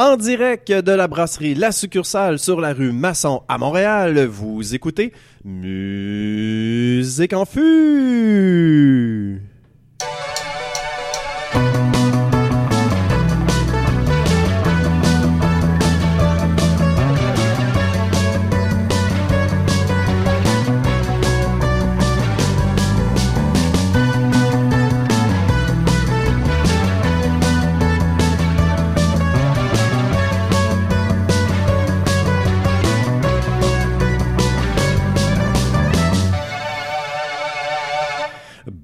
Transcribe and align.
En 0.00 0.16
direct 0.16 0.70
de 0.70 0.92
la 0.92 1.08
brasserie 1.08 1.56
La 1.56 1.72
Succursale 1.72 2.38
sur 2.38 2.60
la 2.60 2.72
rue 2.72 2.92
Masson 2.92 3.42
à 3.48 3.58
Montréal, 3.58 4.26
vous 4.26 4.72
écoutez 4.72 5.12
Musique 5.44 7.32
en 7.32 7.44
fût. 7.44 9.42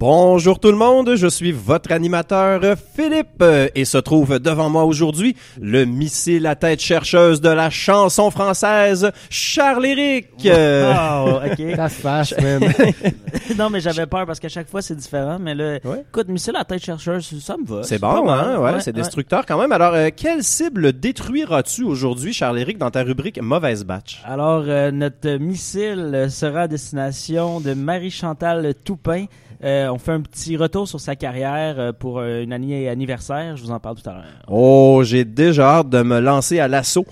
Bonjour 0.07 0.61
tout 0.61 0.71
le 0.71 0.77
monde, 0.77 1.15
je 1.17 1.27
suis 1.27 1.51
votre 1.51 1.91
animateur 1.91 2.61
Philippe 2.95 3.43
et 3.75 3.87
se 3.87 3.97
trouve 3.97 4.39
devant 4.39 4.69
moi 4.69 4.85
aujourd'hui 4.85 5.35
le 5.59 5.87
missile 5.87 6.47
à 6.47 6.55
tête 6.55 6.81
chercheuse 6.83 7.41
de 7.41 7.49
la 7.49 7.71
chanson 7.71 8.31
française, 8.31 9.11
Charles-Éric. 9.31 10.27
Wow, 10.45 11.41
ok. 11.47 11.77
Ça 11.77 11.89
se 11.89 12.03
passe, 12.03 12.35
man. 12.39 12.71
non, 13.59 13.71
mais 13.71 13.81
j'avais 13.81 14.05
peur 14.05 14.27
parce 14.27 14.39
qu'à 14.39 14.51
chaque 14.51 14.69
fois 14.69 14.83
c'est 14.83 14.95
différent. 14.95 15.39
Mais 15.41 15.55
là, 15.55 15.79
Ouais. 15.83 16.05
écoute, 16.07 16.29
missile 16.29 16.57
à 16.57 16.67
tête 16.67 16.85
chercheuse, 16.85 17.43
ça 17.43 17.57
me 17.57 17.65
va. 17.65 17.83
C'est 17.83 17.99
bon, 17.99 18.29
hein? 18.29 18.59
Ouais, 18.59 18.81
c'est 18.81 18.93
destructeur 18.93 19.47
quand 19.47 19.59
même. 19.59 19.73
Alors, 19.73 19.95
euh, 19.95 20.11
quelle 20.15 20.45
cible 20.45 20.93
détruiras-tu 20.93 21.83
aujourd'hui, 21.83 22.35
Charles-Éric, 22.35 22.77
dans 22.77 22.91
ta 22.91 23.05
rubrique 23.05 23.41
Mauvaise 23.41 23.85
Batch? 23.85 24.21
Alors, 24.27 24.65
euh, 24.67 24.91
notre 24.91 25.39
missile 25.39 26.27
sera 26.29 26.61
à 26.61 26.69
destination 26.69 27.59
de 27.59 27.73
Marie-Chantal 27.73 28.75
Toupin. 28.85 29.25
Euh, 29.65 29.89
on 29.89 29.99
fait 29.99 30.13
un 30.13 30.21
petit 30.21 30.57
retour 30.57 30.87
sur 30.87 31.01
sa 31.01 31.17
carrière 31.17 31.79
euh, 31.79 31.93
pour 31.93 32.19
euh, 32.19 32.43
une 32.43 32.53
année 32.53 32.89
anniversaire. 32.89 33.57
Je 33.57 33.63
vous 33.63 33.71
en 33.71 33.81
parle 33.81 33.97
tout 33.97 34.09
à 34.09 34.13
l'heure. 34.13 34.25
Oh, 34.49 35.01
j'ai 35.05 35.25
déjà 35.25 35.79
hâte 35.79 35.89
de 35.89 36.03
me 36.03 36.21
lancer 36.21 36.61
à 36.61 36.69
l'assaut. 36.69 37.07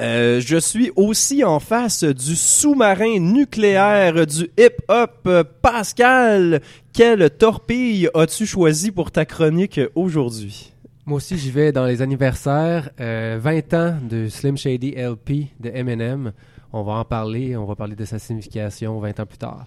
Euh, 0.00 0.40
je 0.40 0.56
suis 0.56 0.90
aussi 0.96 1.44
en 1.44 1.60
face 1.60 2.02
du 2.02 2.34
sous-marin 2.34 3.20
nucléaire 3.20 4.26
du 4.26 4.50
hip-hop. 4.58 5.28
Pascal, 5.62 6.60
quelle 6.92 7.30
torpille 7.30 8.08
as-tu 8.14 8.44
choisi 8.44 8.90
pour 8.90 9.12
ta 9.12 9.24
chronique 9.24 9.80
aujourd'hui? 9.94 10.72
Moi 11.06 11.18
aussi, 11.18 11.38
j'y 11.38 11.50
vais 11.50 11.70
dans 11.70 11.84
les 11.84 12.02
anniversaires. 12.02 12.90
Euh, 12.98 13.38
20 13.40 13.74
ans 13.74 13.94
de 14.02 14.28
Slim 14.28 14.56
Shady 14.56 14.94
LP 14.96 15.48
de 15.60 15.70
Eminem. 15.72 16.32
On 16.72 16.82
va 16.82 16.94
en 16.94 17.04
parler. 17.04 17.56
On 17.56 17.64
va 17.64 17.76
parler 17.76 17.94
de 17.94 18.04
sa 18.04 18.18
signification 18.18 18.98
20 18.98 19.20
ans 19.20 19.26
plus 19.26 19.38
tard. 19.38 19.66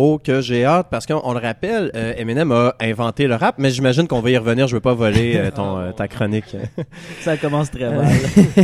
Oh, 0.00 0.20
que 0.22 0.40
j'ai 0.40 0.64
hâte, 0.64 0.86
parce 0.92 1.06
qu'on 1.06 1.20
on 1.24 1.32
le 1.32 1.40
rappelle, 1.40 1.90
euh, 1.96 2.14
Eminem 2.16 2.52
a 2.52 2.76
inventé 2.80 3.26
le 3.26 3.34
rap, 3.34 3.56
mais 3.58 3.70
j'imagine 3.70 4.06
qu'on 4.06 4.20
va 4.20 4.30
y 4.30 4.36
revenir. 4.36 4.68
Je 4.68 4.76
veux 4.76 4.80
pas 4.80 4.94
voler 4.94 5.34
euh, 5.34 5.50
ton, 5.50 5.76
euh, 5.76 5.90
ta 5.90 6.06
chronique. 6.06 6.54
Ça 7.22 7.36
commence 7.36 7.72
très 7.72 7.90
mal. 7.90 8.06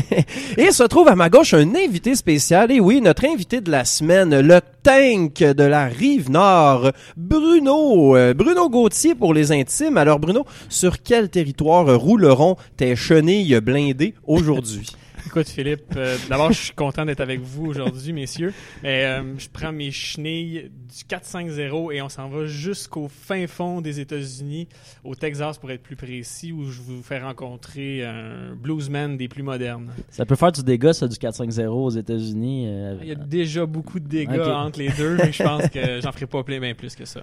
Et 0.56 0.70
se 0.70 0.84
trouve 0.84 1.08
à 1.08 1.16
ma 1.16 1.30
gauche 1.30 1.52
un 1.52 1.74
invité 1.74 2.14
spécial. 2.14 2.70
Et 2.70 2.78
oui, 2.78 3.00
notre 3.00 3.24
invité 3.24 3.60
de 3.60 3.68
la 3.68 3.84
semaine, 3.84 4.38
le 4.38 4.60
tank 4.84 5.38
de 5.40 5.64
la 5.64 5.86
rive 5.86 6.30
nord, 6.30 6.92
Bruno. 7.16 8.16
Euh, 8.16 8.32
Bruno 8.32 8.70
Gauthier 8.70 9.16
pour 9.16 9.34
les 9.34 9.50
intimes. 9.50 9.96
Alors 9.96 10.20
Bruno, 10.20 10.44
sur 10.68 11.02
quel 11.02 11.30
territoire 11.30 12.00
rouleront 12.00 12.54
tes 12.76 12.94
chenilles 12.94 13.60
blindées 13.60 14.14
aujourd'hui? 14.24 14.86
Écoute, 15.26 15.48
Philippe, 15.48 15.94
euh, 15.96 16.16
d'abord, 16.28 16.52
je 16.52 16.60
suis 16.60 16.74
content 16.74 17.04
d'être 17.04 17.20
avec 17.20 17.40
vous 17.40 17.66
aujourd'hui, 17.66 18.12
messieurs. 18.12 18.52
Mais 18.82 19.04
euh, 19.04 19.36
je 19.38 19.48
prends 19.52 19.72
mes 19.72 19.90
chenilles 19.90 20.70
du 20.70 21.04
450 21.08 21.92
et 21.92 22.02
on 22.02 22.08
s'en 22.08 22.28
va 22.28 22.46
jusqu'au 22.46 23.08
fin 23.08 23.46
fond 23.46 23.80
des 23.80 24.00
États-Unis, 24.00 24.68
au 25.02 25.14
Texas 25.14 25.58
pour 25.58 25.70
être 25.70 25.82
plus 25.82 25.96
précis, 25.96 26.52
où 26.52 26.70
je 26.70 26.80
vous 26.80 27.02
fais 27.02 27.18
rencontrer 27.18 28.04
un 28.04 28.54
bluesman 28.54 29.16
des 29.16 29.28
plus 29.28 29.42
modernes. 29.42 29.90
ça 30.10 30.26
peut 30.26 30.36
faire 30.36 30.52
du 30.52 30.62
dégât, 30.62 30.92
ça, 30.92 31.08
du 31.08 31.16
4-5-0 31.16 31.66
aux 31.68 31.90
États-Unis. 31.90 32.66
euh, 32.68 32.98
Il 33.02 33.08
y 33.08 33.12
a 33.12 33.16
déjà 33.16 33.66
beaucoup 33.66 34.00
de 34.00 34.06
dégâts 34.08 34.38
entre 34.40 34.78
les 34.78 34.90
deux, 34.90 35.16
mais 35.16 35.32
je 35.32 35.42
pense 35.42 35.68
que 35.68 36.00
j'en 36.00 36.12
ferai 36.12 36.26
pas 36.26 36.42
plein 36.44 36.60
bien 36.60 36.74
plus 36.74 36.94
que 36.94 37.04
ça. 37.06 37.22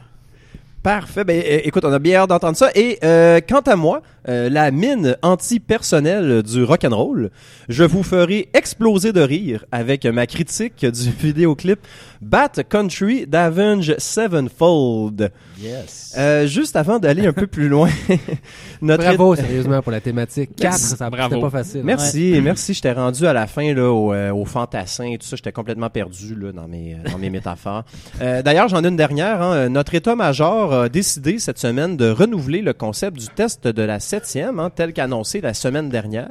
Parfait. 0.84 1.24
Ben, 1.24 1.44
écoute, 1.64 1.86
on 1.86 1.94
a 1.94 2.00
bien 2.00 2.22
hâte 2.22 2.30
d'entendre 2.30 2.58
ça. 2.58 2.72
Et 2.74 2.98
euh, 3.04 3.40
quant 3.48 3.60
à 3.60 3.76
moi, 3.76 4.02
euh, 4.28 4.50
la 4.50 4.72
mine 4.72 5.16
anti-personnelle 5.22 6.42
du 6.42 6.64
rock'n'roll, 6.64 7.30
je 7.70 7.84
vous 7.84 8.02
ferai 8.02 8.50
exploser 8.56 9.14
de 9.14 9.22
rire 9.22 9.64
avec 9.72 10.06
ma 10.06 10.26
critique 10.26 10.84
du 10.84 11.12
vidéoclip 11.20 11.80
Bat 12.22 12.64
Country 12.68 13.28
d'Avenge 13.28 13.94
Sevenfold. 14.00 15.32
Yes. 15.62 16.16
Euh, 16.18 16.48
juste 16.48 16.76
avant 16.76 16.98
d'aller 17.00 17.28
un 17.28 17.34
peu 17.34 17.46
plus 17.48 17.68
loin, 17.70 17.90
notre 18.82 19.04
Bravo, 19.04 19.36
sérieusement, 19.36 19.82
pour 19.82 19.92
la 19.92 20.02
thématique. 20.02 20.52
4, 20.56 20.64
Merci. 20.64 20.96
ça 20.98 21.10
Bravo. 21.10 21.40
pas 21.42 21.50
facile. 21.50 21.82
Merci, 21.84 22.40
merci. 22.44 22.74
J'étais 22.74 22.92
rendu 22.94 23.26
à 23.28 23.34
la 23.34 23.48
fin 23.48 23.74
là, 23.74 23.90
au, 23.92 24.14
euh, 24.14 24.32
au 24.34 24.46
fantassin 24.46 25.06
et 25.06 25.18
tout 25.18 25.28
ça. 25.28 25.36
J'étais 25.36 25.52
complètement 25.52 25.90
perdu 25.90 26.36
là, 26.36 26.52
dans 26.52 26.68
mes 26.68 26.96
euh, 26.96 27.10
dans 27.12 27.18
mes 27.18 27.30
métaphores. 27.30 27.84
Euh, 28.22 28.42
D'ailleurs, 28.42 28.68
j'en 28.70 28.84
ai 28.84 28.88
une 28.88 28.96
dernière. 28.96 29.42
hein. 29.42 29.70
Notre 29.70 29.94
état-major 29.96 30.74
a 30.74 30.90
décidé 30.90 31.38
cette 31.40 31.60
semaine 31.60 31.98
de 31.98 32.10
renouveler 32.10 32.62
le 32.62 32.74
concept 32.74 33.18
du 33.18 33.28
test 33.28 33.68
de 33.68 33.84
la 33.84 34.00
septième, 34.00 34.60
hein, 34.60 34.70
tel 34.74 34.94
qu'annoncé 34.94 35.42
la 35.42 35.54
semaine 35.54 35.90
dernière. 35.90 36.30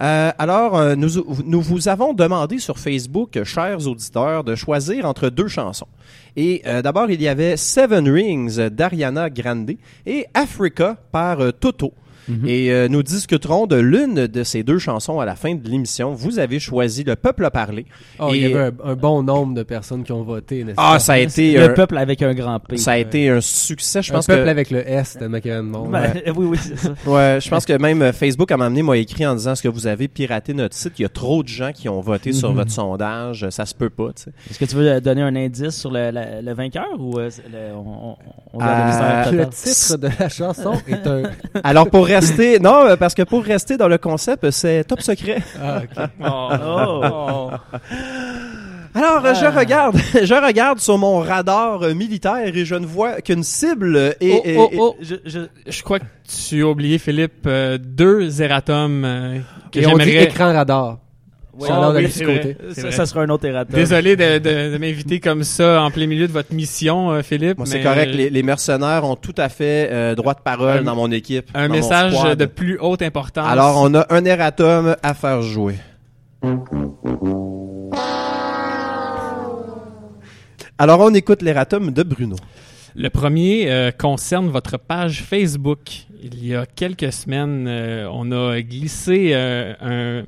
Euh, 0.00 0.32
alors, 0.38 0.76
euh, 0.76 0.94
nous, 0.96 1.08
nous 1.44 1.60
vous 1.60 1.88
avons 1.88 2.12
demandé 2.12 2.58
sur 2.58 2.78
Facebook, 2.78 3.36
euh, 3.36 3.44
chers 3.44 3.86
auditeurs, 3.86 4.44
de 4.44 4.54
choisir 4.54 5.04
entre 5.04 5.28
deux 5.28 5.48
chansons. 5.48 5.86
Et 6.36 6.64
d'abord, 6.82 7.12
il 7.12 7.22
y 7.22 7.28
avait 7.28 7.56
Seven 7.56 8.08
Rings 8.08 8.68
d'Ariana 8.68 9.30
Grande 9.30 9.76
et 10.04 10.26
Africa 10.34 10.96
par 11.12 11.38
euh, 12.28 12.34
Toto. 12.34 12.46
Et 12.48 12.70
euh, 12.72 12.88
nous 12.88 13.02
discuterons 13.02 13.66
de 13.66 13.76
l'une 13.76 14.26
de 14.26 14.42
ces 14.44 14.62
deux 14.62 14.78
chansons 14.78 15.20
à 15.20 15.24
la 15.24 15.34
fin 15.36 15.54
de 15.54 15.68
l'émission. 15.68 16.12
Vous 16.12 16.38
avez 16.38 16.58
choisi 16.60 17.04
Le 17.04 17.16
Peuple 17.16 17.44
a 17.44 17.50
parlé. 17.50 17.86
Oh, 18.18 18.30
il 18.32 18.40
y 18.42 18.44
avait 18.46 18.64
un, 18.66 18.72
un 18.84 18.94
bon 18.94 19.22
nombre 19.22 19.54
de 19.54 19.62
personnes 19.62 20.04
qui 20.04 20.12
ont 20.12 20.22
voté, 20.22 20.64
n'est-ce 20.64 20.76
Ah, 20.78 20.92
pas? 20.94 20.98
ça 20.98 21.12
a 21.14 21.18
été, 21.18 21.54
le 21.54 21.64
un, 21.64 21.68
peuple 21.70 21.98
avec 21.98 22.22
un 22.22 22.34
grand 22.34 22.58
P. 22.60 22.76
ça 22.76 22.92
a 22.92 22.96
été 22.98 23.28
un 23.28 23.40
succès. 23.40 24.02
Je 24.02 24.12
un 24.12 24.16
pense 24.16 24.26
peuple 24.26 24.44
que, 24.44 24.48
avec 24.48 24.70
le 24.70 24.88
S 24.88 25.16
de 25.20 25.26
Macaron 25.26 25.62
Monde. 25.64 25.90
Ben, 25.92 26.12
oui, 26.36 26.46
oui, 26.46 26.58
c'est 26.60 26.78
ça. 26.78 26.90
ouais, 27.06 27.38
je 27.42 27.48
pense 27.48 27.64
que 27.64 27.72
même 27.74 28.02
euh, 28.02 28.12
Facebook 28.12 28.50
à 28.52 28.56
donné 28.56 28.82
m'a 28.82 28.96
écrit 28.96 29.26
en 29.26 29.34
disant 29.34 29.52
est-ce 29.52 29.62
que 29.62 29.68
vous 29.68 29.86
avez 29.86 30.08
piraté 30.08 30.54
notre 30.54 30.74
site? 30.74 30.92
Il 30.98 31.02
y 31.02 31.06
a 31.06 31.08
trop 31.08 31.42
de 31.42 31.48
gens 31.48 31.72
qui 31.72 31.88
ont 31.88 32.00
voté 32.00 32.32
sur 32.32 32.50
Mhm. 32.50 32.56
votre 32.56 32.70
sondage. 32.70 33.48
Ça 33.50 33.66
se 33.66 33.74
peut 33.74 33.90
pas. 33.90 34.08
tu 34.16 34.24
sais. 34.24 34.30
Est-ce 34.50 34.58
que 34.58 34.64
tu 34.64 34.76
veux 34.76 34.88
euh, 34.90 35.00
donner 35.00 35.22
un 35.22 35.34
indice 35.36 35.70
sur 35.76 35.90
le, 35.90 36.10
le- 36.10 36.42
le 36.42 36.52
vainqueur 36.54 36.86
ou 36.98 37.18
euh, 37.18 37.30
le- 37.52 37.74
on, 37.74 38.10
on, 38.10 38.16
on 38.54 38.60
Euh, 38.60 39.30
le 39.30 39.36
Le 39.38 39.44
total? 39.44 39.50
titre 39.54 39.96
de 39.98 40.08
la 40.18 40.28
chanson 40.28 40.72
est 40.88 41.06
un... 41.06 41.22
Alors 41.62 41.90
pour 41.90 42.06
rester, 42.14 42.58
non, 42.60 42.84
euh, 42.86 42.96
parce 42.96 43.14
que 43.14 43.22
pour 43.22 43.42
rester 43.44 43.76
dans 43.76 43.88
le 43.88 43.98
concept, 43.98 44.50
c'est 44.50 44.84
top 44.84 45.00
secret. 45.00 45.42
Ah, 45.62 45.82
ok. 45.82 46.08
Oh. 46.24 47.50
Alors, 48.96 49.26
euh, 49.26 49.34
je 49.34 49.44
Ah. 49.44 49.50
regarde, 49.50 49.96
je 50.22 50.34
regarde 50.46 50.78
sur 50.78 50.96
mon 50.98 51.18
radar 51.18 51.80
militaire 51.94 52.54
et 52.56 52.64
je 52.64 52.76
ne 52.76 52.86
vois 52.86 53.20
qu'une 53.20 53.42
cible 53.42 54.14
et, 54.20 54.32
oh, 54.36 54.42
et- 54.44 54.56
oh, 54.56 54.68
et- 54.72 54.76
oh, 54.78 54.96
je, 55.00 55.14
je, 55.26 55.40
je 55.66 55.82
crois 55.82 55.98
que 55.98 56.04
tu 56.48 56.62
as 56.62 56.66
oublié, 56.68 56.98
Philippe, 56.98 57.44
euh, 57.46 57.76
deux 57.76 58.28
Zeratom 58.28 59.04
euh, 59.04 59.38
que 59.72 59.82
j'aimerais... 59.82 60.24
écran 60.24 60.52
radar. 60.52 60.98
Ouais, 61.58 61.68
Ça 61.68 61.90
oui, 61.92 62.04
côté. 62.10 62.56
sera 63.06 63.22
un 63.22 63.28
autre 63.28 63.46
erratum. 63.46 63.74
Désolé 63.76 64.16
de, 64.16 64.38
de, 64.38 64.72
de 64.72 64.78
m'inviter 64.78 65.20
comme 65.20 65.44
ça 65.44 65.82
en 65.82 65.90
plein 65.90 66.06
milieu 66.06 66.26
de 66.26 66.32
votre 66.32 66.52
mission, 66.52 67.12
euh, 67.12 67.22
Philippe. 67.22 67.58
Bon, 67.58 67.64
c'est 67.64 67.80
correct, 67.80 68.10
euh, 68.12 68.16
les, 68.16 68.30
les 68.30 68.42
mercenaires 68.42 69.04
ont 69.04 69.14
tout 69.16 69.34
à 69.36 69.48
fait 69.48 69.88
euh, 69.92 70.14
droit 70.16 70.34
de 70.34 70.40
parole 70.40 70.78
Un- 70.78 70.82
dans 70.82 70.96
mon 70.96 71.12
équipe. 71.12 71.48
Un 71.54 71.68
message 71.68 72.14
de 72.36 72.44
plus 72.46 72.78
haute 72.80 73.02
importance. 73.02 73.46
Alors, 73.48 73.80
on 73.80 73.94
a 73.94 74.04
un 74.10 74.24
erratum 74.24 74.96
à 75.02 75.14
faire 75.14 75.42
jouer. 75.42 75.76
Alors, 80.78 81.00
on 81.00 81.14
écoute 81.14 81.42
l'erratum 81.42 81.90
de 81.92 82.02
Bruno. 82.02 82.36
Le 82.96 83.08
premier 83.10 83.70
euh, 83.70 83.90
concerne 83.90 84.48
votre 84.48 84.76
page 84.78 85.22
Facebook. 85.22 85.78
Il 86.22 86.44
y 86.44 86.54
a 86.54 86.64
quelques 86.66 87.12
semaines, 87.12 87.66
euh, 87.68 88.08
on 88.12 88.30
a 88.32 88.60
glissé 88.60 89.30
euh, 89.34 89.74
un... 89.80 90.24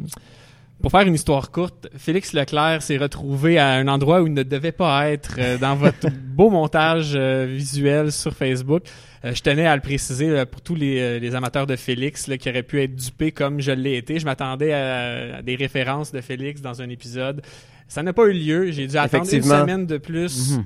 Pour 0.82 0.90
faire 0.90 1.02
une 1.02 1.14
histoire 1.14 1.50
courte, 1.50 1.88
Félix 1.96 2.32
Leclerc 2.32 2.82
s'est 2.82 2.98
retrouvé 2.98 3.58
à 3.58 3.72
un 3.72 3.88
endroit 3.88 4.22
où 4.22 4.26
il 4.26 4.34
ne 4.34 4.42
devait 4.42 4.72
pas 4.72 5.10
être 5.10 5.36
euh, 5.38 5.56
dans 5.58 5.74
votre 5.74 6.08
beau 6.34 6.50
montage 6.50 7.14
euh, 7.16 7.46
visuel 7.48 8.12
sur 8.12 8.34
Facebook. 8.34 8.82
Euh, 9.24 9.34
je 9.34 9.42
tenais 9.42 9.66
à 9.66 9.74
le 9.74 9.80
préciser 9.80 10.28
là, 10.28 10.44
pour 10.44 10.60
tous 10.60 10.74
les, 10.74 11.18
les 11.18 11.34
amateurs 11.34 11.66
de 11.66 11.76
Félix 11.76 12.28
là, 12.28 12.36
qui 12.36 12.50
auraient 12.50 12.62
pu 12.62 12.82
être 12.82 12.94
dupés 12.94 13.32
comme 13.32 13.60
je 13.60 13.72
l'ai 13.72 13.96
été. 13.96 14.18
Je 14.18 14.26
m'attendais 14.26 14.74
à, 14.74 15.38
à 15.38 15.42
des 15.42 15.56
références 15.56 16.12
de 16.12 16.20
Félix 16.20 16.60
dans 16.60 16.82
un 16.82 16.90
épisode. 16.90 17.42
Ça 17.88 18.02
n'a 18.02 18.12
pas 18.12 18.26
eu 18.26 18.32
lieu. 18.32 18.70
J'ai 18.70 18.86
dû 18.86 18.98
attendre 18.98 19.32
une 19.32 19.42
semaine 19.42 19.86
de 19.86 19.96
plus. 19.96 20.58
Mhm. 20.58 20.64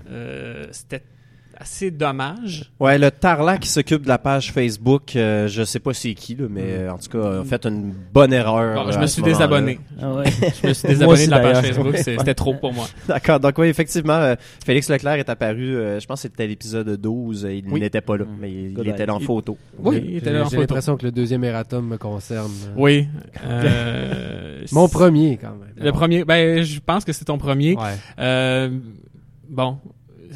C'était 0.72 1.02
assez 1.60 1.90
dommage. 1.90 2.72
Ouais, 2.80 2.96
le 2.98 3.10
Tarlac 3.10 3.60
qui 3.60 3.68
s'occupe 3.68 4.02
de 4.02 4.08
la 4.08 4.16
page 4.18 4.50
Facebook, 4.52 5.14
euh, 5.14 5.46
je 5.46 5.62
sais 5.62 5.78
pas 5.78 5.92
c'est 5.92 6.14
qui, 6.14 6.34
là, 6.34 6.46
mais 6.48 6.62
euh, 6.64 6.90
en 6.92 6.96
tout 6.98 7.10
cas, 7.10 7.40
a 7.40 7.44
fait 7.44 7.66
une 7.66 7.92
bonne 8.14 8.32
erreur. 8.32 8.74
Bon, 8.82 8.88
euh, 8.88 8.92
je 8.92 8.96
à 8.96 9.00
me 9.02 9.06
suis 9.06 9.20
désabonné. 9.22 9.78
Ah 10.00 10.12
ouais. 10.14 10.24
Je 10.62 10.68
me 10.68 10.72
suis 10.72 10.88
désabonné 10.88 11.26
de 11.26 11.30
la 11.30 11.40
page. 11.40 11.64
Facebook. 11.66 11.96
c'est- 11.98 12.16
C'était 12.18 12.34
trop 12.34 12.54
pour 12.54 12.72
moi. 12.72 12.86
D'accord, 13.08 13.40
donc 13.40 13.58
oui, 13.58 13.66
effectivement, 13.68 14.14
euh, 14.14 14.34
Félix 14.64 14.88
Leclerc 14.88 15.14
est 15.18 15.28
apparu, 15.28 15.76
euh, 15.76 16.00
je 16.00 16.06
pense 16.06 16.22
que 16.22 16.28
c'était 16.28 16.46
l'épisode 16.46 16.88
12, 17.00 17.44
euh, 17.44 17.52
il 17.54 17.64
Oui. 17.70 17.80
n'était 17.80 18.00
pas 18.00 18.16
là, 18.16 18.24
Mm. 18.24 18.36
mais 18.40 18.50
il, 18.50 18.88
était 18.88 19.02
eye. 19.04 19.10
en 19.10 19.20
photo. 19.20 19.58
Oui, 19.78 19.96
J'ai- 20.02 20.10
il 20.12 20.16
était 20.16 20.32
là 20.32 20.40
en 20.40 20.44
J'ai 20.44 20.50
photo. 20.56 20.60
l'impression 20.62 20.96
que 20.96 21.04
le 21.04 21.12
deuxième 21.12 21.44
erratum 21.44 21.86
me 21.86 21.98
concerne. 21.98 22.50
Oui. 22.76 23.06
euh, 23.44 24.62
Mon 24.72 24.88
premier, 24.88 25.36
quand 25.40 25.50
même. 25.50 25.84
Le 25.84 25.92
premier, 25.92 26.24
ben, 26.24 26.62
je 26.62 26.80
pense 26.80 27.04
que 27.04 27.12
c'est 27.12 27.24
ton 27.26 27.36
premier. 27.38 27.74
Ouais. 27.76 27.82
Euh, 28.18 28.70
bon, 29.48 29.78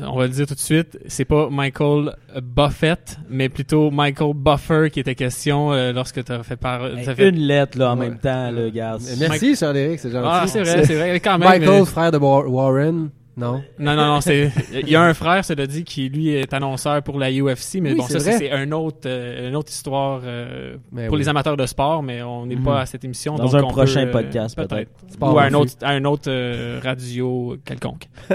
on 0.03 0.17
va 0.17 0.25
le 0.25 0.29
dire 0.31 0.47
tout 0.47 0.55
de 0.55 0.59
suite, 0.61 0.99
c'est 1.07 1.25
pas 1.25 1.49
Michael 1.51 2.15
Buffett, 2.43 3.19
mais 3.29 3.49
plutôt 3.49 3.91
Michael 3.91 4.33
Buffer 4.35 4.89
qui 4.93 5.01
était 5.01 5.15
question 5.15 5.73
euh, 5.73 5.93
lorsque 5.93 6.25
tu 6.25 6.33
as 6.33 6.43
fait 6.43 6.57
par. 6.57 6.87
Hey, 6.87 7.05
t'as 7.05 7.15
fait- 7.15 7.29
Une 7.29 7.37
lettre 7.39 7.79
là 7.79 7.93
en 7.93 7.99
Ouais. 7.99 8.09
même 8.09 8.19
temps, 8.19 8.51
le 8.51 8.71
gars. 8.71 8.97
Merci, 9.21 9.57
Charles-Éric, 9.57 10.01
c'est 10.01 10.11
gentil. 10.11 10.29
Ah, 10.31 10.45
c'est 10.47 10.63
vrai, 10.63 10.85
c'est 10.85 10.95
vrai. 10.97 11.21
Quand 11.21 11.39
même. 11.39 11.49
Michael, 11.49 11.81
mais- 11.81 11.85
frère 11.87 12.11
de 12.13 12.19
Wa- 12.19 12.47
Warren. 12.49 13.11
Non. 13.37 13.63
Non, 13.81 13.97
non, 13.97 14.07
non, 14.07 14.21
c'est. 14.21 14.53
Il 14.73 14.89
y 14.89 14.95
a 14.95 15.03
un 15.03 15.13
frère, 15.15 15.45
cela 15.45 15.67
dit, 15.67 15.83
qui 15.83 16.09
lui 16.09 16.29
est 16.31 16.53
annonceur 16.55 17.03
pour 17.03 17.19
la 17.19 17.31
UFC, 17.33 17.81
mais 17.81 17.91
Oui, 17.91 17.97
bon, 17.99 18.05
c'est 18.09 18.21
ça, 18.21 18.31
vrai. 18.31 18.39
c'est 18.39 18.51
un 18.53 18.71
autre, 18.71 18.99
euh, 19.07 19.49
une 19.49 19.57
autre 19.57 19.71
histoire 19.73 20.21
euh, 20.25 20.77
Mais 20.93 21.07
pour 21.07 21.15
oui. 21.15 21.21
les 21.23 21.29
amateurs 21.29 21.57
de 21.57 21.67
sport, 21.67 22.03
mais 22.03 22.23
on 22.23 22.47
n'est 22.47 22.55
Mhm. 22.55 22.63
pas 22.63 22.81
à 22.83 22.87
cette 22.87 23.05
émission. 23.05 23.35
Dans 23.35 23.45
donc 23.47 23.55
un 23.55 23.63
on 23.65 23.69
prochain 23.71 24.03
peut, 24.05 24.09
euh, 24.19 24.23
podcast, 24.23 24.55
peut-être. 24.57 24.91
Ou 25.21 25.39
à 25.39 25.45
un 25.45 25.55
autre, 25.55 25.73
à 25.83 25.91
un 25.91 26.05
autre 26.05 26.25
euh, 26.29 26.79
radio 26.83 27.57
quelconque. 27.65 28.05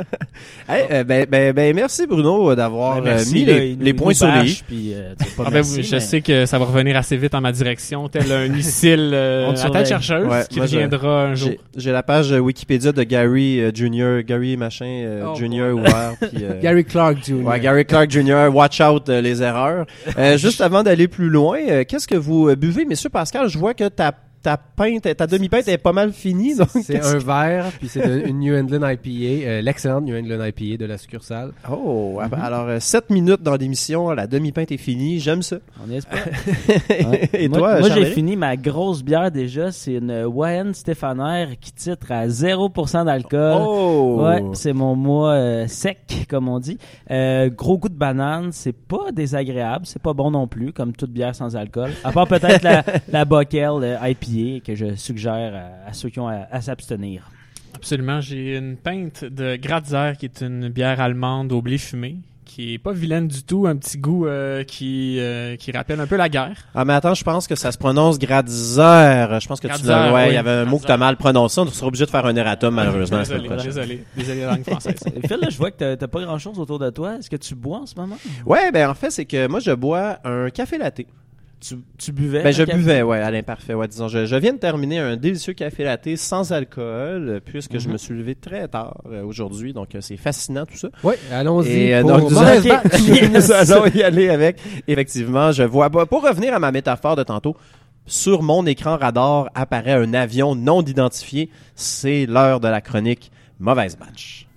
Hey, 0.67 0.85
euh, 0.91 1.03
ben, 1.03 1.25
ben, 1.29 1.51
ben, 1.53 1.75
merci 1.75 2.05
Bruno 2.05 2.53
d'avoir 2.55 2.97
Ben, 2.97 3.15
merci, 3.15 3.33
mis 3.33 3.45
là, 3.45 3.53
les, 3.79 3.93
points 3.93 4.13
sur 4.13 4.27
les 4.27 4.53
puis, 4.67 4.93
euh, 4.93 5.13
pas 5.35 5.43
Ah 5.47 5.49
ben, 5.49 5.51
merci, 5.55 5.81
je 5.83 5.95
mais- 5.95 5.99
sais 5.99 6.21
que 6.21 6.45
ça 6.45 6.59
va 6.59 6.65
revenir 6.65 6.95
assez 6.95 7.17
vite 7.17 7.33
en 7.33 7.41
ma 7.41 7.51
direction, 7.51 8.07
tel 8.07 8.31
un 8.31 8.47
missile 8.49 9.11
euh, 9.13 9.51
à 9.51 9.69
tête 9.69 9.87
chercheuse 9.87 10.27
Ouais, 10.27 10.43
qui 10.49 10.59
reviendra 10.59 11.23
un 11.23 11.35
jour. 11.35 11.51
J'ai- 11.75 11.91
la 11.91 12.03
page 12.03 12.31
Wikipédia 12.31 12.91
de 12.91 13.03
Gary 13.03 13.61
Junior, 13.73 14.21
Gary 14.21 14.57
machin 14.57 14.88
euh, 15.05 15.25
Oh, 15.27 15.35
Junior 15.35 15.73
ouvert. 15.75 16.13
puis, 16.19 16.43
euh, 16.43 16.59
Gary 16.61 16.83
Clark 16.85 17.17
Jr. 17.23 17.33
Ouais, 17.43 17.59
Gary 17.59 17.85
Clark 17.85 18.09
Jr., 18.09 18.47
watch 18.53 18.79
out 18.81 19.09
euh, 19.09 19.21
les 19.21 19.41
erreurs. 19.41 19.85
Juste 20.37 20.61
avant 20.61 20.83
d'aller 20.83 21.07
plus 21.07 21.29
loin, 21.29 21.83
qu'est-ce 21.83 22.07
que 22.07 22.15
vous 22.15 22.55
buvez, 22.55 22.85
Monsieur 22.85 23.09
Pascal? 23.09 23.47
Je 23.49 23.57
vois 23.57 23.73
que 23.73 23.87
ta, 23.87 24.13
ta 24.41 24.57
pinte, 24.57 25.15
ta 25.15 25.27
demi-pinte 25.27 25.67
est 25.67 25.77
pas 25.77 25.91
mal 25.91 26.13
finie. 26.13 26.55
Donc 26.55 26.69
C'est 26.83 27.03
un 27.03 27.17
verre, 27.17 27.71
puis 27.77 27.87
c'est 27.87 28.23
une 28.25 28.39
New 28.39 28.55
England 28.55 28.87
IPA, 28.87 29.47
euh, 29.47 29.61
l'excellente 29.61 30.05
New 30.05 30.15
England 30.15 30.43
IPA 30.45 30.77
de 30.77 30.85
la 30.85 30.97
succursale. 30.97 31.51
Oh, 31.69 32.19
ah 32.21 32.27
ben, 32.27 32.39
alors 32.39 32.81
7 32.81 33.09
minutes 33.09 33.41
dans 33.41 33.55
l'émission, 33.55 34.11
la 34.11 34.27
demi-pinte 34.27 34.71
est 34.71 34.77
finie, 34.77 35.19
j'aime 35.19 35.41
ça. 35.41 35.57
On 35.85 35.91
est 35.91 36.07
pas. 36.07 36.17
Ouais. 36.89 37.29
Et 37.33 37.47
moi, 37.47 37.59
toi, 37.59 37.79
moi 37.79 37.89
j'ai 37.89 38.05
fini 38.05 38.35
ma 38.35 38.57
grosse 38.57 39.03
bière 39.03 39.31
déjà. 39.31 39.71
C'est 39.71 39.93
une 39.93 40.25
Wahen 40.25 40.73
Stéphanaire 40.73 41.49
qui 41.59 41.71
titre 41.71 42.11
à 42.11 42.27
0% 42.27 43.05
d'alcool. 43.05 43.61
Oh! 43.65 44.21
Ouais, 44.21 44.43
c'est 44.53 44.73
mon 44.73 44.95
mois 44.95 45.33
euh, 45.33 45.67
sec, 45.67 46.25
comme 46.29 46.47
on 46.49 46.59
dit. 46.59 46.77
Euh, 47.11 47.49
gros 47.49 47.77
goût 47.77 47.89
de 47.89 47.93
banane, 47.93 48.51
c'est 48.51 48.73
pas 48.73 49.11
désagréable, 49.13 49.85
c'est 49.85 50.01
pas 50.01 50.13
bon 50.13 50.31
non 50.31 50.47
plus, 50.47 50.73
comme 50.73 50.93
toute 50.93 51.11
bière 51.11 51.35
sans 51.35 51.55
alcool. 51.55 51.91
À 52.03 52.11
part 52.11 52.27
peut-être 52.27 52.63
la, 52.63 52.83
la 53.11 53.25
Bockel 53.25 53.97
que 54.65 54.75
je 54.75 54.95
suggère 54.95 55.53
à, 55.55 55.89
à 55.89 55.93
ceux 55.93 56.09
qui 56.09 56.19
ont 56.19 56.27
à, 56.27 56.47
à 56.51 56.61
s'abstenir. 56.61 57.29
Absolument, 57.75 58.19
j'ai 58.21 58.57
une 58.57 58.75
pinte 58.77 59.23
de 59.23 59.55
Gratzer 59.55 60.17
qui 60.17 60.25
est 60.25 60.41
une 60.41 60.69
bière 60.69 60.99
allemande 60.99 61.51
au 61.51 61.61
blé 61.61 61.77
fumé 61.77 62.17
qui 62.49 62.73
est 62.73 62.77
pas 62.79 62.93
vilaine 62.93 63.27
du 63.27 63.43
tout, 63.43 63.67
un 63.67 63.75
petit 63.75 63.99
goût 63.99 64.25
euh, 64.25 64.63
qui 64.63 65.19
euh, 65.19 65.55
qui 65.55 65.71
rappelle 65.71 65.99
un 65.99 66.07
peu 66.07 66.15
la 66.15 66.29
guerre. 66.29 66.67
Ah, 66.73 66.83
mais 66.83 66.93
attends, 66.93 67.13
je 67.13 67.23
pense 67.23 67.47
que 67.47 67.53
ça 67.53 67.71
se 67.71 67.77
prononce 67.77 68.17
Gradzer. 68.17 69.39
Je 69.39 69.47
pense 69.47 69.59
que 69.59 69.67
tu 69.67 69.85
l'as. 69.85 70.11
Ouais, 70.11 70.25
il 70.25 70.29
oui. 70.29 70.33
y 70.33 70.37
avait 70.37 70.49
un 70.49 70.65
mot 70.65 70.77
que 70.77 70.81
t'as 70.81 70.97
Gradzer. 70.97 71.05
mal 71.05 71.17
prononcé. 71.17 71.61
On 71.61 71.67
sera 71.67 71.87
obligé 71.87 72.05
de 72.05 72.09
faire 72.09 72.25
un 72.25 72.35
erratum, 72.35 72.73
malheureusement, 72.73 73.19
désolé, 73.19 73.49
désolé, 73.63 74.03
désolé 74.17 74.41
la 74.41 74.47
langue 74.55 74.63
française. 74.67 74.99
Phil, 75.27 75.37
là, 75.39 75.49
je 75.49 75.57
vois 75.57 75.69
que 75.69 75.93
t'as 75.93 76.07
pas 76.07 76.21
grand-chose 76.21 76.57
autour 76.59 76.79
de 76.79 76.89
toi. 76.89 77.17
Est-ce 77.19 77.29
que 77.29 77.35
tu 77.35 77.53
bois 77.53 77.81
en 77.81 77.85
ce 77.85 77.93
moment? 77.95 78.17
Ouais, 78.47 78.71
ben 78.71 78.89
en 78.89 78.95
fait, 78.95 79.11
c'est 79.11 79.25
que 79.25 79.47
moi, 79.47 79.59
je 79.59 79.71
bois 79.71 80.17
un 80.23 80.49
café 80.49 80.79
latte. 80.79 81.01
Tu, 81.61 81.75
tu 81.97 82.13
buvais? 82.13 82.41
Ben, 82.41 82.53
je 82.53 82.63
café? 82.63 82.77
buvais, 82.77 83.01
ouais, 83.01 83.19
à 83.19 83.29
l'imparfait. 83.31 83.73
Ouais, 83.73 83.87
disons, 83.87 84.07
je, 84.07 84.25
je 84.25 84.35
viens 84.37 84.53
de 84.53 84.59
terminer 84.59 84.99
un 84.99 85.17
délicieux 85.17 85.51
café 85.51 85.83
latte 85.83 86.15
sans 86.15 86.53
alcool, 86.53 87.41
puisque 87.43 87.77
je 87.79 87.87
Mhm. 87.87 87.93
me 87.93 87.97
suis 87.97 88.13
levé 88.13 88.35
très 88.35 88.67
tard 88.69 89.01
euh, 89.11 89.23
aujourd'hui, 89.23 89.73
donc 89.73 89.93
euh, 89.93 89.99
c'est 89.99 90.15
fascinant 90.15 90.65
tout 90.65 90.77
ça. 90.77 90.87
Oui, 91.03 91.15
allons-y. 91.31 91.67
Et 91.69 91.95
euh, 91.95 92.01
pour 92.01 92.11
donc, 92.11 92.31
nous 92.31 92.37
allons- 93.51 93.85
y 93.93 94.01
aller 94.03 94.29
avec. 94.29 94.57
Effectivement, 94.87 95.51
je 95.51 95.63
vois. 95.63 95.89
bah, 95.89 96.05
Pour 96.05 96.23
revenir 96.23 96.53
à 96.53 96.59
ma 96.59 96.71
métaphore 96.71 97.17
de 97.17 97.23
tantôt, 97.23 97.57
sur 98.05 98.41
mon 98.41 98.65
écran 98.65 98.95
radar 98.97 99.49
apparaît 99.53 99.91
un 99.93 100.13
avion 100.13 100.55
non 100.55 100.81
identifié. 100.81 101.49
C'est 101.75 102.25
l'heure 102.25 102.61
de 102.61 102.69
la 102.69 102.79
chronique 102.79 103.31
Mauvaise 103.59 103.97
batch. 103.97 104.47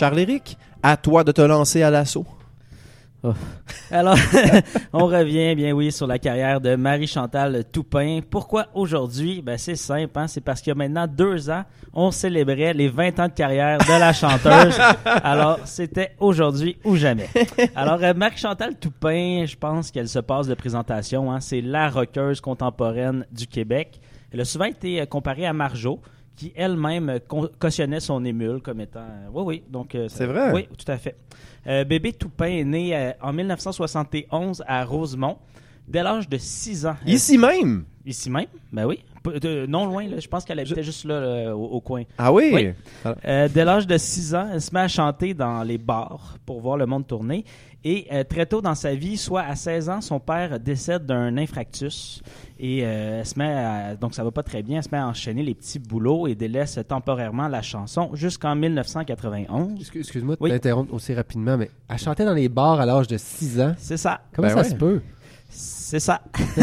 Charles-Éric, 0.00 0.56
à 0.82 0.96
toi 0.96 1.24
de 1.24 1.30
te 1.30 1.42
lancer 1.42 1.82
à 1.82 1.90
l'assaut. 1.90 2.24
Alors, 3.90 4.16
on 4.94 5.04
revient, 5.04 5.54
bien 5.54 5.72
oui, 5.72 5.92
sur 5.92 6.06
la 6.06 6.18
carrière 6.18 6.58
de 6.58 6.74
Marie-Chantal 6.74 7.66
Toupin. 7.70 8.20
Pourquoi 8.30 8.68
aujourd'hui? 8.72 9.42
Ben, 9.42 9.58
c'est 9.58 9.76
simple, 9.76 10.18
hein? 10.18 10.26
c'est 10.26 10.40
parce 10.40 10.62
qu'il 10.62 10.70
y 10.70 10.72
a 10.72 10.74
maintenant 10.74 11.06
deux 11.06 11.50
ans, 11.50 11.64
on 11.92 12.10
célébrait 12.10 12.72
les 12.72 12.88
20 12.88 13.20
ans 13.20 13.28
de 13.28 13.34
carrière 13.34 13.76
de 13.76 14.00
la 14.00 14.14
chanteuse. 14.14 14.80
Alors, 15.22 15.58
c'était 15.66 16.14
aujourd'hui 16.18 16.78
ou 16.82 16.96
jamais. 16.96 17.28
Alors, 17.76 18.02
euh, 18.02 18.14
Marie-Chantal 18.14 18.76
Toupin, 18.76 19.44
je 19.44 19.56
pense 19.56 19.90
qu'elle 19.90 20.08
se 20.08 20.20
passe 20.20 20.46
de 20.46 20.54
présentation. 20.54 21.30
Hein? 21.30 21.40
C'est 21.40 21.60
la 21.60 21.90
rockeuse 21.90 22.40
contemporaine 22.40 23.26
du 23.32 23.46
Québec. 23.46 24.00
Elle 24.32 24.40
a 24.40 24.44
souvent 24.46 24.64
été 24.64 25.02
euh, 25.02 25.04
comparée 25.04 25.44
à 25.44 25.52
Marjo, 25.52 26.00
qui 26.40 26.54
elle-même 26.56 27.10
euh, 27.10 27.18
cautionnait 27.58 28.00
son 28.00 28.24
émule 28.24 28.62
comme 28.62 28.80
étant... 28.80 29.00
euh, 29.00 29.28
oui, 29.30 29.42
oui, 29.44 29.62
donc... 29.68 29.94
euh, 29.94 30.08
C'est 30.08 30.24
vrai? 30.24 30.50
Oui, 30.54 30.68
tout 30.78 30.90
à 30.90 30.96
fait. 30.96 31.14
Bébé 31.84 32.14
Toupin 32.14 32.46
est 32.46 32.64
né 32.64 33.12
en 33.20 33.34
1971 33.34 34.64
à 34.66 34.82
Rosemont. 34.86 35.36
Dès 35.86 36.02
l'âge 36.02 36.26
de 36.30 36.38
6 36.38 36.86
ans. 36.86 36.96
Ici 37.04 37.36
même? 37.36 37.84
ici 38.06 38.30
même? 38.30 38.46
Ben 38.72 38.86
oui. 38.86 39.04
De- 39.24 39.66
non 39.66 39.86
loin, 39.86 40.06
là. 40.08 40.18
je 40.18 40.28
pense 40.28 40.44
qu'elle 40.44 40.58
habitait 40.60 40.82
juste 40.82 41.04
là, 41.04 41.20
là, 41.20 41.56
au, 41.56 41.64
au 41.64 41.80
coin. 41.80 42.04
Ah 42.16 42.32
oui? 42.32 42.50
Oui. 42.54 43.12
Euh, 43.26 43.48
dès 43.52 43.64
l'âge 43.64 43.86
de 43.86 43.98
6 43.98 44.34
ans, 44.34 44.48
elle 44.52 44.60
se 44.62 44.72
met 44.72 44.80
à 44.80 44.88
chanter 44.88 45.34
dans 45.34 45.62
les 45.62 45.76
bars 45.78 46.36
pour 46.46 46.60
voir 46.60 46.76
le 46.78 46.86
monde 46.86 47.06
tourner. 47.06 47.44
Et 47.84 48.06
euh, 48.12 48.24
très 48.24 48.44
tôt 48.46 48.60
dans 48.60 48.74
sa 48.74 48.94
vie, 48.94 49.16
soit 49.16 49.40
à 49.42 49.56
16 49.56 49.88
ans, 49.88 50.00
son 50.02 50.20
père 50.20 50.60
décède 50.60 51.06
d'un 51.06 51.36
infractus. 51.38 52.22
Et 52.58 52.80
euh, 52.84 53.20
elle 53.20 53.26
se 53.26 53.38
met 53.38 53.50
à- 53.52 53.96
donc 53.96 54.14
ça 54.14 54.22
va 54.24 54.30
pas 54.30 54.42
très 54.42 54.62
bien, 54.62 54.78
elle 54.78 54.82
se 54.84 54.90
met 54.92 54.98
à 54.98 55.06
enchaîner 55.06 55.42
les 55.42 55.54
petits 55.54 55.78
boulots 55.78 56.26
et 56.26 56.34
délaisse 56.34 56.78
temporairement 56.86 57.48
la 57.48 57.62
chanson 57.62 58.10
jusqu'en 58.14 58.54
1991. 58.54 59.80
Excuse- 59.80 60.00
Excuse-moi 60.00 60.36
de 60.36 60.42
Oui. 60.42 60.50
t'interrompre 60.50 60.92
aussi 60.94 61.14
rapidement, 61.14 61.56
mais 61.56 61.70
elle 61.88 61.98
chantait 61.98 62.24
dans 62.24 62.34
les 62.34 62.48
bars 62.48 62.80
à 62.80 62.86
l'âge 62.86 63.06
de 63.06 63.16
6 63.16 63.60
ans? 63.60 63.74
C'est 63.78 63.96
ça. 63.96 64.20
Comment 64.34 64.48
Ben 64.48 64.54
ça 64.54 64.60
ouais. 64.62 64.68
se 64.68 64.74
peut? 64.74 65.00
C'est 65.90 65.98
ça. 65.98 66.20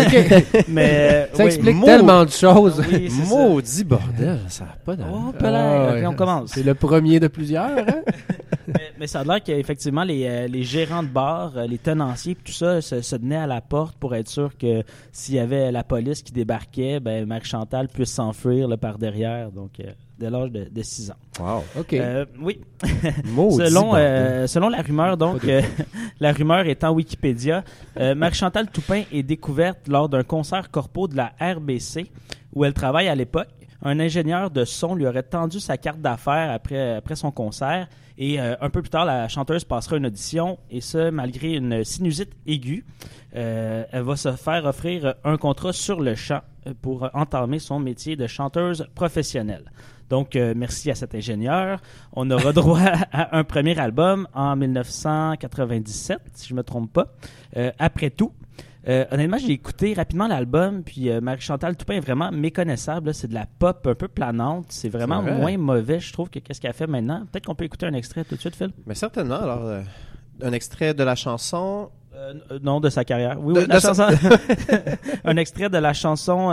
Mais 0.69 1.29
ça 1.34 1.43
oui. 1.43 1.48
explique 1.48 1.84
tellement 1.84 2.24
de 2.24 2.29
choses. 2.29 2.81
Oui, 2.89 3.10
c'est 3.10 3.25
ça. 3.25 3.36
Maudit 3.36 3.84
bordel, 3.84 4.39
ça 4.48 4.63
n'a 4.63 4.77
pas 4.86 4.96
d'allure. 4.96 5.34
Oh. 5.36 5.43
Ah, 5.43 5.96
on 6.10 6.13
commence. 6.13 6.51
C'est 6.53 6.63
le 6.63 6.74
premier 6.75 7.19
de 7.19 7.27
plusieurs. 7.27 7.77
hein? 7.77 8.03
mais, 8.67 8.93
mais 8.98 9.05
ça 9.05 9.19
a 9.19 9.24
l'air 9.25 9.43
qu'effectivement, 9.43 10.05
les, 10.05 10.25
euh, 10.25 10.48
les 10.48 10.63
gérants 10.63 11.03
de 11.03 11.10
bar, 11.10 11.57
euh, 11.57 11.67
les 11.67 11.77
tenanciers, 11.77 12.36
tout 12.36 12.53
ça, 12.53 12.79
se, 12.79 13.01
se 13.01 13.15
tenaient 13.17 13.36
à 13.36 13.48
la 13.48 13.60
porte 13.60 13.98
pour 13.98 14.15
être 14.15 14.29
sûr 14.29 14.57
que 14.57 14.84
s'il 15.12 15.36
y 15.36 15.39
avait 15.39 15.74
la 15.74 15.84
police 15.84 16.22
qui 16.22 16.31
débarquait, 16.31 17.01
ben, 17.01 17.25
Marie-Chantal 17.25 17.89
puisse 17.89 18.12
s'enfuir 18.13 18.69
par 18.79 18.98
derrière, 18.98 19.51
donc 19.51 19.72
euh, 19.81 19.91
dès 20.17 20.29
l'âge 20.29 20.51
de, 20.51 20.67
de 20.69 20.81
6 20.81 21.12
ans. 21.12 21.15
Wow. 21.39 21.63
OK. 21.79 21.93
Euh, 21.93 22.25
oui, 22.39 22.62
selon, 22.83 23.95
euh, 23.95 24.47
selon 24.47 24.69
la 24.69 24.81
rumeur, 24.81 25.17
donc, 25.17 25.43
euh, 25.45 25.62
la 26.19 26.31
rumeur 26.31 26.65
étant 26.65 26.91
Wikipédia, 26.91 27.63
euh, 28.00 28.15
Marie-Chantal 28.15 28.69
Toupin 28.69 29.03
est 29.12 29.24
découverte 29.24 29.88
lors 29.88 30.09
d'un 30.09 30.24
concert 30.24 30.71
corpo 30.71 31.07
de 31.07 31.15
la 31.15 31.33
RBC, 31.39 32.09
où 32.53 32.65
elle 32.65 32.74
travaille 32.74 33.07
à 33.07 33.15
l'époque. 33.15 33.47
Un 33.83 34.00
ingénieur 34.00 34.50
de 34.50 34.65
son 34.65 34.95
lui 34.95 35.05
aurait 35.05 35.24
tendu 35.24 35.59
sa 35.59 35.77
carte 35.77 36.01
d'affaires 36.01 36.51
après, 36.51 36.95
après 36.95 37.15
son 37.15 37.31
concert. 37.31 37.88
Et 38.17 38.41
euh, 38.41 38.55
un 38.62 38.69
peu 38.71 38.81
plus 38.81 38.89
tard, 38.89 39.05
la 39.05 39.27
chanteuse 39.27 39.63
passera 39.63 39.97
une 39.97 40.07
audition, 40.07 40.57
et 40.71 40.81
ce, 40.81 41.12
malgré 41.12 41.53
une 41.53 41.83
sinusite 41.83 42.31
aiguë. 42.47 42.83
Euh, 43.36 43.83
elle 43.91 44.01
va 44.01 44.15
se 44.15 44.31
faire 44.31 44.65
offrir 44.65 45.13
un 45.24 45.38
contrat 45.38 45.74
sur 45.74 46.00
le 46.01 46.15
champ 46.15 46.41
pour 46.81 47.09
entamer 47.13 47.59
son 47.59 47.79
métier 47.79 48.15
de 48.15 48.25
chanteuse 48.25 48.88
professionnelle. 48.95 49.71
Donc, 50.09 50.35
euh, 50.35 50.53
merci 50.55 50.89
à 50.91 50.95
cet 50.95 51.15
ingénieur. 51.15 51.81
On 52.13 52.29
aura 52.31 52.53
droit 52.53 52.79
à 53.11 53.37
un 53.37 53.43
premier 53.43 53.77
album 53.79 54.27
en 54.33 54.55
1997, 54.55 56.19
si 56.33 56.47
je 56.49 56.53
me 56.53 56.63
trompe 56.63 56.91
pas. 56.93 57.07
Euh, 57.57 57.71
après 57.79 58.09
tout. 58.09 58.31
Euh, 58.87 59.03
honnêtement, 59.11 59.37
j'ai 59.37 59.51
écouté 59.51 59.93
rapidement 59.93 60.27
l'album, 60.27 60.81
puis 60.83 61.09
euh, 61.09 61.19
Marie-Chantal 61.19 61.75
Toupin 61.75 61.95
est 61.95 61.99
vraiment 61.99 62.31
méconnaissable. 62.31 63.13
C'est 63.13 63.27
de 63.27 63.33
la 63.33 63.45
pop 63.59 63.85
un 63.85 63.95
peu 63.95 64.07
planante. 64.07 64.67
C'est 64.69 64.87
vraiment 64.87 65.21
vrai. 65.21 65.33
moins 65.37 65.57
mauvais, 65.57 65.99
je 65.99 66.13
trouve, 66.13 66.29
que 66.29 66.39
qu'est-ce 66.39 66.61
qu'elle 66.61 66.71
fait 66.73 66.87
maintenant. 66.87 67.25
Peut-être 67.29 67.47
qu'on 67.47 67.55
peut 67.55 67.65
écouter 67.65 67.85
un 67.85 67.93
extrait 67.93 68.23
tout 68.23 68.35
de 68.35 68.39
suite, 68.39 68.55
Phil. 68.55 68.71
Mais 68.85 68.95
certainement, 68.95 69.41
alors, 69.41 69.63
euh, 69.65 69.81
un 70.41 70.53
extrait 70.53 70.93
de 70.93 71.03
la 71.03 71.15
chanson. 71.15 71.89
Non, 72.63 72.79
de 72.79 72.89
sa 72.89 73.03
carrière. 73.05 73.37
Oui, 73.39 73.53
De- 73.53 73.59
oui, 73.59 73.65
la 73.67 73.79
chanson. 73.79 74.07
un 75.25 75.37
extrait 75.37 75.69
de 75.69 75.77
la 75.77 75.93
chanson 75.93 76.49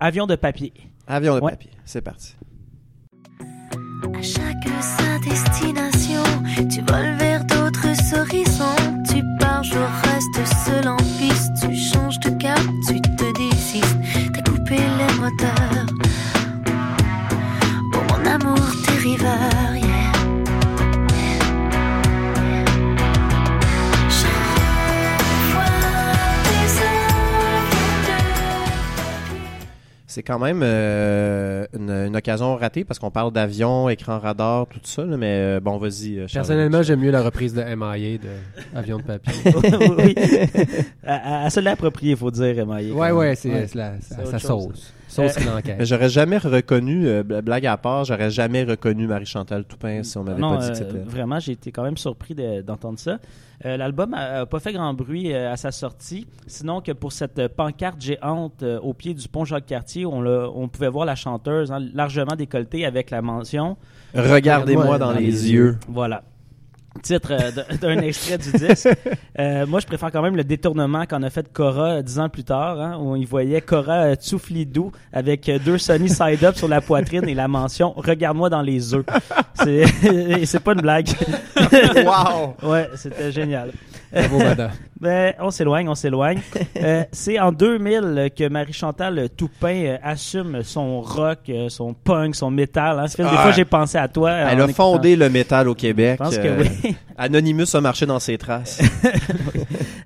Avion 0.00 0.26
de 0.26 0.34
papier. 0.34 0.72
Avion 1.06 1.36
de 1.36 1.40
Ouais. 1.40 1.52
papier. 1.52 1.70
C'est 1.84 2.00
parti. 2.00 2.34
À 4.02 4.22
chaque 4.22 4.68
sa 4.80 5.18
destination, 5.18 6.22
tu 6.70 6.80
voles 6.82 7.14
vers 7.18 7.44
d'autres 7.44 8.14
horizons. 8.14 9.02
Tu 9.08 9.22
pars, 9.38 9.62
je 9.62 9.78
reste 10.08 10.54
seul 10.64 10.88
en 10.88 10.96
piste. 10.96 11.52
Tu 11.60 11.74
changes 11.74 12.20
de 12.20 12.30
cap, 12.30 12.60
tu 12.86 13.00
te 13.00 13.32
désistes. 13.32 13.96
T'as 14.34 14.50
coupé 14.50 14.76
les 14.76 15.20
moteurs. 15.20 15.86
Pour 17.92 18.02
mon 18.04 18.26
amour, 18.30 18.60
t'es 18.84 18.96
riveur, 18.98 19.65
C'est 30.16 30.22
quand 30.22 30.38
même 30.38 30.62
euh, 30.62 31.66
une, 31.78 31.90
une 31.90 32.16
occasion 32.16 32.56
ratée 32.56 32.84
parce 32.84 32.98
qu'on 32.98 33.10
parle 33.10 33.32
d'avion, 33.34 33.90
écran 33.90 34.18
radar, 34.18 34.66
tout 34.66 34.80
ça. 34.82 35.04
là, 35.04 35.18
mais 35.18 35.26
euh, 35.56 35.60
bon, 35.60 35.76
vas-y. 35.76 36.16
euh, 36.20 36.26
Charles. 36.26 36.46
Personnellement, 36.46 36.82
j'aime 36.82 37.00
mieux 37.00 37.10
la 37.10 37.20
reprise 37.20 37.52
de 37.52 37.60
MIA 37.62 38.16
de 38.16 38.28
Avion 38.74 38.96
de 38.96 39.02
papier. 39.02 39.34
oui. 39.98 40.14
À, 41.06 41.42
à- 41.42 41.44
à 41.44 41.50
se 41.50 41.60
l'approprier, 41.60 42.12
il 42.12 42.16
faut 42.16 42.30
dire, 42.30 42.58
Emmaïe. 42.58 42.92
ouais, 42.92 43.10
ouais, 43.10 43.34
c'est 43.34 43.50
Ouais. 43.50 43.66
la- 43.74 44.00
sa 44.00 44.38
sauce. 44.38 44.94
Sauce 45.16 45.36
Euh. 45.38 45.74
Mais 45.78 45.84
j'aurais 45.84 46.08
jamais 46.08 46.38
reconnu, 46.38 47.06
euh, 47.08 47.22
bl- 47.22 47.40
blague 47.42 47.66
à 47.66 47.76
part, 47.76 48.04
j'aurais 48.04 48.30
jamais 48.30 48.64
reconnu 48.64 49.06
Marie-Chantal 49.06 49.64
Toupin 49.64 50.02
si 50.02 50.16
on 50.18 50.24
m'avait 50.24 50.40
pas 50.40 50.56
dit 50.58 50.66
euh, 50.66 50.68
que 50.70 50.74
c'était. 50.76 50.98
vraiment, 50.98 51.38
j'ai 51.40 51.52
été 51.52 51.72
quand 51.72 51.82
même 51.82 51.96
surpris 51.96 52.34
de- 52.34 52.60
d'entendre 52.62 52.98
ça. 52.98 53.18
Euh, 53.64 53.76
L'album 53.78 54.12
a, 54.14 54.40
a 54.40 54.46
pas 54.46 54.60
fait 54.60 54.72
grand 54.72 54.92
bruit 54.92 55.32
euh, 55.32 55.50
à 55.52 55.56
sa 55.56 55.72
sortie, 55.72 56.26
sinon 56.46 56.80
que 56.82 56.92
pour 56.92 57.12
cette 57.12 57.48
pancarte 57.48 58.00
géante 58.00 58.62
euh, 58.62 58.78
au 58.80 58.92
pied 58.92 59.14
du 59.14 59.26
pont 59.28 59.44
Jacques-Cartier, 59.46 60.04
on 60.06 60.68
pouvait 60.68 60.88
voir 60.90 61.06
la 61.06 61.14
chanteuse 61.14 61.72
hein, 61.72 61.78
largement 61.94 62.36
décolletée 62.36 62.84
avec 62.84 63.10
la 63.10 63.22
mention 63.22 63.76
Regardez-moi 64.14 64.98
dans, 64.98 65.12
les 65.12 65.50
yeux. 65.52 65.78
Voilà. 65.88 66.22
Titre 67.02 67.32
euh, 67.32 67.76
d'un 67.80 67.98
extrait 67.98 68.38
du 68.38 68.52
disque. 68.52 68.88
Euh, 69.38 69.66
moi, 69.66 69.80
je 69.80 69.86
préfère 69.86 70.10
quand 70.10 70.22
même 70.22 70.34
le 70.34 70.44
détournement 70.44 71.04
qu'en 71.04 71.22
a 71.22 71.28
fait 71.28 71.52
Cora 71.52 71.96
euh, 71.96 72.02
dix 72.02 72.18
ans 72.18 72.30
plus 72.30 72.44
tard, 72.44 72.80
hein, 72.80 72.98
où 72.98 73.16
il 73.16 73.26
voyait 73.26 73.60
Cora 73.60 74.04
euh, 74.04 74.14
Tsouflidou 74.14 74.92
avec 75.12 75.50
deux 75.62 75.76
Sony 75.76 76.08
side-up 76.08 76.56
sur 76.56 76.68
la 76.68 76.80
poitrine 76.80 77.28
et 77.28 77.34
la 77.34 77.46
mention 77.46 77.92
«Regarde-moi 77.96 78.48
dans 78.48 78.62
les 78.62 78.94
œufs». 78.94 79.04
C'est 79.54 80.60
pas 80.64 80.72
une 80.72 80.80
blague. 80.80 81.08
wow! 82.06 82.54
ouais, 82.62 82.88
c'était 82.94 83.30
génial. 83.30 83.72
Bravo, 84.12 84.38
madame. 84.44 84.70
Ben, 85.00 85.34
on 85.40 85.50
s'éloigne, 85.50 85.88
on 85.88 85.94
s'éloigne. 85.94 86.40
Euh, 86.82 87.04
c'est 87.10 87.38
en 87.40 87.52
2000 87.52 88.30
que 88.36 88.48
Marie-Chantal 88.48 89.30
Toupin 89.30 89.74
euh, 89.86 89.96
assume 90.02 90.62
son 90.62 91.00
rock, 91.00 91.38
euh, 91.48 91.68
son 91.70 91.94
punk, 91.94 92.34
son 92.36 92.50
métal. 92.50 92.98
Hein. 92.98 93.08
Ça 93.08 93.16
fait 93.16 93.22
Des 93.22 93.28
Ah. 93.32 93.42
fois, 93.42 93.50
j'ai 93.52 93.64
pensé 93.64 93.96
à 93.98 94.08
toi. 94.08 94.30
Elle 94.30 94.60
a 94.60 94.64
écoutant- 94.64 94.72
fondé 94.92 95.16
le 95.16 95.30
métal 95.30 95.68
au 95.68 95.74
Québec. 95.74 96.18
Je 96.20 96.24
pense 96.24 96.36
que 96.38 96.46
euh, 96.46 96.62
oui. 96.84 96.94
Anonymous 97.16 97.74
a 97.74 97.80
marché 97.80 98.04
dans 98.04 98.18
ses 98.20 98.36
traces. 98.36 98.82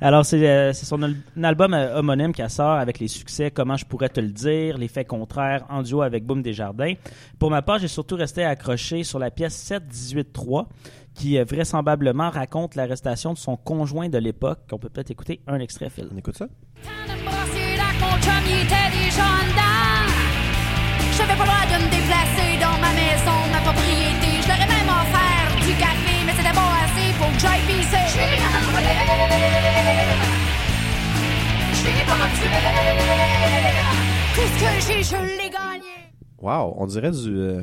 Alors, 0.00 0.25
c'est 0.25 0.49
euh, 0.49 0.73
son 0.73 1.02
al- 1.02 1.16
album 1.42 1.75
euh, 1.75 1.99
homonyme 1.99 2.33
qui 2.33 2.42
sort 2.49 2.71
avec 2.78 3.00
les 3.00 3.09
succès 3.09 3.50
Comment 3.50 3.76
je 3.76 3.85
pourrais 3.85 4.09
te 4.09 4.21
le 4.21 4.28
dire, 4.30 4.78
Les 4.78 4.88
faits 4.88 5.09
contraires 5.09 5.64
en 5.69 5.83
duo 5.83 6.02
avec 6.02 6.25
Boom 6.25 6.40
Desjardins. 6.40 6.95
Pour 7.38 7.50
ma 7.50 7.62
part, 7.62 7.78
j'ai 7.80 7.88
surtout 7.88 8.16
resté 8.16 8.45
accroché 8.45 9.02
sur 9.02 9.19
la 9.19 9.30
pièce 9.30 9.73
7-18-3 9.73 10.66
qui 11.14 11.38
euh, 11.38 11.45
vraisemblablement 11.45 12.31
raconte 12.31 12.75
l'arrestation 12.75 13.33
de 13.33 13.38
son 13.38 13.57
conjoint 13.57 14.09
de 14.09 14.19
l'époque. 14.19 14.61
On 14.73 14.79
peut 14.79 14.88
peut-être 14.88 15.11
écouter 15.11 15.40
un 15.47 15.59
extrait, 15.59 15.90
Phil. 15.90 16.09
On 16.12 16.17
écoute 16.17 16.37
ça? 16.37 16.47
de 16.47 17.12
me 17.12 17.25
brasser 17.25 17.76
là 17.76 17.90
que 17.93 18.00
mon 18.00 18.17
chum 18.23 18.43
il 18.47 18.62
était 18.64 18.90
déjà 18.97 19.25
en 19.25 19.45
dedans. 19.50 20.12
J'avais 21.17 21.37
pas 21.37 21.45
le 21.45 21.50
droit 21.50 21.67
de 21.67 21.85
me 21.85 21.90
déplacer 21.90 22.50
dans 22.61 22.76
ma 22.81 22.93
maison, 22.97 23.37
ma 23.52 23.61
propriété. 23.61 24.29
Je 24.43 24.49
leur 24.49 24.57
ai 24.57 24.69
même 24.71 24.88
offert 24.88 25.49
du 25.67 25.73
café, 25.76 26.14
mais 26.25 26.33
c'était 26.33 26.55
pas 26.57 26.73
assez 26.85 27.09
pour 27.19 27.29
que 27.35 27.38
j'aille 27.40 27.64
pisser. 27.69 28.05
Je 28.07 28.11
suis 28.11 28.25
rien 28.25 28.50
volé. 28.73 28.95
Je 31.71 31.76
suis 31.76 32.05
pas 32.07 32.26
tué. 32.37 32.49
Tout 34.35 34.49
ce 34.49 34.57
que 34.61 34.71
j'ai, 34.87 35.02
je 35.02 35.17
l'ai 35.43 35.50
gagné. 35.50 35.95
Wow, 36.40 36.75
on 36.79 36.87
dirait 36.87 37.11
du. 37.11 37.37
euh, 37.37 37.62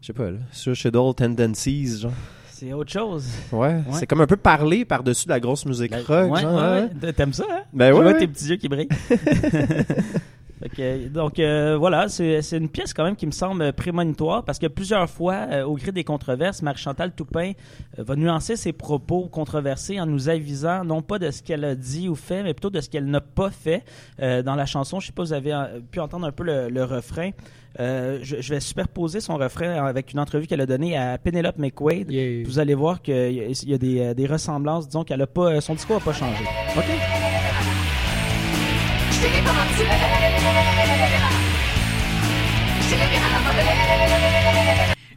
je 0.00 0.06
sais 0.06 0.12
pas, 0.14 0.30
là. 0.30 0.38
Suicidal 0.52 1.14
Tendencies, 1.14 2.00
genre. 2.00 2.12
C'est 2.60 2.74
autre 2.74 2.92
chose. 2.92 3.26
Ouais, 3.52 3.80
c'est 3.92 4.06
comme 4.06 4.20
un 4.20 4.26
peu 4.26 4.36
parler 4.36 4.84
par-dessus 4.84 5.26
la 5.30 5.40
grosse 5.40 5.64
musique 5.64 5.94
rock, 5.94 6.06
Ben, 6.08 6.28
Ouais, 6.28 6.40
genre. 6.42 6.60
ouais, 6.60 6.88
ouais. 7.02 7.12
T'aimes 7.14 7.32
ça, 7.32 7.46
hein? 7.50 7.62
Ben 7.72 7.94
ouais, 7.94 8.18
tes 8.18 8.28
petits 8.28 8.50
yeux 8.50 8.56
qui 8.56 8.68
brillent. 8.68 8.88
Donc 11.10 11.38
euh, 11.38 11.78
voilà, 11.78 12.10
c'est 12.10 12.52
une 12.52 12.68
pièce 12.68 12.92
quand 12.92 13.04
même 13.04 13.16
qui 13.16 13.24
me 13.24 13.30
semble 13.30 13.72
prémonitoire 13.72 14.44
parce 14.44 14.58
que 14.58 14.66
plusieurs 14.66 15.08
fois, 15.08 15.46
euh, 15.50 15.64
au 15.64 15.74
gré 15.74 15.90
des 15.90 16.04
controverses, 16.04 16.60
Marie-Chantal 16.60 17.12
Toupin 17.12 17.52
euh, 17.98 18.02
va 18.02 18.14
nuancer 18.14 18.56
ses 18.56 18.74
propos 18.74 19.28
controversés 19.28 19.98
en 19.98 20.04
nous 20.04 20.28
avisant 20.28 20.84
non 20.84 21.00
pas 21.00 21.18
de 21.18 21.30
ce 21.30 21.42
qu'elle 21.42 21.64
a 21.64 21.74
dit 21.74 22.10
ou 22.10 22.14
fait, 22.14 22.42
mais 22.42 22.52
plutôt 22.52 22.68
de 22.68 22.82
ce 22.82 22.90
qu'elle 22.90 23.06
n'a 23.06 23.22
pas 23.22 23.50
fait 23.50 23.84
dans 24.18 24.54
la 24.54 24.66
chanson. 24.66 25.00
Je 25.00 25.06
sais 25.06 25.12
pas 25.12 25.22
vous 25.22 25.32
avez 25.32 25.54
pu 25.90 25.98
entendre 25.98 26.26
un 26.26 26.32
peu 26.32 26.44
le, 26.44 26.68
le 26.68 26.84
refrain. 26.84 27.30
Euh, 27.78 28.18
je, 28.22 28.40
je 28.40 28.54
vais 28.54 28.60
superposer 28.60 29.20
son 29.20 29.36
refrain 29.36 29.86
avec 29.86 30.12
une 30.12 30.18
entrevue 30.18 30.46
qu'elle 30.46 30.60
a 30.60 30.66
donnée 30.66 30.96
à 30.96 31.18
Penelope 31.18 31.58
McQuaid. 31.58 32.10
Yeah. 32.10 32.44
Vous 32.44 32.58
allez 32.58 32.74
voir 32.74 33.00
qu'il 33.00 33.14
y 33.14 33.40
a, 33.40 33.44
il 33.46 33.68
y 33.68 33.74
a 33.74 33.78
des, 33.78 34.00
euh, 34.00 34.14
des 34.14 34.26
ressemblances. 34.26 34.86
Disons 34.88 35.04
qu'elle 35.04 35.22
a 35.22 35.26
pas, 35.26 35.60
son 35.60 35.74
discours 35.74 35.96
n'a 35.96 36.04
pas 36.04 36.12
changé. 36.12 36.44
OK? 36.76 36.84
J'ai. 39.12 39.28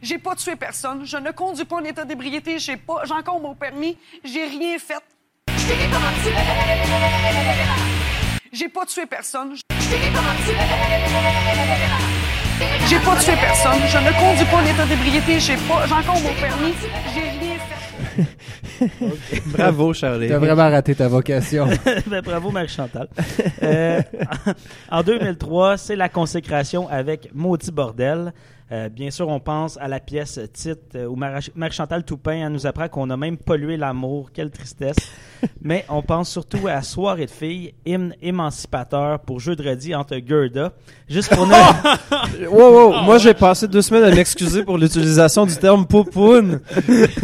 J'ai 0.02 0.18
pas 0.18 0.36
tué 0.36 0.54
personne. 0.54 1.04
Je 1.04 1.16
ne 1.16 1.30
conduis 1.30 1.64
pas 1.64 1.76
en 1.76 1.84
état 1.84 2.04
d'ébriété. 2.04 2.58
J'ai 2.58 2.76
pas, 2.76 3.02
j'ai 3.04 3.14
encore 3.14 3.40
mon 3.40 3.54
permis. 3.54 3.96
J'ai 4.22 4.44
rien 4.44 4.78
fait. 4.78 5.02
J'ai 8.52 8.68
pas 8.68 8.84
tué 8.86 9.06
personne. 9.06 9.56
Suis 9.56 9.64
pas 9.96 10.36
tué. 10.44 12.13
J'ai 12.88 12.98
pas 12.98 13.16
tué 13.16 13.32
personne. 13.40 13.80
Je 13.88 13.98
ne 13.98 14.12
conduis 14.18 14.44
pas 14.46 14.56
en 14.58 14.64
état 14.66 14.86
d'ébriété. 14.86 15.40
J'ai 15.40 15.56
pas, 15.56 15.86
j'ai 15.86 15.94
encore 15.94 16.20
mon 16.20 16.32
permis. 16.40 16.74
J'ai 17.14 17.20
rien 17.20 17.58
fait. 17.58 19.40
Bravo, 19.46 19.92
Charlie. 19.94 20.28
T'as 20.28 20.38
vraiment 20.38 20.70
raté 20.70 20.94
ta 20.94 21.08
vocation. 21.08 21.66
Ben, 22.06 22.20
bravo 22.22 22.50
Marie-Chantal. 22.50 23.08
Euh, 23.62 24.00
en 24.90 25.02
2003, 25.02 25.76
c'est 25.78 25.96
la 25.96 26.08
consécration 26.08 26.88
avec 26.88 27.30
Maudit 27.34 27.70
Bordel. 27.72 28.32
Euh, 28.74 28.88
bien 28.88 29.10
sûr, 29.12 29.28
on 29.28 29.38
pense 29.38 29.76
à 29.80 29.86
la 29.86 30.00
pièce 30.00 30.40
titre 30.52 30.82
euh, 30.96 31.06
où 31.06 31.14
Marie-Chantal 31.14 32.02
Toupin 32.02 32.44
elle 32.46 32.52
nous 32.52 32.66
apprend 32.66 32.88
qu'on 32.88 33.08
a 33.10 33.16
même 33.16 33.36
pollué 33.36 33.76
l'amour. 33.76 34.30
Quelle 34.32 34.50
tristesse. 34.50 34.96
Mais 35.62 35.84
on 35.88 36.02
pense 36.02 36.28
surtout 36.30 36.66
à 36.66 36.82
Soirée 36.82 37.26
de 37.26 37.30
filles, 37.30 37.74
hymne 37.86 38.14
émancipateur 38.20 39.20
pour 39.20 39.38
jeudi 39.38 39.94
entre 39.94 40.16
Gerda. 40.26 40.72
Juste 41.08 41.34
pour 41.34 41.46
nous... 41.46 41.54
Wow, 42.50 42.90
wow. 42.92 43.02
Moi, 43.02 43.18
j'ai 43.18 43.34
passé 43.34 43.68
deux 43.68 43.82
semaines 43.82 44.04
à 44.04 44.10
m'excuser 44.14 44.64
pour 44.64 44.76
l'utilisation 44.78 45.46
du 45.46 45.56
terme 45.56 45.86
poupoune. 45.86 46.60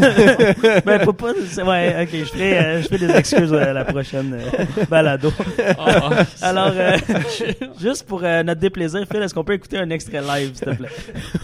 ben, 0.84 0.98
pas... 1.12 1.32
c'est- 1.46 1.62
Ouais, 1.62 1.96
ok, 2.02 2.08
je 2.12 2.24
ferai, 2.24 2.58
euh, 2.58 2.82
je 2.82 2.88
ferai 2.88 3.06
des 3.06 3.10
excuses 3.16 3.52
à 3.52 3.72
la 3.72 3.84
prochaine 3.84 4.34
euh, 4.34 4.84
balado. 4.88 5.32
Ah, 5.78 6.24
Alors, 6.42 6.72
euh, 6.74 6.96
juste 7.80 8.06
pour 8.06 8.22
euh, 8.24 8.42
notre 8.42 8.60
déplaisir, 8.60 9.04
Phil, 9.10 9.22
est-ce 9.22 9.34
qu'on 9.34 9.44
peut 9.44 9.54
écouter 9.54 9.78
un 9.78 9.90
extrait 9.90 10.20
live, 10.20 10.54
s'il 10.54 10.66
te 10.66 10.74
plaît? 10.74 10.88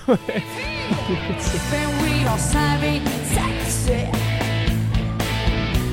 Ben 0.07 1.89
oui, 2.03 2.25
on 2.33 2.39
savait 2.39 3.01
satisfait. 3.35 4.09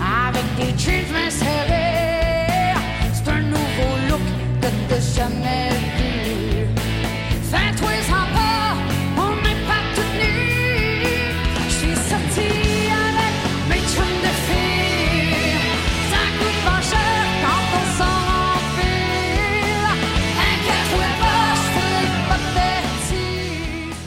Avec 0.02 0.48
des 0.58 0.78
jeans 0.78 1.12
main 1.12 1.30
serrés. 1.30 2.76
C'est 3.14 3.30
un 3.30 3.42
nouveau 3.42 3.92
look 4.10 4.22
que 4.62 4.68
t'as 4.90 5.00
jamais 5.00 5.63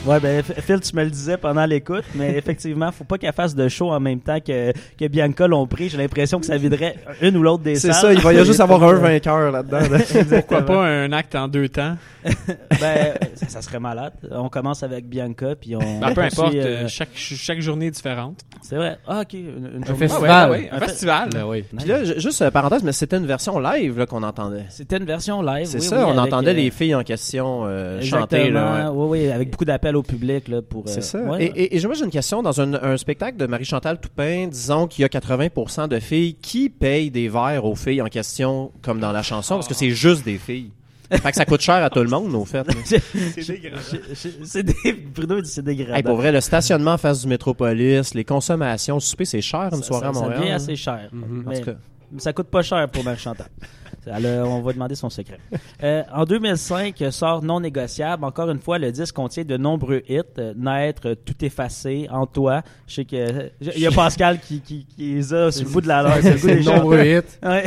Ouais, 0.07 0.19
ben 0.19 0.41
Phil, 0.43 0.79
tu 0.79 0.95
me 0.95 1.03
le 1.03 1.09
disais 1.09 1.37
pendant 1.37 1.65
l'écoute, 1.65 2.03
mais 2.15 2.31
effectivement, 2.37 2.91
faut 2.91 3.03
pas 3.03 3.17
qu'elle 3.17 3.33
fasse 3.33 3.55
de 3.55 3.67
show 3.67 3.91
en 3.91 3.99
même 3.99 4.19
temps 4.21 4.39
que, 4.39 4.71
que 4.97 5.07
Bianca 5.07 5.47
l'ont 5.47 5.67
pris. 5.67 5.89
J'ai 5.89 5.97
l'impression 5.97 6.39
que 6.39 6.45
ça 6.45 6.57
viderait 6.57 6.95
une 7.21 7.35
ou 7.37 7.43
l'autre 7.43 7.63
des 7.63 7.75
C'est 7.75 7.91
salles. 7.91 8.01
ça, 8.01 8.13
il 8.13 8.19
va 8.21 8.33
y 8.33 8.39
a 8.39 8.43
juste 8.43 8.59
avoir 8.59 8.81
un 8.89 8.93
vainqueur 8.93 9.51
là-dedans. 9.51 9.79
là. 9.91 9.99
Pourquoi 10.39 10.61
pas 10.65 10.85
un 10.85 11.11
acte 11.11 11.35
en 11.35 11.47
deux 11.47 11.69
temps? 11.69 11.95
Ben, 12.79 13.13
ça, 13.35 13.47
ça 13.49 13.61
serait 13.61 13.79
malade. 13.79 14.13
On 14.31 14.49
commence 14.49 14.83
avec 14.83 15.07
Bianca, 15.07 15.55
puis 15.59 15.75
on. 15.75 15.99
Ben, 15.99 16.13
peu 16.13 16.21
importe, 16.21 16.55
euh, 16.55 16.87
chaque, 16.87 17.09
chaque 17.15 17.59
journée 17.61 17.87
est 17.87 17.91
différente. 17.91 18.39
C'est 18.61 18.75
vrai. 18.75 18.97
Ah, 19.07 19.21
ok. 19.21 19.33
Une, 19.33 19.71
une 19.77 19.83
Un 19.87 19.95
festival. 19.95 20.29
Ah 20.31 20.49
ouais, 20.49 20.69
ah 20.69 20.69
ouais, 20.69 20.69
un 20.71 20.75
Un 20.75 20.79
fe- 20.79 20.89
festival. 20.89 21.29
Ben 21.33 21.45
oui. 21.45 21.63
Puis 21.77 21.87
là, 21.87 22.03
ju- 22.03 22.19
juste 22.19 22.41
euh, 22.41 22.51
parenthèse, 22.51 22.83
mais 22.83 22.91
c'était 22.91 23.17
une 23.17 23.25
version 23.25 23.59
live 23.59 24.05
qu'on 24.07 24.23
entendait. 24.23 24.65
C'était 24.69 24.97
une 24.97 25.05
version 25.05 25.41
live. 25.41 25.65
C'est 25.67 25.79
oui, 25.79 25.83
ça, 25.85 25.97
oui, 25.97 26.03
on 26.07 26.17
avec, 26.17 26.33
entendait 26.33 26.51
euh, 26.51 26.53
les 26.55 26.71
filles 26.71 26.95
en 26.95 27.03
question 27.03 27.63
euh, 27.65 28.01
chanter. 28.01 28.49
Là, 28.49 28.91
ouais. 28.91 28.95
Oui, 28.95 29.19
oui, 29.25 29.31
avec 29.31 29.51
beaucoup 29.51 29.65
d'appels 29.65 29.95
au 29.97 30.03
public 30.03 30.47
là, 30.47 30.61
pour. 30.61 30.81
euh, 30.83 30.87
C'est 30.87 31.01
ça. 31.01 31.19
ouais, 31.21 31.45
et, 31.45 31.75
et, 31.75 31.77
et 31.77 31.85
moi, 31.85 31.93
j'ai 31.95 32.05
une 32.05 32.09
question. 32.11 32.41
Dans 32.41 32.59
un, 32.61 32.73
un 32.73 32.97
spectacle 32.97 33.37
de 33.37 33.45
Marie-Chantal 33.45 33.99
Toupin, 33.99 34.47
disons 34.47 34.87
qu'il 34.87 35.01
y 35.01 35.05
a 35.05 35.09
80% 35.09 35.87
de 35.87 35.99
filles 35.99 36.35
qui 36.41 36.69
payent 36.69 37.11
des 37.11 37.27
verres 37.29 37.65
aux 37.65 37.75
filles 37.75 38.01
en 38.01 38.07
question, 38.07 38.71
comme 38.81 38.99
dans 38.99 39.11
la 39.11 39.23
chanson, 39.23 39.55
parce 39.55 39.67
que 39.67 39.73
c'est 39.73 39.91
juste 39.91 40.23
des 40.23 40.37
filles. 40.37 40.71
fait 41.11 41.29
que 41.31 41.35
ça 41.37 41.45
coûte 41.45 41.61
cher 41.61 41.75
à 41.83 41.89
tout 41.89 42.01
le 42.03 42.09
monde, 42.09 42.33
au 42.35 42.43
fait. 42.45 42.65
C'est 44.43 44.63
des... 44.63 44.73
Bruno 44.93 45.41
dit 45.41 45.49
c'est 45.49 45.61
dégradant. 45.61 45.95
Hey, 45.95 46.03
pour 46.03 46.15
vrai, 46.17 46.31
le 46.31 46.41
stationnement 46.41 46.93
en 46.93 46.97
face 46.97 47.21
du 47.21 47.27
Métropolis, 47.27 48.13
les 48.13 48.23
consommations, 48.25 48.95
le 48.95 48.99
souper, 49.01 49.25
c'est 49.25 49.41
cher 49.41 49.69
une 49.71 49.77
Ça- 49.81 49.83
soirée 49.83 50.03
ça, 50.05 50.09
à 50.09 50.13
ça 50.13 50.19
Montréal. 50.21 50.39
devient 50.39 50.51
hein. 50.51 50.55
assez 50.55 50.75
cher. 50.75 51.09
Mhm. 51.11 51.43
En 51.45 51.49
Mais 51.49 51.59
tout 51.61 51.65
cas. 51.71 51.77
ça 52.17 52.33
coûte 52.33 52.47
pas 52.47 52.61
cher 52.61 52.87
pour 52.89 53.03
Marie 53.03 53.19
Chantal. 54.07 54.25
Elle 54.25 54.39
a- 54.39 54.45
on 54.45 54.61
va 54.61 54.73
demander 54.73 54.95
son 54.95 55.09
secret. 55.09 55.39
Euh, 55.83 56.03
en 56.13 56.25
2005 56.25 57.01
euh, 57.01 57.11
sort 57.11 57.43
Non 57.43 57.59
négociable. 57.59 58.23
Encore 58.23 58.49
une 58.49 58.59
fois, 58.59 58.77
le 58.79 58.91
disque 58.91 59.15
contient 59.15 59.43
de 59.43 59.57
nombreux 59.57 60.01
hits. 60.07 60.21
Euh, 60.39 60.53
Naître, 60.55 61.09
euh, 61.09 61.15
Tout 61.15 61.43
effacé, 61.45 62.07
En 62.11 62.25
toi. 62.25 62.61
Je 62.87 62.93
sais 62.95 63.05
que 63.05 63.15
euh, 63.15 63.49
il 63.61 63.79
y 63.81 63.87
a 63.87 63.91
Pascal 63.91 64.39
qui, 64.39 64.61
qui, 64.61 64.85
qui 64.85 65.13
les 65.15 65.33
a 65.33 65.51
sur 65.51 65.65
le 65.67 65.71
bout 65.71 65.81
de 65.81 65.87
la 65.87 66.01
langue. 66.03 66.37
C'est 66.37 66.61
nombreux 66.61 67.03
hits. 67.05 67.21
Ouais. 67.43 67.65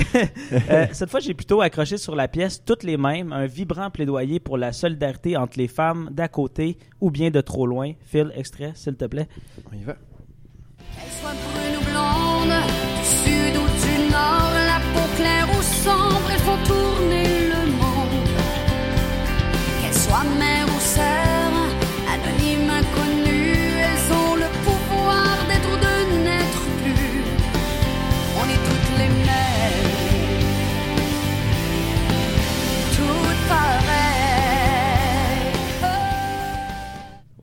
Euh, 0.71 0.87
cette 0.93 1.11
fois, 1.11 1.21
j'ai 1.21 1.35
plutôt 1.35 1.61
accroché 1.61 1.97
sur 1.97 2.15
la 2.17 2.29
pièce 2.29 2.63
toutes 2.65 2.83
les 2.83 2.97
mêmes, 2.97 3.33
un 3.33 3.47
vibrant 3.47 3.91
plaidoyer 3.91 4.41
pour 4.41 4.57
la 4.59 4.73
solidarité 4.73 5.37
entre 5.37 5.59
les 5.59 5.69
femmes 5.69 6.09
d'à 6.13 6.29
côté 6.29 6.77
ou 7.01 7.11
bien 7.11 7.31
de 7.31 7.41
trop 7.41 7.67
loin. 7.67 7.93
Phil, 8.07 8.31
extrait, 8.35 8.73
s'il 8.75 8.95
te 8.97 9.05
plaît. 9.07 9.29
On 9.73 9.77
y 9.77 9.83
va. 9.83 9.95
Qu'elle 9.95 11.11
soit 11.21 11.31
brune 11.31 11.77
ou 11.79 11.85
blonde, 11.91 12.57
du 12.99 13.05
sud 13.07 13.57
ou 13.57 13.67
du 13.67 14.11
nord, 14.13 14.53
la 15.23 15.47
peau 15.47 15.49
claire 15.49 15.49
ou 15.59 15.63
sombre, 15.63 16.31
elles 16.33 16.41
font 16.41 16.59
tourner 16.65 17.25
le 17.53 17.71
monde. 17.73 18.29
Qu'elle 19.81 19.95
soit 19.95 20.25
mère 20.39 20.67
ou 20.67 20.81
sœur, 20.81 21.53
anonyme, 22.13 22.71
inconnue, 22.71 23.10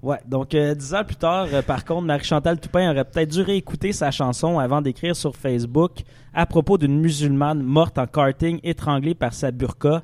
Ouais, 0.04 0.20
donc 0.28 0.54
euh, 0.54 0.76
dix 0.76 0.94
ans 0.94 1.04
plus 1.04 1.16
tard, 1.16 1.48
euh, 1.52 1.62
par 1.64 1.84
contre, 1.84 2.04
Marie-Chantal 2.04 2.60
Toupin 2.60 2.92
aurait 2.92 3.04
peut-être 3.04 3.32
dû 3.32 3.42
réécouter 3.42 3.94
sa 3.94 4.12
chanson 4.12 4.60
avant 4.60 4.82
d'écrire 4.82 5.16
sur 5.16 5.36
Facebook 5.36 6.04
à 6.34 6.46
propos 6.46 6.78
d'une 6.78 7.00
musulmane 7.00 7.64
morte 7.64 7.98
en 7.98 8.06
karting 8.06 8.60
étranglée 8.64 9.16
par 9.16 9.34
sa 9.34 9.50
burqa. 9.50 10.04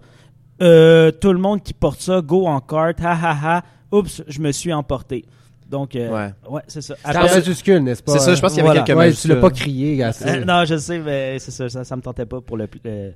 Euh, 0.62 1.12
tout 1.12 1.32
le 1.32 1.40
monde 1.40 1.62
qui 1.62 1.74
porte 1.74 2.02
ça, 2.02 2.22
go 2.22 2.48
en 2.48 2.60
kart, 2.60 3.00
ha 3.02 3.12
ha 3.12 3.38
ha, 3.44 3.64
oups, 3.92 4.24
je 4.28 4.40
me 4.40 4.52
suis 4.52 4.74
emporté. 4.74 5.26
Donc, 5.74 5.96
euh, 5.96 6.08
Ouais. 6.12 6.34
ouais, 6.52 6.62
c'est 6.68 6.82
ça. 6.84 6.94
C'est 7.04 7.08
en 7.08 7.22
Après- 7.22 7.34
majuscule, 7.40 7.80
n'est-ce 7.80 8.04
pas? 8.04 8.12
C'est 8.12 8.20
ça, 8.20 8.36
je 8.36 8.42
pense 8.42 8.52
qu'il 8.52 8.58
y 8.60 8.62
avait 8.62 8.80
Voilà. 8.80 8.84
quelques 8.84 9.00
Ouais, 9.00 9.12
tu 9.12 9.28
l'as 9.28 9.38
pas 9.38 9.50
crié, 9.50 10.04
assez. 10.04 10.30
Euh, 10.30 10.46
non, 10.46 10.66
je 10.66 10.78
sais, 10.78 11.00
mais 11.00 11.40
c'est 11.40 11.50
ça, 11.50 11.68
ça, 11.68 11.84
ça 11.84 11.96
me 11.96 12.02
tentait 12.04 12.28
pas 12.28 12.42
pour 12.42 12.58
le, 12.58 12.68
le, 12.86 13.12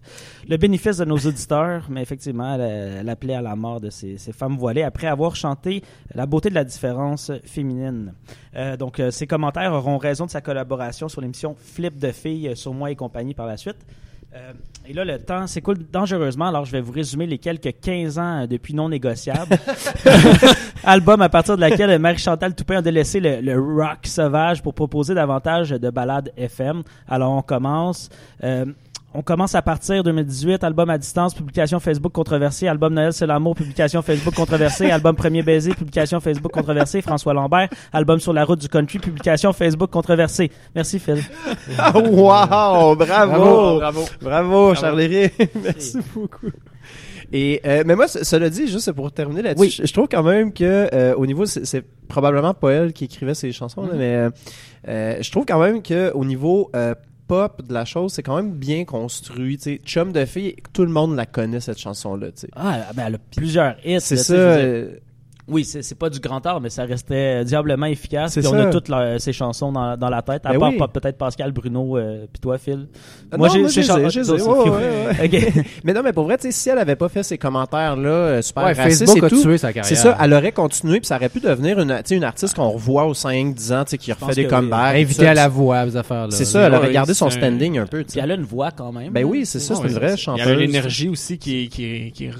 le 0.49 0.57
bénéfice 0.57 0.97
de 0.97 1.05
nos 1.05 1.17
auditeurs, 1.19 1.85
mais 1.87 2.01
effectivement, 2.01 2.55
elle, 2.55 2.97
elle 3.01 3.09
appelait 3.09 3.35
à 3.35 3.41
la 3.43 3.55
mort 3.55 3.79
de 3.79 3.91
ces, 3.91 4.17
ces 4.17 4.31
femmes 4.33 4.57
voilées 4.57 4.81
après 4.81 5.05
avoir 5.05 5.35
chanté 5.35 5.83
La 6.15 6.25
beauté 6.25 6.49
de 6.49 6.55
la 6.55 6.63
différence 6.63 7.31
féminine. 7.45 8.13
Euh, 8.55 8.75
donc, 8.75 8.99
euh, 8.99 9.11
ces 9.11 9.27
commentaires 9.27 9.71
auront 9.73 9.99
raison 9.99 10.25
de 10.25 10.31
sa 10.31 10.41
collaboration 10.41 11.07
sur 11.09 11.21
l'émission 11.21 11.55
Flip 11.59 11.95
de 11.99 12.11
filles 12.11 12.47
euh, 12.47 12.55
sur 12.55 12.73
moi 12.73 12.89
et 12.89 12.95
compagnie 12.95 13.35
par 13.35 13.45
la 13.45 13.57
suite. 13.57 13.77
Euh, 14.35 14.51
et 14.85 14.93
là, 14.93 15.05
le 15.05 15.19
temps 15.19 15.47
s'écoule 15.47 15.77
dangereusement, 15.91 16.47
alors 16.47 16.65
je 16.65 16.71
vais 16.71 16.81
vous 16.81 16.91
résumer 16.91 17.25
les 17.27 17.37
quelques 17.37 17.79
15 17.81 18.19
ans 18.19 18.43
euh, 18.43 18.47
depuis 18.47 18.73
non 18.73 18.89
négociable. 18.89 19.57
Album 20.83 21.21
à 21.21 21.29
partir 21.29 21.55
de 21.55 21.61
laquelle 21.61 21.97
Marie-Chantal 21.99 22.53
Toupin 22.53 22.77
a 22.77 22.81
délaissé 22.81 23.19
le, 23.19 23.41
le 23.41 23.59
rock 23.59 23.99
sauvage 24.05 24.61
pour 24.61 24.73
proposer 24.73 25.13
davantage 25.13 25.69
de 25.69 25.89
ballades 25.89 26.31
FM. 26.37 26.83
Alors, 27.07 27.31
on 27.31 27.41
commence. 27.41 28.09
Euh, 28.43 28.65
on 29.13 29.21
commence 29.21 29.55
à 29.55 29.61
partir 29.61 30.03
2018, 30.03 30.63
album 30.63 30.89
à 30.89 30.97
distance, 30.97 31.33
publication 31.33 31.79
Facebook 31.79 32.11
controversée, 32.11 32.67
album 32.67 32.93
Noël 32.93 33.13
c'est 33.13 33.25
l'amour, 33.25 33.55
publication 33.55 34.01
Facebook 34.01 34.35
controversée, 34.35 34.91
album 34.91 35.15
Premier 35.15 35.41
baiser, 35.43 35.71
publication 35.71 36.19
Facebook 36.19 36.51
controversée, 36.51 37.01
François 37.01 37.33
Lambert, 37.33 37.69
album 37.93 38.19
sur 38.19 38.33
la 38.33 38.43
route 38.43 38.59
du 38.59 38.67
country, 38.69 38.99
publication 38.99 39.53
Facebook 39.53 39.89
controversée. 39.89 40.51
Merci 40.75 40.99
Phil. 40.99 41.17
Ah, 41.79 41.91
wow! 41.97 42.95
Bravo! 42.95 43.77
Bravo. 43.79 44.05
Bravo, 44.21 44.75
Charles 44.75 44.97
Merci 45.63 45.97
beaucoup. 46.13 46.47
Et 47.33 47.59
euh, 47.65 47.83
mais 47.85 47.95
moi, 47.95 48.07
cela 48.07 48.49
dit, 48.49 48.67
juste 48.67 48.91
pour 48.93 49.11
terminer 49.11 49.41
là-dessus, 49.41 49.61
Oui. 49.61 49.69
je, 49.69 49.85
je 49.85 49.93
trouve 49.93 50.07
quand 50.09 50.23
même 50.23 50.53
que 50.53 50.89
euh, 50.93 51.13
au 51.15 51.25
niveau, 51.25 51.45
c'est 51.45 51.83
probablement 52.07 52.53
pas 52.53 52.71
elle 52.71 52.93
qui 52.93 53.05
écrivait 53.05 53.33
ces 53.33 53.51
chansons, 53.51 53.81
là, 53.81 53.93
mais 53.95 54.15
euh, 54.15 54.29
euh, 54.87 55.17
je 55.21 55.29
trouve 55.31 55.45
quand 55.45 55.59
même 55.59 55.81
que 55.81 56.11
au 56.13 56.23
niveau 56.23 56.69
euh, 56.75 56.95
pop 57.27 57.61
de 57.61 57.73
la 57.73 57.85
chose, 57.85 58.13
c'est 58.13 58.23
quand 58.23 58.35
même 58.37 58.53
bien 58.53 58.85
construit. 58.85 59.57
Tu 59.57 59.63
sais, 59.63 59.81
Chum 59.85 60.11
de 60.11 60.25
fille, 60.25 60.55
tout 60.73 60.83
le 60.83 60.91
monde 60.91 61.15
la 61.15 61.25
connaît 61.25 61.59
cette 61.59 61.79
chanson-là. 61.79 62.27
tu 62.27 62.41
sais. 62.41 62.49
Ah, 62.55 62.87
ben 62.95 63.07
elle 63.07 63.15
a 63.15 63.19
plusieurs 63.35 63.75
hits. 63.85 64.01
C'est 64.01 64.17
ça. 64.17 64.57
Euh, 65.49 65.53
Oui, 65.53 65.63
c'est 65.65 65.81
c'est 65.81 65.95
pas 65.95 66.09
du 66.09 66.19
grand 66.19 66.45
art, 66.45 66.59
mais 66.61 66.69
ça 66.69 66.83
restait 66.85 67.43
diablement 67.45 67.85
efficace. 67.85 68.35
Puis 68.37 68.45
on 68.47 68.51
ça. 68.51 68.63
a 68.63 68.65
toutes 68.69 68.89
leurs- 68.89 69.19
ces 69.21 69.33
chansons 69.33 69.71
dans, 69.71 69.95
dans 69.97 70.09
la 70.09 70.21
tête, 70.21 70.45
à 70.45 70.51
Ben 70.53 70.59
part 70.59 70.69
oui. 70.71 70.77
peut-être 70.93 71.17
Pascal 71.17 71.51
Bruno, 71.51 71.97
euh, 71.97 72.25
puis 72.31 72.39
toi, 72.41 72.57
Phil. 72.57 72.87
moi, 73.37 73.49
j'ai. 73.49 73.63
Ok. 75.23 75.63
Mais 75.83 75.93
non, 75.93 76.01
mais 76.03 76.13
pour 76.13 76.25
vrai, 76.25 76.37
tu 76.37 76.43
sais, 76.43 76.51
si 76.51 76.69
elle 76.69 76.77
avait 76.79 76.95
pas 76.95 77.09
fait 77.09 77.23
ces 77.23 77.37
commentaires-là 77.37 78.09
euh, 78.09 78.41
super 78.41 78.65
Ouais, 78.65 78.73
racistes 78.73 79.05
Facebook 79.05 79.23
et 79.23 79.25
a 79.25 79.29
tout, 79.29 79.41
tué 79.41 79.57
sa 79.57 79.67
carrière. 79.73 79.85
c'est 79.85 79.95
ça, 79.95 80.17
elle 80.21 80.33
aurait 80.33 80.51
continué, 80.51 80.99
puis 80.99 81.07
ça 81.07 81.15
aurait 81.17 81.29
pu 81.29 81.39
devenir 81.39 81.79
une, 81.79 81.89
tu 81.97 82.01
sais, 82.05 82.15
une 82.15 82.23
artiste 82.23 82.55
qu'on 82.55 82.69
revoit 82.69 83.05
aux 83.05 83.13
5-10 83.13 83.73
ans, 83.73 83.83
tu 83.83 83.91
sais, 83.91 83.97
qui 83.97 84.11
refait 84.11 84.33
des 84.35 84.43
oui. 84.43 84.47
comebacks. 84.47 85.07
ça. 85.11 85.31
à 85.31 85.33
la 85.33 85.47
voix, 85.47 85.85
ces 85.89 85.95
affaires-là. 85.97 86.31
C'est 86.31 86.45
ça, 86.45 86.61
elle 86.67 86.75
aurait 86.75 86.91
gardé 86.91 87.13
son 87.13 87.29
standing 87.29 87.77
un 87.79 87.85
peu, 87.87 88.03
Puis 88.03 88.19
elle 88.19 88.31
a 88.31 88.35
une 88.35 88.43
voix 88.43 88.71
quand 88.71 88.91
même. 88.91 89.11
Ben 89.13 89.23
oui, 89.23 89.45
c'est 89.45 89.59
ça, 89.59 89.75
c'est 89.75 89.83
une 89.83 89.93
vraie 89.93 90.13
Il 90.13 90.17
chanteuse. 90.17 90.45
y 90.45 90.49
a 90.49 90.55
l'énergie 90.55 91.09
aussi 91.09 91.37
qui 91.37 91.63
est, 91.65 92.31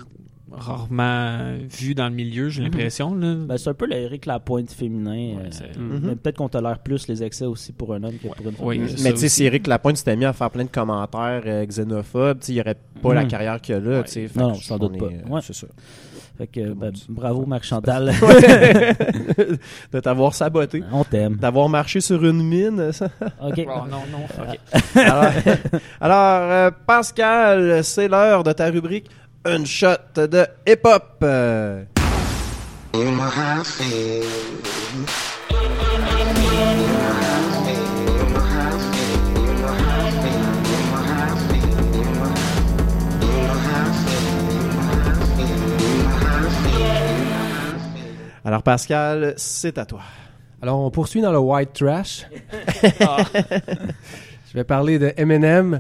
rarement 0.52 1.56
vue 1.70 1.94
dans 1.96 2.08
le 2.10 2.16
milieu, 2.16 2.50
j'ai 2.50 2.62
Mhm. 2.64 2.68
l'impression. 2.72 3.12
Ben, 3.12 3.58
c'est 3.58 3.70
un 3.70 3.74
peu 3.74 3.86
l'Éric 3.86 4.26
Lapointe 4.26 4.72
féminin. 4.72 5.38
Ouais, 5.38 5.50
euh, 5.62 5.80
Mhm. 5.80 6.02
Mais 6.04 6.16
peut-être 6.16 6.38
qu'on 6.38 6.50
tolère 6.50 6.80
plus 6.80 7.08
les 7.08 7.24
excès 7.24 7.46
aussi 7.46 7.74
pour 7.74 7.94
un 7.94 8.04
homme 8.04 8.14
que 8.22 8.28
pour 8.28 8.36
une 8.46 8.56
femme. 8.56 8.66
Oui, 8.68 8.80
Mais 8.80 8.88
c'est 8.98 9.14
tu 9.14 9.20
sais, 9.20 9.30
si 9.30 9.44
Eric 9.46 9.68
Lapointe 9.68 9.98
s'était 9.98 10.16
mis 10.16 10.26
à 10.26 10.34
faire 10.34 10.50
plein 10.50 10.64
de 10.64 10.70
commentaires 10.70 11.44
euh, 11.46 11.66
xénophobes, 11.66 12.40
il 12.48 12.60
aurait 12.62 12.78
pas 13.02 13.14
la 13.14 13.24
Mhm. 13.24 13.28
carrière 13.28 13.62
qu'il 13.62 13.76
a 13.76 13.80
là, 13.80 14.04
Non, 14.36 14.48
non, 14.50 14.54
sans 14.56 14.78
doute 14.78 14.96
est, 14.96 15.00
pas. 15.00 15.06
euh, 15.06 15.30
Ouais. 15.34 15.42
C'est 15.44 15.54
ça. 15.54 15.68
Fait 16.38 16.46
que, 16.48 16.72
ben, 16.74 16.92
bravo, 17.10 17.46
Marc 17.48 17.64
Chantal. 17.66 18.12
de 19.92 20.00
t'avoir 20.00 20.34
saboté. 20.36 20.84
On 20.92 21.04
t'aime. 21.04 21.36
D'avoir 21.38 21.68
marché 21.70 22.00
sur 22.02 22.24
une 22.24 22.44
mine. 22.44 22.92
ça. 22.92 23.08
OK. 23.44 23.66
Oh, 23.68 23.88
non, 23.90 24.04
non, 24.12 24.26
ok. 24.40 24.60
Alors, 24.96 25.32
alors, 26.00 26.52
euh, 26.52 26.72
Pascal, 26.86 27.84
c'est 27.84 28.08
l'heure 28.08 28.44
de 28.44 28.52
ta 28.52 28.68
rubrique 28.68 29.10
Une 29.50 29.66
shot 29.66 29.88
de 30.14 30.46
hip-hop. 30.68 31.24
Alors, 48.44 48.64
Pascal, 48.64 49.34
c'est 49.38 49.78
à 49.78 49.86
toi. 49.86 50.02
Alors, 50.62 50.80
on 50.80 50.92
poursuit 50.92 51.22
dans 51.22 51.32
le 51.32 51.40
white 51.40 51.72
trash. 51.72 52.26
Je 54.50 54.54
vais 54.54 54.66
parler 54.66 55.00
de 55.00 55.14
Eminem 55.16 55.80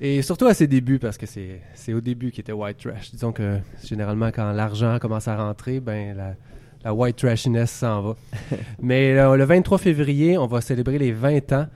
et 0.00 0.22
surtout 0.22 0.46
à 0.46 0.54
ses 0.54 0.66
débuts 0.66 0.98
parce 0.98 1.18
que 1.18 1.26
c'est 1.26 1.92
au 1.92 2.00
début 2.00 2.30
qu'il 2.30 2.40
était 2.40 2.52
white 2.52 2.78
trash. 2.78 3.10
Disons 3.10 3.32
que 3.32 3.58
généralement 3.84 4.28
quand 4.28 4.52
l'argent 4.52 4.98
commence 4.98 5.28
à 5.28 5.36
rentrer, 5.36 5.80
ben 5.80 6.16
la, 6.16 6.34
la 6.84 6.94
white 6.94 7.16
trashiness 7.16 7.70
s'en 7.70 8.02
va. 8.02 8.16
Mais 8.80 9.14
le 9.14 9.44
23 9.44 9.78
février, 9.78 10.38
on 10.38 10.46
va 10.46 10.60
célébrer 10.60 10.98
les 10.98 11.12
20 11.12 11.52
ans 11.52 11.66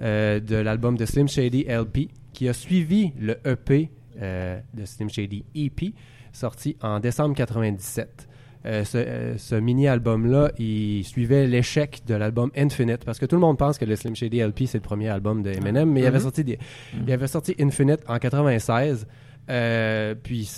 euh, 0.00 0.40
de 0.40 0.56
l'album 0.56 0.96
de 0.96 1.04
Slim 1.06 1.28
Shady 1.28 1.64
LP 1.64 2.08
qui 2.32 2.48
a 2.48 2.52
suivi 2.52 3.12
le 3.18 3.38
EP 3.44 3.90
euh, 4.20 4.58
de 4.74 4.84
Slim 4.84 5.08
Shady 5.08 5.44
EP 5.54 5.92
sorti 6.32 6.76
en 6.82 7.00
décembre 7.00 7.34
97. 7.34 8.28
Euh, 8.64 8.84
ce, 8.84 8.98
euh, 8.98 9.38
ce 9.38 9.54
mini-album-là, 9.54 10.52
il 10.58 11.04
suivait 11.04 11.46
l'échec 11.46 12.02
de 12.06 12.14
l'album 12.14 12.50
Infinite, 12.56 13.04
parce 13.04 13.18
que 13.18 13.26
tout 13.26 13.36
le 13.36 13.40
monde 13.40 13.58
pense 13.58 13.78
que 13.78 13.84
le 13.84 13.96
Slim 13.96 14.16
Shady 14.16 14.40
LP, 14.40 14.66
c'est 14.66 14.78
le 14.78 14.82
premier 14.82 15.08
album 15.08 15.42
de 15.42 15.50
Eminem, 15.50 15.90
mais 15.90 16.00
il 16.00 16.06
avait, 16.06 16.20
sorti 16.20 16.44
des, 16.44 16.58
il 17.06 17.12
avait 17.12 17.26
sorti 17.26 17.54
Infinite 17.60 18.00
en 18.08 18.18
96, 18.18 19.06
euh, 19.48 20.14
puis 20.20 20.48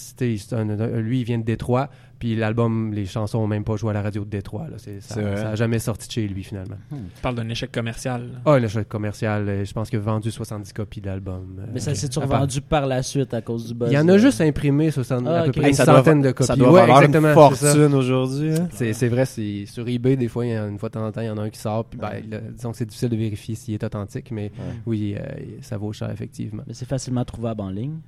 lui, 0.96 1.20
il 1.20 1.24
vient 1.24 1.38
de 1.38 1.44
Détroit, 1.44 1.90
puis 2.18 2.35
l'album, 2.37 2.92
les 2.92 3.07
chansons 3.07 3.38
ont 3.38 3.46
même 3.46 3.64
pas 3.64 3.76
joué 3.76 3.90
à 3.90 3.92
la 3.92 4.02
radio 4.02 4.24
de 4.24 4.31
Détroit. 4.31 4.66
Là. 4.68 4.76
C'est, 4.78 5.00
ça, 5.00 5.14
C'est 5.14 5.22
vrai. 5.22 5.37
ça 5.37 5.50
a 5.50 5.54
jamais 5.54 5.78
sorti 5.78 6.09
de 6.09 6.12
chez 6.12 6.26
lui, 6.28 6.42
finalement. 6.42 6.76
Tu 6.90 6.96
parles 7.22 7.37
d'un 7.37 7.48
échec 7.48 7.70
commercial. 7.70 8.22
là. 8.22 8.38
Ah, 8.44 8.59
l'échec 8.59 8.88
commercial, 8.88 9.48
euh, 9.48 9.64
je 9.64 9.72
pense 9.72 9.88
qu'il 9.88 9.98
a 9.98 10.02
vendu 10.02 10.31
70 10.31 10.72
copies 10.72 11.00
de 11.00 11.07
l'album. 11.07 11.57
euh, 11.61 11.66
Mais 11.72 11.81
ça 11.81 11.94
s'est 11.94 12.09
revendu 12.20 12.61
par 12.61 12.87
la 12.87 13.02
suite 13.02 13.33
à 13.35 13.40
cause 13.40 13.68
du 13.68 13.74
buzz. 13.74 13.90
Il 13.90 13.94
y 13.94 13.98
en 13.98 14.09
a 14.09 14.12
euh, 14.14 14.18
juste 14.18 14.40
imprimé 14.40 14.90
60, 14.90 15.24
Ah, 15.26 15.40
à 15.42 15.44
peu 15.44 15.52
près 15.52 15.62
Hey, 15.62 15.68
une 15.70 15.74
centaine 15.76 16.22
va- 16.22 16.28
de 16.28 16.33
copies. 16.33 16.46
Ça 16.46 16.57
doit 16.57 16.72
Ouais, 16.72 16.81
valoir 16.81 17.02
exactement, 17.02 17.28
une 17.28 17.35
fortune 17.35 17.94
aujourd'hui. 17.94 18.54
hein. 18.54 18.68
C'est, 18.72 18.92
c'est 18.92 19.09
vrai, 19.09 19.24
c'est 19.24 19.64
sur 19.66 19.87
eBay, 19.88 20.16
des 20.16 20.28
fois, 20.28 20.44
il 20.44 20.52
y 20.52 20.54
a 20.57 20.66
une 20.66 20.78
fois 20.78 20.88
de 20.88 20.94
temps 20.94 21.07
en 21.07 21.12
temps, 21.12 21.20
il 21.20 21.26
y 21.26 21.31
en 21.31 21.38
a 21.38 21.42
un 21.42 21.50
qui 21.50 21.61
sort. 21.61 21.85
Puis, 21.85 21.98
ben, 22.00 22.11
là, 22.31 22.38
disons 22.52 22.72
que 22.72 22.76
c'est 22.78 22.87
difficile 22.87 23.11
de 23.11 23.16
vérifier 23.16 23.54
s'il 23.54 23.74
est 23.74 23.85
authentique, 23.85 24.31
mais 24.33 24.50
oui, 24.87 25.14
euh, 25.16 25.22
ça 25.61 25.76
vaut 25.78 25.92
cher, 25.92 26.11
effectivement. 26.11 26.62
Mais 26.66 26.74
c'est 26.74 26.88
facilement 26.88 27.24
trouvable 27.24 27.61
en 27.61 27.70
ligne. 27.70 27.98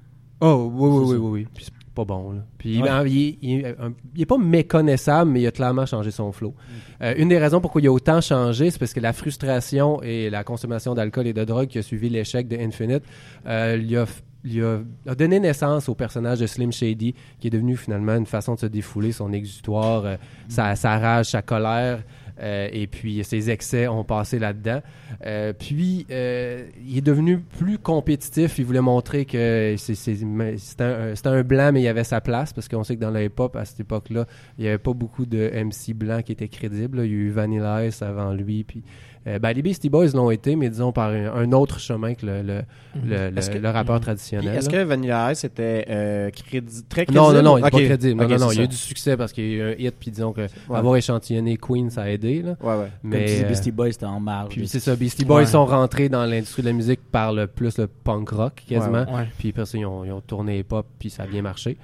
Oh, 0.40 0.70
oui, 0.74 0.88
oui, 0.88 1.16
oui, 1.18 1.30
oui. 1.32 1.46
Pas 1.94 2.04
bon, 2.04 2.32
là. 2.32 2.40
Puis 2.56 2.80
Ouais. 2.80 2.88
ben, 2.88 3.04
il, 3.06 3.38
il 3.42 3.66
un- 3.66 3.92
il 4.14 4.22
est 4.22 4.26
pas 4.26 4.38
méconnaissable, 4.38 5.30
mais 5.32 5.40
il 5.42 5.46
a 5.46 5.50
clairement 5.50 5.86
changé 5.86 6.10
son 6.12 6.30
flow. 6.30 6.54
Euh, 7.02 7.14
une 7.16 7.28
des 7.28 7.38
raisons 7.38 7.60
pourquoi 7.60 7.80
il 7.80 7.88
a 7.88 7.92
autant 7.92 8.20
changé, 8.20 8.70
c'est 8.70 8.78
parce 8.78 8.92
que 8.94 9.00
la 9.00 9.12
frustration 9.12 10.00
et 10.02 10.30
la 10.30 10.44
consommation 10.44 10.94
d'alcool 10.94 11.26
et 11.26 11.32
de 11.32 11.44
drogue 11.44 11.66
qui 11.66 11.78
a 11.78 11.82
suivi 11.82 12.08
l'échec 12.08 12.46
de 12.46 12.56
Infinite, 12.56 13.02
euh, 13.46 13.76
lui 13.76 13.96
a, 13.96 15.14
donné 15.14 15.40
naissance 15.40 15.88
au 15.88 15.94
personnage 15.94 16.38
de 16.38 16.46
Slim 16.46 16.72
Shady, 16.72 17.14
qui 17.40 17.48
est 17.48 17.50
devenu 17.50 17.76
finalement 17.76 18.14
une 18.14 18.24
façon 18.26 18.54
de 18.54 18.60
se 18.60 18.66
défouler, 18.66 19.12
son 19.12 19.32
exutoire, 19.32 20.04
euh, 20.04 20.16
sa, 20.48 20.76
sa 20.76 20.96
rage, 20.98 21.26
sa 21.26 21.42
colère. 21.42 22.02
Euh, 22.40 22.68
et 22.72 22.86
puis 22.86 23.22
ses 23.24 23.50
excès 23.50 23.86
ont 23.88 24.04
passé 24.04 24.38
là-dedans. 24.38 24.80
Euh, 25.26 25.52
puis 25.52 26.06
euh, 26.10 26.66
il 26.86 26.98
est 26.98 27.02
devenu 27.02 27.40
plus 27.40 27.78
compétitif. 27.78 28.58
Il 28.58 28.64
voulait 28.64 28.80
montrer 28.80 29.24
que 29.24 29.76
mais 30.24 30.56
c'était 30.56 30.84
un, 30.84 31.14
un 31.32 31.42
blanc, 31.42 31.70
mais 31.72 31.82
il 31.82 31.88
avait 31.88 32.04
sa 32.04 32.20
place 32.20 32.52
parce 32.52 32.68
qu'on 32.68 32.84
sait 32.84 32.96
que 32.96 33.00
dans 33.00 33.10
le 33.10 33.24
hip-hop 33.24 33.56
à 33.56 33.64
cette 33.64 33.80
époque-là, 33.80 34.26
il 34.58 34.62
n'y 34.62 34.68
avait 34.68 34.78
pas 34.78 34.94
beaucoup 34.94 35.26
de 35.26 35.50
MC 35.54 35.94
blancs 35.94 36.24
qui 36.24 36.32
étaient 36.32 36.48
crédibles. 36.48 37.00
Il 37.04 37.10
y 37.10 37.14
a 37.14 37.18
eu 37.18 37.30
Vanilla 37.30 37.86
Ice 37.86 38.02
avant 38.02 38.32
lui. 38.32 38.64
Puis 38.64 38.82
euh, 39.26 39.38
ben, 39.38 39.52
les 39.52 39.60
Beastie 39.60 39.90
Boys 39.90 40.06
l'ont 40.14 40.30
été, 40.30 40.56
mais 40.56 40.70
disons 40.70 40.92
par 40.92 41.10
un, 41.10 41.26
un 41.34 41.52
autre 41.52 41.78
chemin 41.78 42.14
que 42.14 42.24
le, 42.24 42.40
le, 42.42 42.62
le, 43.04 43.36
Est-ce 43.38 43.50
le- 43.50 43.56
que- 43.58 43.62
le 43.62 43.68
rappeur 43.68 43.96
Puis 43.96 44.04
traditionnel. 44.06 44.56
Est-ce 44.56 44.70
là. 44.70 44.78
que 44.78 44.82
Vanilla 44.84 45.30
Ice 45.32 45.44
était 45.44 45.84
euh, 45.90 46.30
crédi- 46.30 46.84
très 46.88 47.04
crédible? 47.04 47.18
Non, 47.22 47.32
non, 47.32 47.42
non, 47.42 47.58
il 47.58 47.60
n'est 47.60 47.66
Ok. 47.66 47.72
pas 47.72 47.78
crédible. 47.84 48.20
Non, 48.26 48.38
non, 48.38 48.50
il 48.50 48.58
y 48.58 48.60
a 48.60 48.64
eu 48.64 48.68
du 48.68 48.76
succès 48.76 49.18
parce 49.18 49.32
qu'il 49.34 49.44
y 49.46 49.60
a 49.60 49.64
eu 49.68 49.72
un 49.72 49.74
hit, 49.78 49.94
puis 50.00 50.10
disons 50.10 50.32
que 50.32 50.46
avoir 50.72 50.96
échantillonné 50.96 51.58
Queen, 51.58 51.90
ça 51.90 52.02
a 52.02 52.08
aidé. 52.08 52.40
Là. 52.40 52.56
Ouais, 52.62 52.68
ouais. 52.68 52.88
Comme 53.02 53.10
Mais, 53.10 53.24
dis, 53.26 53.44
euh, 53.44 53.48
Beastie 53.48 53.70
Boys, 53.72 53.92
c'était 53.92 54.06
en 54.06 54.20
marge. 54.20 54.54
puis 54.54 54.66
c'est 54.66 54.80
ça, 54.80 54.96
Beastie 54.96 55.24
Boys 55.26 55.40
Ouais. 55.40 55.46
sont 55.46 55.66
rentrés 55.66 56.08
dans 56.08 56.24
l'industrie 56.24 56.62
de 56.62 56.68
la 56.68 56.72
musique 56.74 57.00
par 57.12 57.32
le 57.34 57.46
plus 57.46 57.76
le 57.76 57.88
punk 57.88 58.30
rock 58.30 58.62
quasiment. 58.66 59.04
Ouais. 59.14 59.28
Puis 59.38 59.50
après 59.50 59.66
ça, 59.66 59.76
ils 59.76 59.84
ont, 59.84 60.02
ils 60.04 60.12
ont 60.12 60.22
tourné 60.22 60.60
hip-hop, 60.60 60.86
puis 60.98 61.10
ça 61.10 61.24
a 61.24 61.26
bien 61.26 61.42
marché. 61.42 61.76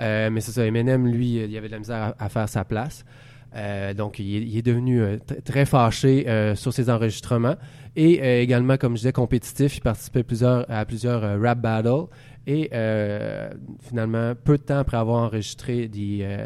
Euh, 0.00 0.30
mais 0.32 0.40
c'est 0.40 0.52
ça, 0.52 0.64
Eminem, 0.66 1.06
lui, 1.06 1.34
il 1.44 1.56
avait 1.56 1.68
de 1.68 1.72
la 1.72 1.78
misère 1.78 2.14
à, 2.18 2.24
à 2.24 2.28
faire 2.28 2.48
sa 2.48 2.64
place. 2.64 3.04
Euh, 3.54 3.94
donc, 3.94 4.18
il 4.18 4.56
est, 4.56 4.62
devenu 4.62 5.00
euh, 5.00 5.18
très 5.44 5.66
fâché 5.66 6.28
euh, 6.28 6.54
sur 6.54 6.72
ses 6.72 6.88
enregistrements. 6.90 7.56
Et 7.94 8.40
également, 8.40 8.78
comme 8.78 8.92
je 8.92 9.02
disais, 9.02 9.12
compétitif. 9.12 9.76
Il 9.76 9.82
participait 9.82 10.22
plusieurs, 10.22 10.64
à 10.70 10.86
plusieurs 10.86 11.38
rap 11.38 11.60
battles. 11.60 12.06
Et 12.46 12.70
finalement, 13.82 14.32
peu 14.34 14.56
de 14.56 14.62
temps 14.62 14.78
après 14.78 14.96
avoir 14.96 15.24
enregistré 15.24 15.90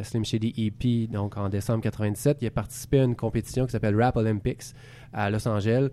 Slim 0.03 0.25
Shady 0.25 0.55
EP, 0.57 1.07
donc 1.07 1.37
en 1.37 1.49
décembre 1.49 1.83
97, 1.85 2.39
il 2.41 2.49
a 2.49 2.51
participé 2.51 2.99
à 2.99 3.05
une 3.05 3.15
compétition 3.15 3.65
qui 3.65 3.71
s'appelle 3.71 3.95
Rap 3.95 4.17
Olympics 4.17 4.75
à 5.13 5.31
Los 5.31 5.47
Angeles. 5.47 5.87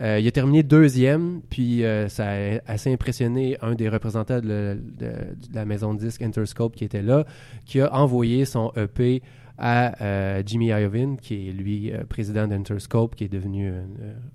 Il 0.00 0.26
a 0.26 0.30
terminé 0.30 0.62
deuxième, 0.62 1.40
puis 1.50 1.82
ça 2.06 2.28
a 2.28 2.60
assez 2.68 2.92
impressionné 2.92 3.58
un 3.62 3.74
des 3.74 3.88
représentants 3.88 4.40
de, 4.40 4.78
la 5.52 5.64
maison 5.64 5.92
de 5.92 5.98
disque 5.98 6.22
Interscope 6.22 6.76
qui 6.76 6.84
était 6.84 7.02
là, 7.02 7.24
qui 7.66 7.80
a 7.80 7.92
envoyé 7.92 8.44
son 8.44 8.72
EP 8.76 9.22
à 9.60 10.02
euh, 10.02 10.42
Jimmy 10.44 10.68
Iovine, 10.68 11.16
qui 11.18 11.48
est 11.48 11.52
lui 11.52 11.92
euh, 11.92 12.04
président 12.08 12.48
d'Interscope, 12.48 13.14
qui 13.14 13.24
est 13.24 13.28
devenu 13.28 13.68
un, 13.68 13.84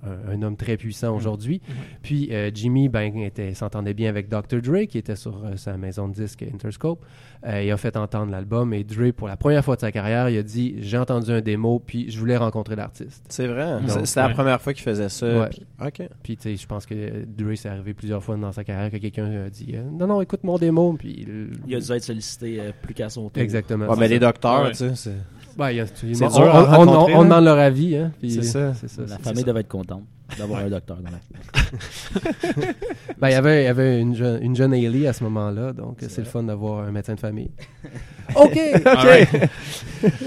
un- 0.08 0.30
un 0.34 0.42
homme 0.44 0.56
très 0.56 0.78
puissant 0.78 1.16
aujourd'hui. 1.16 1.62
Puis 2.04 2.30
euh, 2.32 2.52
Jimmy 2.54 2.88
ben, 2.90 3.18
était- 3.18 3.54
s'entendait 3.56 3.94
bien 3.96 4.08
avec 4.10 4.30
Dr. 4.30 4.62
Dre, 4.62 4.86
qui 4.88 4.98
était 5.00 5.16
sur 5.16 5.44
sa 5.58 5.76
maison 5.78 6.08
de 6.08 6.14
disque 6.14 6.44
Interscope. 6.44 7.04
Euh, 7.48 7.62
il 7.64 7.72
a 7.72 7.78
fait 7.78 7.96
entendre 7.96 8.32
l'album 8.32 8.74
et 8.74 8.84
Dre, 8.84 9.12
pour 9.16 9.28
la 9.28 9.38
première 9.38 9.64
fois 9.64 9.76
de 9.76 9.82
sa 9.82 9.92
carrière, 9.92 10.30
il 10.30 10.38
a 10.38 10.42
dit 10.44 10.76
J'ai 10.80 10.98
entendu 10.98 11.30
un 11.32 11.42
démo, 11.42 11.80
puis 11.86 12.10
je 12.10 12.18
voulais 12.20 12.38
rencontrer 12.38 12.76
l'artiste. 12.76 13.24
C'est 13.30 13.46
vrai. 13.46 13.78
C'est- 13.88 14.06
C'était 14.06 14.22
la 14.22 14.30
première 14.30 14.60
fois 14.62 14.74
qu'il 14.74 14.82
faisait 14.84 15.10
ça. 15.10 15.28
Ouais. 15.42 15.50
puis- 15.50 15.62
OK. 15.86 16.10
Puis, 16.24 16.38
tu 16.38 16.44
sais, 16.44 16.56
je 16.56 16.66
pense 16.66 16.86
que 16.88 17.24
Dre, 17.26 17.54
c'est 17.56 17.70
arrivé 17.70 17.94
plusieurs 17.94 18.24
fois 18.24 18.36
dans 18.36 18.52
sa 18.52 18.64
carrière 18.64 18.90
que 18.90 18.98
quelqu'un 18.98 19.46
a 19.46 19.50
dit 19.50 19.74
euh, 19.76 19.84
Non, 19.92 20.08
non, 20.08 20.22
écoute 20.22 20.44
mon 20.44 20.58
démo. 20.58 20.94
Puis, 20.98 21.14
il- 21.28 21.52
Il 21.68 21.76
a 21.76 21.80
dû 21.80 21.92
être 21.92 22.04
sollicité 22.04 22.60
euh, 22.60 22.72
plus 22.82 22.94
qu'à 22.96 23.10
son 23.10 23.30
tour. 23.30 23.44
Exactement. 23.44 23.86
Ouais, 23.90 23.96
mais 24.00 24.08
les 24.08 24.20
docteurs, 24.20 24.64
Ouais. 24.64 24.72
tu 24.72 24.96
sais. 24.96 25.12
Ben, 25.58 25.66
a- 25.66 25.70
on, 25.72 26.28
dur 26.30 26.42
à 26.56 26.62
on- 26.62 26.64
on- 26.64 26.86
rencontrer, 26.86 27.14
on 27.16 27.18
là. 27.20 27.24
demande 27.26 27.46
leur 27.46 27.58
avis. 27.60 27.96
Hein, 27.96 28.12
puis- 28.20 28.32
C'est 28.32 28.42
ça. 28.42 28.74
Ça. 28.74 29.02
La 29.08 29.18
famille 29.20 29.44
devait 29.44 29.60
être 29.62 29.68
contente 29.68 30.04
d'avoir 30.38 30.62
un 30.62 30.70
docteur 30.70 30.98
dans 30.98 31.12
la 31.12 31.18
Ben, 33.20 33.30
il 33.30 33.32
y 33.32 33.36
avait, 33.36 33.62
il 33.64 33.66
y 33.66 33.68
avait 33.68 34.00
une, 34.02 34.16
jeune, 34.16 34.42
une 34.44 34.56
jeune 34.56 34.74
Hailey 34.74 35.08
à 35.08 35.14
ce 35.14 35.24
moment-là, 35.24 35.72
donc 35.74 35.98
c'est 36.00 36.20
le 36.20 36.26
fun 36.26 36.44
d'avoir 36.44 36.86
un 36.88 36.92
médecin 36.92 37.16
de 37.16 37.20
famille. 37.20 37.50
OK! 38.36 38.60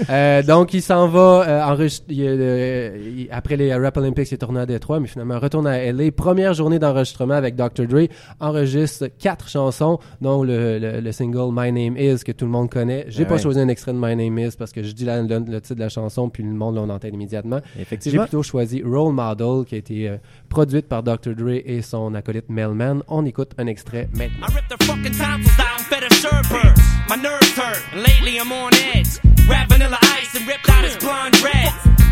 Euh, 0.09 0.41
donc, 0.43 0.73
il 0.73 0.81
s'en 0.81 1.07
va 1.07 1.69
euh, 1.69 1.87
euh, 2.11 2.97
il- 2.99 3.27
après 3.31 3.55
les 3.57 3.73
Rap 3.75 3.97
Olympics, 3.97 4.31
il 4.31 4.33
est 4.35 4.37
tourné 4.37 4.59
à 4.61 4.65
Détroit, 4.65 4.99
mais 4.99 5.07
finalement 5.07 5.39
retourne 5.39 5.67
à 5.67 5.91
LA. 5.91 6.11
Première 6.11 6.53
journée 6.53 6.79
d'enregistrement 6.79 7.33
avec 7.35 7.55
Dr. 7.55 7.85
Dre, 7.87 8.07
enregistre 8.39 9.07
quatre 9.19 9.47
chansons, 9.49 9.99
dont 10.21 10.43
le, 10.43 10.79
le- 10.79 10.99
le 11.01 11.11
single 11.11 11.49
My 11.53 11.71
Name 11.71 11.97
Is 11.97 12.23
que 12.23 12.31
tout 12.31 12.45
le 12.45 12.51
monde 12.51 12.69
connaît. 12.69 13.05
J'ai 13.09 13.23
Ah 13.23 13.27
pas 13.27 13.35
ouais. 13.35 13.41
choisi 13.41 13.59
un 13.59 13.67
extrait 13.67 13.93
de 13.93 13.97
My 13.99 14.15
Name 14.15 14.39
Is 14.39 14.55
parce 14.57 14.71
que 14.71 14.81
je 14.83 14.91
dis 14.91 15.05
la- 15.05 15.21
le, 15.21 15.39
le 15.39 15.61
titre 15.61 15.75
de 15.75 15.79
la 15.81 15.89
chanson, 15.89 16.29
puis 16.29 16.43
le 16.43 16.49
monde 16.49 16.75
l'en 16.75 16.89
entend 16.89 17.07
immédiatement. 17.07 17.59
J'ai 17.75 17.81
Effectivement. 17.81 18.23
plutôt 18.23 18.43
choisi 18.43 18.81
Role 18.83 19.13
Model, 19.13 19.65
qui 19.65 19.75
a 19.75 19.77
été 19.77 19.88
euh, 19.91 20.17
produite 20.49 20.87
par 20.87 21.03
Dr. 21.03 21.35
Dre 21.35 21.61
et 21.65 21.81
son 21.81 22.13
acolyte 22.15 22.49
Melman. 22.49 23.01
On 23.07 23.25
écoute 23.25 23.51
un 23.57 23.67
extrait 23.67 24.07
maintenant. 24.13 24.47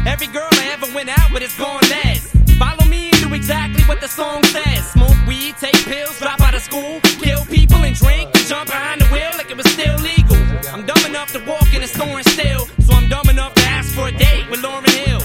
Every 0.07 0.27
girl 0.27 0.47
I 0.53 0.71
ever 0.71 0.87
went 0.95 1.09
out 1.09 1.33
with 1.33 1.43
is 1.43 1.53
gone 1.57 1.81
les. 1.91 2.17
Follow 2.57 2.89
me 2.89 3.11
and 3.11 3.21
do 3.27 3.33
exactly 3.35 3.83
what 3.83 3.99
the 3.99 4.07
song 4.07 4.41
says. 4.45 4.91
Smoke 4.91 5.17
weed, 5.27 5.55
take 5.59 5.75
pills, 5.85 6.17
drop 6.17 6.39
out 6.39 6.55
of 6.55 6.61
school, 6.61 7.01
kill 7.21 7.43
people 7.45 7.83
and 7.83 7.93
drink, 7.93 8.29
and 8.33 8.45
jump 8.47 8.67
behind 8.67 9.01
the 9.01 9.05
wheel 9.07 9.29
like 9.37 9.51
it 9.51 9.57
was 9.57 9.69
still 9.69 9.95
legal. 9.97 10.37
I'm 10.73 10.85
dumb 10.85 11.05
enough 11.05 11.33
to 11.33 11.39
walk 11.45 11.73
in 11.75 11.83
a 11.83 11.87
store 11.87 12.17
and 12.17 12.25
steal, 12.25 12.65
so 12.87 12.93
I'm 12.93 13.09
dumb 13.09 13.29
enough 13.29 13.53
to 13.55 13.63
ask 13.63 13.93
for 13.93 14.07
a 14.07 14.11
date 14.11 14.49
with 14.49 14.63
Lauren 14.63 14.85
Hill. 14.85 15.16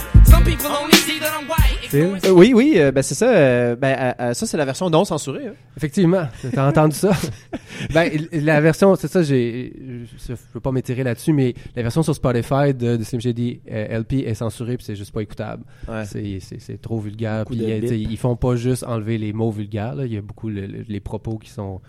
Euh, 1.94 2.30
oui, 2.30 2.52
oui, 2.54 2.74
euh, 2.76 2.90
ben 2.90 3.02
c'est 3.02 3.14
ça. 3.14 3.30
euh, 3.30 3.76
ben, 3.76 4.14
ça, 4.32 4.46
c'est 4.46 4.56
la 4.56 4.64
version 4.64 4.88
non 4.88 5.04
censurée. 5.04 5.48
hein. 5.48 5.54
Effectivement, 5.76 6.26
t'as 6.52 6.68
entendu 6.68 6.96
ça? 6.96 7.10
ben, 7.94 8.10
la 8.32 8.60
version, 8.62 8.94
c'est 8.96 9.08
ça, 9.08 9.22
j'ai, 9.22 9.72
je, 10.26 10.32
veux 10.54 10.60
pas 10.60 10.72
m'étirer 10.72 11.04
là-dessus, 11.04 11.32
mais 11.34 11.54
la 11.76 11.82
version 11.82 12.02
sur 12.02 12.14
Spotify 12.14 12.72
de, 12.72 12.96
de 12.96 13.60
euh, 13.70 13.98
LP 14.00 14.12
est 14.26 14.34
censurée 14.34 14.76
puis 14.78 14.86
c'est 14.86 14.96
juste 14.96 15.12
pas 15.12 15.20
écoutable. 15.22 15.64
Ouais. 15.86 16.04
C'est, 16.06 16.38
c'est, 16.40 16.60
c'est 16.60 16.80
trop 16.80 16.98
vulgaire. 16.98 17.44
Puis 17.44 17.58
ils 17.58 18.16
font 18.16 18.36
pas 18.36 18.56
juste 18.56 18.84
enlever 18.84 19.18
les 19.18 19.32
mots 19.34 19.50
vulgaires. 19.50 19.94
là. 19.94 20.06
Il 20.06 20.12
y 20.14 20.16
a 20.16 20.22
beaucoup 20.22 20.48
le- 20.48 20.66
le- 20.66 20.84
les 20.88 21.00
propos 21.00 21.36
qui 21.38 21.50
sont 21.50 21.80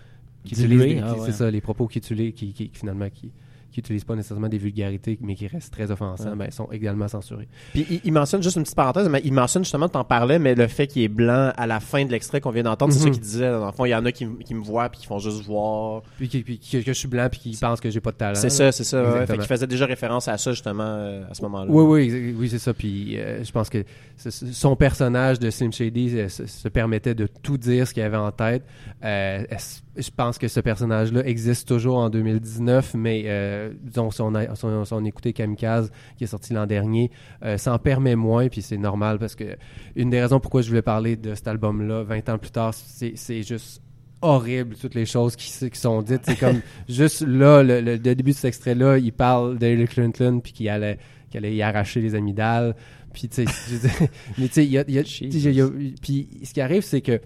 qui 0.44 0.52
utilisent, 0.52 1.02
ah 1.02 1.14
qui- 1.14 1.20
ouais. 1.20 1.26
c'est 1.26 1.32
ça, 1.32 1.50
les 1.50 1.62
propos 1.62 1.86
qui 1.86 1.98
utilisent, 1.98 2.34
qui, 2.34 2.52
qui 2.52 2.70
finalement 2.74 3.08
qui 3.08 3.32
qui 3.74 3.80
utilisent 3.80 4.04
pas 4.04 4.14
nécessairement 4.14 4.48
des 4.48 4.58
vulgarités, 4.58 5.18
mais 5.20 5.34
qui 5.34 5.46
restent 5.46 5.72
très 5.72 5.90
offensants, 5.90 6.30
Ouais. 6.30 6.36
ben, 6.36 6.50
sont 6.50 6.68
également 6.72 7.08
censurés. 7.08 7.48
Puis 7.72 7.86
il, 7.90 8.00
il 8.04 8.12
mentionne 8.12 8.42
juste 8.42 8.56
une 8.56 8.62
petite 8.62 8.76
parenthèse, 8.76 9.08
mais 9.08 9.20
il 9.24 9.32
mentionne 9.32 9.64
justement, 9.64 9.88
t'en 9.88 10.04
parlais, 10.04 10.38
mais 10.38 10.54
le 10.54 10.66
fait 10.68 10.86
qu'il 10.86 11.02
est 11.02 11.08
blanc 11.08 11.52
à 11.56 11.66
la 11.66 11.80
fin 11.80 12.04
de 12.04 12.10
l'extrait 12.10 12.40
qu'on 12.40 12.50
vient 12.50 12.62
d'entendre, 12.62 12.92
c'est 12.92 13.00
Mhm. 13.00 13.04
ça 13.06 13.10
qu'il 13.10 13.20
disait. 13.20 13.50
Dans 13.50 13.66
le 13.66 13.72
fond, 13.72 13.84
il 13.84 13.90
y 13.90 13.94
en 13.94 14.04
a 14.06 14.12
qui, 14.12 14.24
me 14.26 14.62
voient 14.62 14.88
puis 14.88 15.00
qui 15.00 15.06
font 15.06 15.18
juste 15.18 15.42
voir. 15.44 16.02
Puis, 16.16 16.28
qui- 16.28 16.42
puis 16.42 16.58
que, 16.58 16.78
que 16.78 16.84
je 16.86 16.92
suis 16.92 17.08
blanc 17.08 17.28
puis 17.30 17.40
qui 17.40 17.56
pensent 17.60 17.80
que 17.80 17.90
j'ai 17.90 18.00
pas 18.00 18.12
de 18.12 18.16
talent. 18.16 18.34
C'est 18.36 18.50
ça, 18.50 18.70
c'est 18.72 18.84
ça. 18.84 19.02
Ouais, 19.02 19.26
fait 19.26 19.36
qu'il 19.36 19.46
faisait 19.46 19.66
déjà 19.66 19.86
référence 19.86 20.28
à 20.28 20.38
ça 20.38 20.52
justement 20.52 20.84
euh, 20.86 21.24
à 21.30 21.34
ce 21.34 21.42
moment-là. 21.42 21.70
Oui, 21.70 22.08
oui, 22.10 22.34
oui, 22.38 22.48
c'est 22.48 22.58
ça. 22.58 22.72
Puis 22.72 23.18
euh, 23.18 23.42
je 23.42 23.50
pense 23.52 23.68
que 23.70 23.84
son 24.16 24.76
personnage 24.76 25.38
de 25.40 25.50
Slim 25.50 25.72
Shady 25.72 26.18
euh, 26.18 26.28
se, 26.28 26.46
se 26.46 26.68
permettait 26.68 27.14
de 27.14 27.26
tout 27.42 27.58
dire 27.58 27.88
ce 27.88 27.94
qu'il 27.94 28.02
avait 28.04 28.16
en 28.16 28.30
tête. 28.30 28.62
Euh, 29.04 29.42
je 29.96 30.10
pense 30.16 30.38
que 30.38 30.48
ce 30.48 30.60
personnage-là 30.60 31.24
existe 31.26 31.68
toujours 31.68 31.96
en 31.98 32.10
2019, 32.10 32.94
mais 32.94 33.24
euh, 33.64 33.72
disons, 33.82 34.10
si 34.10 34.20
on, 34.20 34.34
a, 34.34 34.54
si 34.54 34.64
on, 34.64 34.84
si 34.84 34.92
on 34.92 35.04
écoutait 35.04 35.32
Kamikaze, 35.32 35.90
qui 36.16 36.24
est 36.24 36.28
sorti 36.28 36.52
l'an 36.52 36.66
dernier, 36.66 37.10
euh, 37.44 37.58
s'en 37.58 37.78
permet 37.78 38.16
moins, 38.16 38.48
puis 38.48 38.62
c'est 38.62 38.76
normal 38.78 39.18
parce 39.18 39.34
que 39.34 39.56
une 39.96 40.10
des 40.10 40.20
raisons 40.20 40.40
pourquoi 40.40 40.62
je 40.62 40.68
voulais 40.68 40.82
parler 40.82 41.16
de 41.16 41.34
cet 41.34 41.48
album-là 41.48 42.02
20 42.04 42.28
ans 42.28 42.38
plus 42.38 42.50
tard, 42.50 42.72
c'est 42.74 43.42
juste 43.42 43.80
horrible, 44.22 44.74
toutes 44.76 44.94
les 44.94 45.04
choses 45.06 45.36
qui, 45.36 45.50
sont 45.76 46.00
dites. 46.02 46.22
C'est 46.24 46.38
comme 46.38 46.60
juste 46.88 47.20
là, 47.22 47.62
le, 47.62 47.80
le- 47.80 47.92
le 47.96 48.14
début 48.14 48.30
de 48.30 48.36
cet 48.36 48.46
extrait-là, 48.46 48.96
il 48.98 49.12
parle 49.12 49.58
d'Hillary 49.58 49.86
Clinton 49.86 50.40
puis 50.42 50.52
qu'il 50.52 50.68
allait, 50.70 50.98
allait 51.34 51.54
y 51.54 51.60
arracher 51.62 52.00
les 52.00 52.14
amygdales. 52.14 52.74
Puis, 53.12 53.28
tu 53.28 53.44
sais, 53.44 54.08
mais 54.38 54.48
tu 54.48 54.54
sais, 54.54 54.64
il 54.64 54.70
y 54.72 54.78
a, 54.78 54.84
y 54.88 54.98
a- 54.98 55.02
y 55.50 55.60
a- 55.60 55.68
puis 56.00 56.28
ce 56.42 56.54
qui 56.54 56.60
arrive, 56.60 56.82
c'est 56.82 57.00
que 57.02 57.20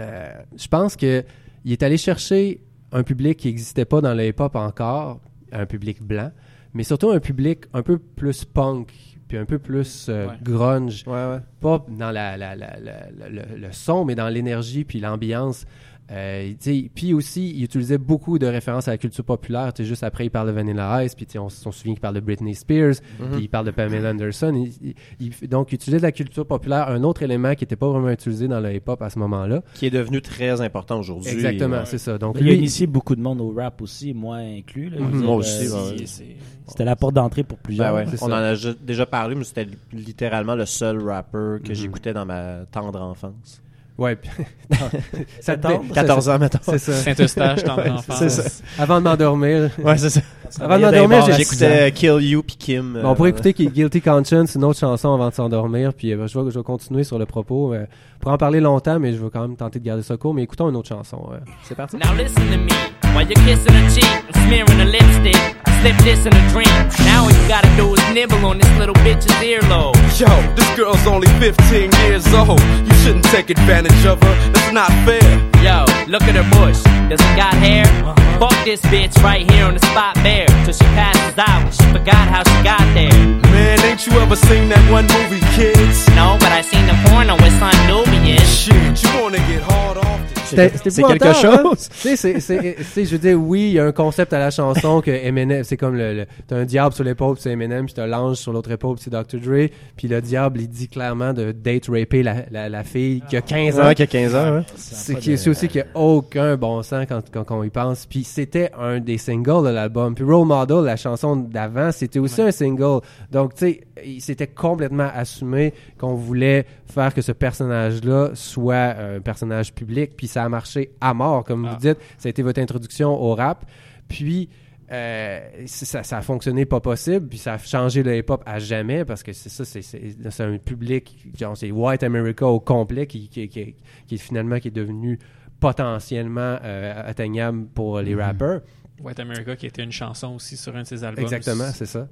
euh, 0.00 0.32
je 0.56 0.68
pense 0.68 0.96
que 0.96 1.24
il 1.64 1.72
est 1.72 1.82
allé 1.82 1.96
chercher 1.96 2.62
un 2.92 3.02
public 3.02 3.38
qui 3.38 3.48
n'existait 3.48 3.84
pas 3.84 4.00
dans 4.00 4.14
le 4.14 4.26
hip-hop 4.26 4.54
encore, 4.56 5.20
un 5.52 5.66
public 5.66 6.02
blanc, 6.02 6.30
mais 6.74 6.82
surtout 6.84 7.10
un 7.10 7.20
public 7.20 7.64
un 7.72 7.82
peu 7.82 7.98
plus 7.98 8.44
punk, 8.44 8.92
puis 9.28 9.36
un 9.38 9.44
peu 9.44 9.58
plus 9.58 10.06
euh, 10.08 10.26
Ouais. 10.28 10.34
grunge 10.42 11.04
Ouais, 11.06 11.12
ouais. 11.12 11.38
pas 11.60 11.84
dans 11.88 12.10
la, 12.10 12.36
la- 12.36 12.56
la- 12.56 12.76
la- 12.80 13.10
la- 13.16 13.28
le, 13.28 13.42
le 13.56 13.72
son, 13.72 14.04
mais 14.04 14.14
dans 14.14 14.28
l'énergie 14.28 14.84
puis 14.84 14.98
l'ambiance. 15.00 15.66
Euh, 16.12 16.52
puis 16.94 17.14
aussi, 17.14 17.50
il 17.56 17.62
utilisait 17.64 17.98
beaucoup 17.98 18.38
de 18.38 18.46
références 18.46 18.88
à 18.88 18.92
la 18.92 18.98
culture 18.98 19.24
populaire. 19.24 19.72
Tu 19.72 19.82
sais, 19.82 19.88
juste 19.88 20.02
après, 20.02 20.26
il 20.26 20.30
parle 20.30 20.48
de 20.48 20.52
Vanilla 20.52 21.04
Ice, 21.04 21.14
puis 21.14 21.26
on, 21.38 21.44
on 21.44 21.48
se 21.48 21.70
souvient 21.70 21.92
qu'il 21.94 22.00
parle 22.00 22.16
de 22.16 22.20
Britney 22.20 22.54
Spears, 22.54 22.94
puis 23.32 23.42
il 23.42 23.48
parle 23.48 23.66
de 23.66 23.70
Pamela 23.70 24.10
Anderson. 24.10 24.52
Il- 24.54 24.94
il- 25.20 25.32
il- 25.42 25.48
donc, 25.48 25.70
il 25.70 25.76
utilisait 25.76 25.98
de 25.98 26.02
la 26.02 26.10
culture 26.12 26.44
populaire, 26.46 26.88
un 26.88 27.04
autre 27.04 27.22
élément 27.22 27.54
qui 27.54 27.62
n'était 27.62 27.76
pas 27.76 27.88
vraiment 27.88 28.10
utilisé 28.10 28.48
dans 28.48 28.58
le 28.60 28.74
hip-hop 28.74 29.00
à 29.02 29.10
ce 29.10 29.18
moment-là. 29.20 29.62
Qui 29.74 29.86
est 29.86 29.90
devenu 29.90 30.20
très 30.20 30.60
important 30.60 30.98
aujourd'hui. 30.98 31.30
Exactement, 31.30 31.76
Ouais. 31.78 31.86
c'est 31.86 31.98
ça. 31.98 32.18
Donc, 32.18 32.36
Il 32.40 32.46
a 32.48 32.50
lui, 32.50 32.58
initié 32.58 32.86
beaucoup 32.88 33.14
de 33.14 33.20
monde 33.20 33.40
au 33.40 33.52
rap 33.56 33.80
aussi, 33.80 34.12
moi 34.12 34.36
inclus. 34.36 34.90
là. 34.90 34.98
Mhm. 35.00 35.12
dire, 35.12 35.20
Moi 35.22 35.34
euh, 35.34 35.38
aussi, 35.38 35.68
ouais. 35.68 36.06
C'est- 36.06 36.24
C'était 36.66 36.84
la 36.84 36.94
porte 36.96 37.14
d'entrée 37.14 37.42
pour 37.44 37.58
plusieurs. 37.58 37.92
Ben 37.94 38.04
ouais, 38.04 38.12
on 38.14 38.16
ça. 38.16 38.26
en 38.26 38.32
a 38.32 38.54
déjà 38.80 39.06
parlé, 39.06 39.34
mais 39.34 39.44
c'était 39.44 39.66
littéralement 39.92 40.54
le 40.54 40.66
seul 40.66 41.02
rapper 41.02 41.58
que 41.64 41.68
Mhm. 41.70 41.74
j'écoutais 41.74 42.12
dans 42.12 42.24
ma 42.26 42.64
tendre 42.70 43.00
enfance. 43.00 43.60
Ouais, 44.00 44.16
puis- 44.16 44.30
ça 45.40 45.56
te 45.56 45.62
Tendre. 45.62 45.82
fait- 45.88 45.94
14 45.94 46.28
ans, 46.28 46.38
maintenant. 46.38 46.60
C'est 46.62 46.78
ça. 46.78 46.92
Saint-Eustache, 46.92 47.62
tendre 47.64 47.90
enfance. 47.92 48.18
C'est 48.18 48.28
ça. 48.30 48.42
Avant 48.78 48.98
de 48.98 49.04
m'endormir. 49.04 49.70
Ouais, 49.82 49.96
c'est 49.98 50.10
ça. 50.10 50.20
Avant 50.60 50.76
de 50.78 50.82
m'endormir. 50.84 51.24
J'écoutais 51.36 51.92
Kill 51.92 52.18
You 52.22 52.42
puis 52.42 52.56
Kim. 52.56 52.98
Bon, 53.02 53.10
on 53.10 53.14
pourrait 53.14 53.30
euh, 53.30 53.32
écouter 53.48 53.66
Guilty 53.66 54.00
Conscience, 54.00 54.54
une 54.56 54.64
autre 54.64 54.78
chanson 54.80 55.12
avant 55.14 55.28
de 55.28 55.34
s'endormir. 55.34 55.92
Puis 55.94 56.12
euh, 56.12 56.26
je, 56.26 56.38
vais, 56.38 56.50
je 56.50 56.58
vais 56.58 56.64
continuer 56.64 57.04
sur 57.04 57.18
le 57.18 57.26
propos. 57.26 57.74
euh, 57.74 57.86
pour 58.20 58.30
en 58.32 58.36
parler 58.38 58.60
longtemps, 58.60 58.98
mais 59.00 59.12
je 59.12 59.18
vais 59.22 59.30
quand 59.32 59.40
même 59.42 59.56
tenter 59.56 59.78
de 59.78 59.84
garder 59.84 60.02
ça 60.02 60.16
court. 60.16 60.34
Mais 60.34 60.42
écoutons 60.42 60.68
une 60.68 60.76
autre 60.76 60.88
chanson. 60.88 61.28
euh. 61.32 61.36
C'est 61.64 61.74
parti. 61.74 61.96
Now 61.96 62.14
listen 62.16 62.42
to 62.50 62.58
me. 62.58 63.09
While 63.20 63.28
you're 63.28 63.44
kissing 63.44 63.74
her 63.74 63.90
cheek 63.92 64.24
and 64.32 64.36
smearing 64.48 64.80
her 64.80 64.88
lipstick, 64.88 65.36
slip 65.84 65.94
this 66.08 66.24
in 66.24 66.32
a 66.32 66.48
drink. 66.48 66.72
Now 67.04 67.24
all 67.24 67.30
you 67.30 67.48
gotta 67.48 67.68
do 67.76 67.92
is 67.92 68.00
nibble 68.14 68.46
on 68.46 68.56
this 68.56 68.78
little 68.78 68.94
bitch's 69.04 69.28
earlobe. 69.44 69.92
Yo, 70.18 70.24
this 70.56 70.64
girl's 70.74 71.06
only 71.06 71.28
15 71.36 71.92
years 72.00 72.24
old. 72.32 72.58
You 72.58 72.94
shouldn't 73.04 73.26
take 73.26 73.50
advantage 73.50 74.06
of 74.06 74.22
her. 74.22 74.34
That's 74.52 74.72
not 74.72 74.88
fair. 75.04 75.20
Yo, 75.60 75.84
look 76.08 76.22
at 76.22 76.34
her 76.34 76.48
bush. 76.56 76.80
Does 77.12 77.20
it 77.20 77.36
got 77.36 77.52
hair? 77.52 77.84
Uh-huh. 78.08 78.48
Fuck 78.48 78.64
this 78.64 78.80
bitch 78.88 79.22
right 79.22 79.44
here 79.52 79.66
on 79.66 79.74
the 79.74 79.84
spot 79.84 80.14
there. 80.24 80.46
Till 80.64 80.72
she 80.72 80.88
passes 80.96 81.36
out 81.36 81.60
and 81.60 81.74
she 81.74 81.84
forgot 81.92 82.24
how 82.24 82.42
she 82.42 82.64
got 82.64 82.80
there. 82.96 83.12
Man, 83.52 83.78
ain't 83.84 84.06
you 84.06 84.14
ever 84.14 84.34
seen 84.34 84.70
that 84.70 84.80
one 84.90 85.04
movie, 85.20 85.44
kids? 85.60 86.08
No, 86.16 86.38
but 86.40 86.52
I 86.52 86.62
seen 86.62 86.86
the 86.86 86.96
porno 87.04 87.36
with 87.36 87.52
Son 87.60 87.76
Nubian. 87.84 88.40
Shit, 88.48 88.96
you 89.04 89.20
wanna 89.20 89.44
get 89.44 89.60
hard 89.60 89.98
off 89.98 90.20
this 90.32 90.39
c'est 90.56 91.02
quelque 91.02 91.26
hein? 91.26 91.32
chose. 91.34 91.88
Tu 92.02 92.16
sais, 92.16 92.40
c'est- 92.40 93.04
je 93.04 93.10
veux 93.10 93.18
dire, 93.18 93.40
oui, 93.40 93.60
il 93.68 93.72
y 93.72 93.78
a 93.78 93.84
un 93.84 93.92
concept 93.92 94.32
à 94.32 94.38
la 94.38 94.50
chanson 94.50 95.00
que 95.00 95.10
Eminem, 95.10 95.64
c'est 95.64 95.76
comme 95.76 95.96
le, 95.96 96.14
le- 96.14 96.26
t'as 96.46 96.56
un 96.56 96.64
diable 96.64 96.94
sur 96.94 97.04
l'épaule, 97.04 97.36
c'est 97.38 97.50
Eminem, 97.50 97.84
puis 97.86 97.94
t'as 97.94 98.06
l'ange 98.06 98.36
sur 98.36 98.52
l'autre 98.52 98.70
épaule, 98.70 98.96
c'est 99.00 99.10
Dr. 99.10 99.38
Dre, 99.40 99.68
puis 99.96 100.08
le 100.08 100.20
diable, 100.20 100.60
il 100.60 100.68
dit 100.68 100.88
clairement 100.88 101.32
de 101.32 101.52
date 101.52 101.86
raper 101.88 102.22
la, 102.22 102.36
la, 102.50 102.68
la 102.68 102.84
fille 102.84 103.22
qui 103.28 103.36
a 103.36 103.40
15 103.42 103.78
ans. 103.80 103.86
Ouais, 103.86 103.94
qui 103.94 104.02
a 104.02 104.06
15 104.06 104.34
ans, 104.34 104.56
ouais. 104.56 104.62
C'est 104.76 105.16
qui- 105.18 105.34
aussi 105.48 105.68
qu'il 105.68 105.82
n'y 105.82 105.88
a 105.88 105.98
aucun 105.98 106.56
bon 106.56 106.82
sens 106.82 107.06
quand, 107.08 107.20
quand, 107.32 107.44
quand 107.44 107.58
on 107.58 107.64
y 107.64 107.70
pense. 107.70 108.06
Puis 108.06 108.24
c'était 108.24 108.70
un 108.78 109.00
des 109.00 109.18
singles 109.18 109.64
de 109.64 109.70
l'album. 109.70 110.14
Puis 110.14 110.24
Role 110.24 110.46
Model, 110.46 110.84
la 110.84 110.96
chanson 110.96 111.36
d'avant, 111.36 111.90
c'était 111.92 112.18
aussi 112.18 112.42
un 112.42 112.50
single. 112.50 113.00
Donc, 113.30 113.54
tu 113.54 113.66
sais, 113.66 113.80
il 114.04 114.20
s'était 114.20 114.46
complètement 114.46 115.08
assumé 115.14 115.72
qu'on 115.98 116.14
voulait 116.14 116.64
faire 116.86 117.14
que 117.14 117.22
ce 117.22 117.32
personnage-là 117.32 118.30
soit 118.34 118.94
un 119.16 119.20
personnage 119.20 119.72
public. 119.72 120.12
Puis 120.16 120.26
ça 120.26 120.39
a 120.44 120.48
marché 120.48 120.90
à 121.00 121.14
mort, 121.14 121.44
comme 121.44 121.64
Ah. 121.66 121.72
vous 121.72 121.76
dites. 121.80 121.98
Ça 122.18 122.28
a 122.28 122.30
été 122.30 122.42
votre 122.42 122.60
introduction 122.60 123.10
au 123.10 123.34
rap. 123.34 123.64
Puis... 124.08 124.48
euh, 124.92 125.40
ça, 125.66 126.02
ça 126.02 126.18
a 126.18 126.20
fonctionné 126.20 126.64
pas 126.66 126.80
possible, 126.80 127.28
puis 127.28 127.38
ça 127.38 127.52
a 127.54 127.58
changé 127.58 128.02
le 128.02 128.16
hip-hop 128.18 128.42
à 128.44 128.58
jamais 128.58 129.04
parce 129.04 129.22
que 129.22 129.32
c'est 129.32 129.48
ça, 129.48 129.64
c'est- 129.64 130.42
un 130.42 130.58
public, 130.58 131.16
genre 131.38 131.56
c'est 131.56 131.70
White 131.70 132.02
America 132.02 132.44
au 132.48 132.58
complet 132.58 133.06
qui, 133.06 133.28
qui, 133.28 133.48
qui, 133.48 133.76
qui 134.08 134.14
est 134.16 134.18
finalement 134.18 134.58
qui 134.58 134.66
est 134.66 134.72
devenu 134.72 135.16
potentiellement 135.60 136.58
euh, 136.64 137.02
atteignable 137.08 137.66
pour 137.68 138.00
les 138.00 138.14
rappers. 138.16 138.60
White 139.00 139.20
America 139.20 139.54
qui 139.56 139.66
était 139.66 139.84
une 139.84 139.92
chanson 139.92 140.34
aussi 140.34 140.56
sur 140.56 140.74
un 140.76 140.82
de 140.82 140.86
ses 140.86 141.04
albums. 141.04 141.22
Exactement, 141.24 141.70
c'est 141.72 141.86
ça. 141.86 142.08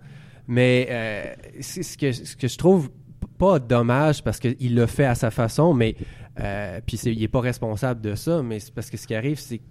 Mais 0.46 0.86
euh, 0.90 1.34
c'est 1.60 1.82
ce 1.82 1.98
que, 1.98 2.12
ce 2.12 2.36
que 2.36 2.46
je 2.48 2.56
trouve 2.56 2.90
pas 3.38 3.58
dommage 3.58 4.22
parce 4.22 4.38
qu'il 4.38 4.74
le 4.74 4.86
fait 4.86 5.04
à 5.04 5.14
sa 5.14 5.30
façon, 5.30 5.74
mais 5.74 5.96
euh, 6.40 6.80
puis 6.86 6.96
il 7.04 7.22
est 7.22 7.28
pas 7.28 7.40
responsable 7.40 8.00
de 8.00 8.14
ça, 8.14 8.42
mais 8.42 8.60
c'est 8.60 8.72
parce 8.74 8.90
que 8.90 8.96
ce 8.96 9.06
qui 9.06 9.14
arrive, 9.14 9.38
c'est 9.38 9.58
que 9.58 9.64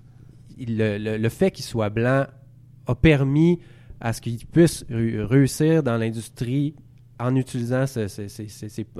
le, 0.60 0.98
le- 0.98 1.18
le 1.18 1.30
fait 1.30 1.52
qu'il 1.52 1.66
soit 1.66 1.90
blanc 1.90 2.26
a 2.88 2.96
permis 2.96 3.60
à 4.00 4.14
ce 4.14 4.22
qu'il 4.22 4.38
puisse 4.46 4.84
réu- 4.90 5.22
réussir 5.24 5.84
dans 5.84 5.98
l'industrie 5.98 6.76
en 7.20 7.36
utilisant 7.36 7.88
ce, 7.88 8.02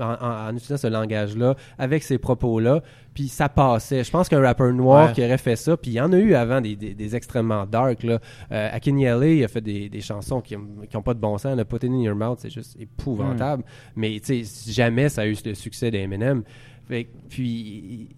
en, 0.00 0.50
utilisant 0.56 0.76
ce 0.76 0.86
langage-là, 0.88 1.54
avec 1.78 2.02
ces 2.02 2.18
propos-là, 2.18 2.82
puis 3.14 3.28
ça 3.28 3.48
passait. 3.48 4.02
Je 4.02 4.10
pense 4.10 4.28
qu'un 4.28 4.40
rappeur 4.40 4.72
noir 4.72 5.06
Ouais. 5.08 5.12
qui 5.12 5.22
aurait 5.24 5.38
fait 5.38 5.54
ça, 5.54 5.76
puis 5.76 5.92
il 5.92 5.94
y 5.94 6.00
en 6.00 6.12
a 6.12 6.18
eu 6.18 6.34
avant 6.34 6.60
des, 6.60 6.74
des- 6.74 6.94
des 6.94 7.14
extrêmement 7.14 7.64
dark. 7.64 8.02
Là. 8.02 8.18
Euh, 8.50 8.68
Akinyele, 8.72 9.36
il 9.38 9.44
a 9.44 9.48
fait 9.48 9.60
des, 9.60 9.88
des 9.88 10.00
chansons 10.00 10.40
qui 10.40 10.56
n'ont 10.56 11.02
pas 11.02 11.14
de 11.14 11.20
bon 11.20 11.38
sens. 11.38 11.56
Le 11.56 11.64
Put 11.64 11.76
It 11.76 11.84
In 11.92 12.00
Your 12.00 12.16
Mouth, 12.16 12.38
c'est 12.40 12.50
juste 12.50 12.76
épouvantable. 12.80 13.62
Mais 13.94 14.18
tu 14.20 14.44
sais, 14.44 14.72
jamais 14.72 15.08
ça 15.08 15.22
a 15.22 15.26
eu 15.26 15.36
le 15.44 15.54
succès 15.54 15.90
d'Eminem. 15.92 16.42
Fait 16.88 17.06
puis, 17.28 18.08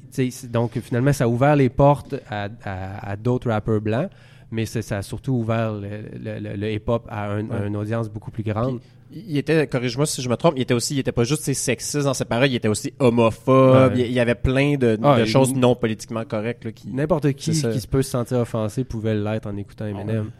donc 0.48 0.78
finalement, 0.80 1.12
ça 1.12 1.24
a 1.24 1.28
ouvert 1.28 1.56
les 1.56 1.68
portes 1.68 2.14
à, 2.28 2.48
à- 2.64 3.10
à 3.10 3.16
d'autres 3.16 3.50
rappeurs 3.50 3.80
blancs, 3.80 4.08
mais 4.52 4.64
ça 4.66 4.98
a 4.98 5.02
surtout 5.02 5.32
ouvert 5.32 5.72
le, 5.72 5.88
le- 6.22 6.38
le- 6.40 6.56
le 6.56 6.72
hip-hop 6.72 7.06
à, 7.08 7.32
un- 7.32 7.50
à 7.50 7.66
une 7.66 7.76
audience 7.76 8.08
beaucoup 8.08 8.30
plus 8.30 8.42
grande. 8.44 8.80
Il 9.12 9.36
était, 9.36 9.66
corrige-moi 9.66 10.06
si 10.06 10.22
je 10.22 10.28
me 10.28 10.36
trompe, 10.36 10.54
il 10.56 10.62
était 10.62 10.74
aussi, 10.74 10.94
il 10.94 11.00
était 11.00 11.10
pas 11.10 11.24
juste 11.24 11.42
sexiste 11.52 12.04
dans 12.04 12.14
ses 12.14 12.24
paroles, 12.24 12.46
il 12.48 12.54
était 12.54 12.68
aussi 12.68 12.92
homophobe. 13.00 13.92
Ouais. 13.94 14.00
Il, 14.02 14.06
il 14.06 14.12
y 14.12 14.20
avait 14.20 14.36
plein 14.36 14.76
de, 14.76 14.96
Ah, 15.02 15.18
de 15.18 15.24
choses 15.24 15.52
non 15.52 15.74
politiquement 15.74 16.24
correctes 16.24 16.64
là, 16.64 16.70
qui. 16.70 16.88
N'importe 16.92 17.32
qui 17.32 17.50
qui 17.72 17.80
se 17.80 17.88
peut 17.88 18.02
se 18.02 18.10
sentir 18.10 18.38
offensé 18.38 18.84
pouvait 18.84 19.16
l'être 19.16 19.48
en 19.48 19.56
écoutant 19.56 19.86
Eminem. 19.86 20.30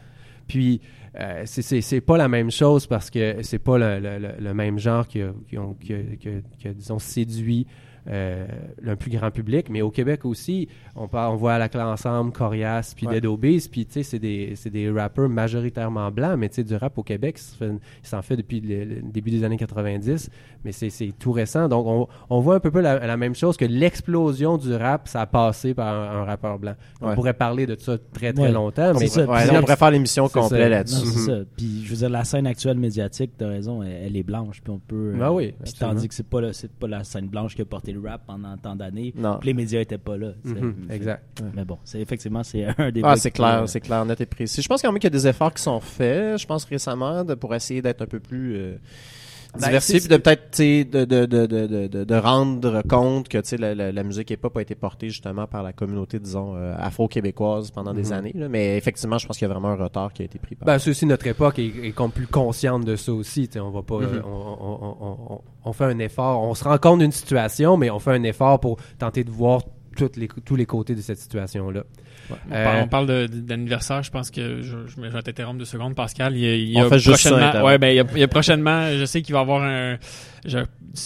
Puis, 0.47 0.79
euh, 1.19 1.41
c'est- 1.45 1.99
pas 2.01 2.15
la 2.17 2.29
même 2.29 2.49
chose 2.49 2.87
parce 2.87 3.09
que 3.09 3.37
c'est 3.41 3.59
pas 3.59 3.77
le, 3.77 3.99
le- 3.99 4.19
le- 4.19 4.35
le 4.39 4.53
même 4.53 4.79
genre 4.79 5.05
qui 5.05 5.21
a, 5.21 5.33
qui 5.49 5.57
ont- 5.57 5.75
a- 5.81 6.57
qui 6.57 6.67
a, 6.69 6.73
disons, 6.73 6.99
séduit 6.99 7.67
euh, 8.09 8.45
le 8.81 8.95
plus 8.95 9.11
grand 9.11 9.31
public. 9.31 9.69
Mais 9.69 9.81
au 9.81 9.91
Québec 9.91 10.25
aussi, 10.25 10.67
on, 10.95 11.07
on 11.11 11.35
voit 11.35 11.57
la 11.57 11.69
clan 11.69 11.91
ensemble, 11.91 12.31
Corias, 12.31 12.93
puis 12.95 13.07
Ouais. 13.07 13.13
Dead 13.15 13.25
Obese, 13.25 13.67
puis 13.67 13.85
tu 13.85 13.93
sais, 13.93 14.03
c'est 14.03 14.19
des, 14.19 14.53
c'est 14.55 14.69
des 14.69 14.89
rappeurs 14.89 15.29
majoritairement 15.29 16.09
blancs, 16.11 16.37
mais 16.37 16.49
tu 16.49 16.55
sais, 16.55 16.63
du 16.63 16.75
rap 16.75 16.97
au 16.97 17.03
Québec, 17.03 17.39
il 17.61 17.79
s'en 18.03 18.21
fait 18.21 18.35
depuis 18.37 18.59
le, 18.61 18.85
le 18.85 19.01
début 19.01 19.31
des 19.31 19.43
années 19.43 19.57
90, 19.57 20.29
mais 20.63 20.71
c'est 20.71 20.89
c'est 20.89 21.11
tout 21.17 21.31
récent. 21.31 21.67
Donc, 21.67 21.85
on, 21.87 22.07
on 22.29 22.39
voit 22.39 22.55
un 22.55 22.59
peu 22.59 22.79
la, 22.81 23.05
la 23.05 23.17
même 23.17 23.35
chose 23.35 23.57
que 23.57 23.65
l'explosion 23.65 24.57
du 24.57 24.73
rap, 24.73 25.07
ça 25.07 25.21
a 25.21 25.25
passé 25.25 25.73
par 25.73 25.93
un, 25.93 26.21
un 26.21 26.25
rappeur 26.25 26.57
blanc. 26.59 26.73
On 27.01 27.09
Ouais. 27.09 27.15
pourrait 27.15 27.33
parler 27.33 27.65
de 27.65 27.75
ça 27.79 27.97
très, 28.13 28.31
très 28.33 28.43
Ouais. 28.43 28.51
longtemps, 28.51 28.93
mais 28.97 29.07
ça. 29.07 29.25
Ouais, 29.25 29.43
on 29.51 29.59
pourrait 29.61 29.75
faire 29.75 29.91
l'émission 29.91 30.27
complète 30.29 30.69
là-dessus. 30.69 31.05
ça. 31.07 31.39
Puis, 31.57 31.83
je 31.85 31.89
veux 31.91 31.97
dire, 31.97 32.09
la 32.09 32.23
scène 32.23 32.47
actuelle 32.47 32.77
médiatique, 32.77 33.31
t'as 33.37 33.47
raison, 33.47 33.83
elle, 33.83 33.91
elle 34.07 34.15
est 34.17 34.23
blanche. 34.23 34.61
Puis 34.61 34.71
on 34.71 34.79
peut. 34.79 35.13
Ben 35.17 35.31
oui, 35.31 35.47
puis 35.61 35.69
absolument. 35.71 35.95
tandis 35.95 36.07
que 36.07 36.13
c'est 36.15 36.27
pas, 36.27 36.41
le- 36.41 36.53
c'est 36.53 36.71
pas 36.71 36.87
la 36.87 37.03
scène 37.03 37.27
blanche 37.27 37.55
qui 37.55 37.61
a 37.61 37.65
porté 37.65 37.90
le 37.91 37.99
rap 38.07 38.21
pendant 38.25 38.55
tant 38.57 38.75
d'années. 38.75 39.13
Non. 39.15 39.37
Puis 39.39 39.47
les 39.47 39.53
médias 39.53 39.81
étaient 39.81 39.97
pas 39.97 40.17
là. 40.17 40.31
Mhm, 40.43 40.87
exact. 40.89 41.41
Mais 41.55 41.65
bon, 41.65 41.77
c'est 41.83 41.99
effectivement, 41.99 42.43
c'est 42.43 42.65
un 42.77 42.91
des. 42.91 43.01
Ah, 43.03 43.15
c'est 43.15 43.31
clair, 43.31 43.63
euh, 43.63 43.67
c'est 43.67 43.81
clair, 43.81 44.05
net 44.05 44.19
et 44.21 44.25
précis. 44.25 44.61
Je 44.61 44.67
pense 44.67 44.81
quand 44.81 44.91
même 44.91 44.99
qu'il 44.99 45.11
y 45.11 45.15
a 45.15 45.17
des 45.17 45.27
efforts 45.27 45.53
qui 45.53 45.61
sont 45.61 45.79
faits, 45.79 46.39
je 46.39 46.45
pense 46.45 46.65
récemment, 46.65 47.23
de, 47.23 47.35
pour 47.35 47.53
essayer 47.55 47.81
d'être 47.81 48.01
un 48.01 48.07
peu 48.07 48.19
plus 48.19 48.55
euh, 48.55 48.75
Ben, 49.59 49.79
c'est- 49.81 49.99
puis 49.99 50.07
de 50.07 50.17
peut-être, 50.17 50.51
tu 50.51 50.57
sais, 50.57 50.83
de, 50.85 51.03
de, 51.03 51.25
de, 51.25 51.45
de, 51.87 52.03
de, 52.05 52.15
rendre 52.15 52.81
compte 52.87 53.27
que, 53.27 53.37
tu 53.39 53.49
sais, 53.49 53.57
la, 53.57 53.75
la, 53.75 53.91
la 53.91 54.03
musique 54.03 54.29
hip-hop 54.31 54.55
a 54.55 54.61
été 54.61 54.75
portée 54.75 55.09
justement 55.09 55.45
par 55.47 55.61
la 55.63 55.73
communauté, 55.73 56.19
disons, 56.19 56.55
euh, 56.55 56.73
afro-québécoise 56.77 57.71
pendant 57.71 57.93
des 57.93 58.03
Mhm. 58.03 58.11
années. 58.13 58.31
là. 58.35 58.47
Mais 58.47 58.77
effectivement, 58.77 59.17
je 59.17 59.27
pense 59.27 59.37
qu'il 59.37 59.47
y 59.47 59.51
a 59.51 59.53
vraiment 59.53 59.69
un 59.69 59.75
retard 59.75 60.13
qui 60.13 60.21
a 60.21 60.25
été 60.25 60.39
pris 60.39 60.55
par... 60.55 60.65
Ben, 60.65 60.79
c'est 60.79 60.89
aussi 60.91 61.05
notre 61.05 61.27
époque 61.27 61.59
est, 61.59 61.73
est 61.83 61.91
comme 61.91 62.11
plus 62.11 62.27
consciente 62.27 62.85
de 62.85 62.95
ça 62.95 63.11
aussi. 63.11 63.47
tu 63.47 63.53
sais, 63.55 63.59
On 63.59 63.71
va 63.71 63.81
pas, 63.81 63.99
Mhm. 63.99 64.21
on, 64.25 64.29
on- 64.29 64.79
on- 65.01 65.33
on- 65.35 65.41
on 65.65 65.73
fait 65.73 65.85
un 65.85 65.99
effort. 65.99 66.41
On 66.43 66.53
se 66.53 66.63
rend 66.63 66.77
compte 66.77 66.99
d'une 66.99 67.11
situation, 67.11 67.75
mais 67.77 67.89
on 67.89 67.99
fait 67.99 68.11
un 68.11 68.23
effort 68.23 68.59
pour 68.59 68.77
tenter 68.99 69.23
de 69.23 69.31
voir 69.31 69.63
toutes 69.97 70.15
les, 70.15 70.29
tous 70.45 70.55
les 70.55 70.65
côtés 70.65 70.95
de 70.95 71.01
cette 71.01 71.17
situation-là. 71.19 71.83
On 72.29 72.53
Euh, 72.53 72.63
parle- 72.63 72.83
on 72.83 72.87
parle 72.87 73.27
d'anniversaire, 73.27 74.03
je 74.03 74.11
pense 74.11 74.31
que 74.31 74.61
je, 74.61 74.77
je, 74.87 74.91
je 74.95 75.01
vais 75.01 75.21
t'interrompre 75.21 75.59
deux 75.59 75.65
secondes, 75.65 75.95
Pascal. 75.95 76.35
Il 76.35 76.41
y 76.43 76.47
a, 76.49 76.55
il 76.55 76.69
y 76.69 76.79
a 76.79 76.85
On 76.85 76.89
fait 76.89 76.99
juste 76.99 77.17
ça, 77.17 77.29
prochainement, 77.29 77.47
Internet. 77.49 77.65
ouais, 77.67 77.77
ben, 77.77 77.87
il 77.89 77.95
y 77.95 77.99
a, 77.99 78.05
il 78.13 78.19
y 78.19 78.23
a 78.23 78.27
prochainement, 78.27 78.89
je 78.97 79.05
sais 79.05 79.21
qu'il 79.21 79.33
va 79.33 79.39
y 79.39 79.41
avoir 79.41 79.63
un, 79.63 79.97
je- 80.45 80.59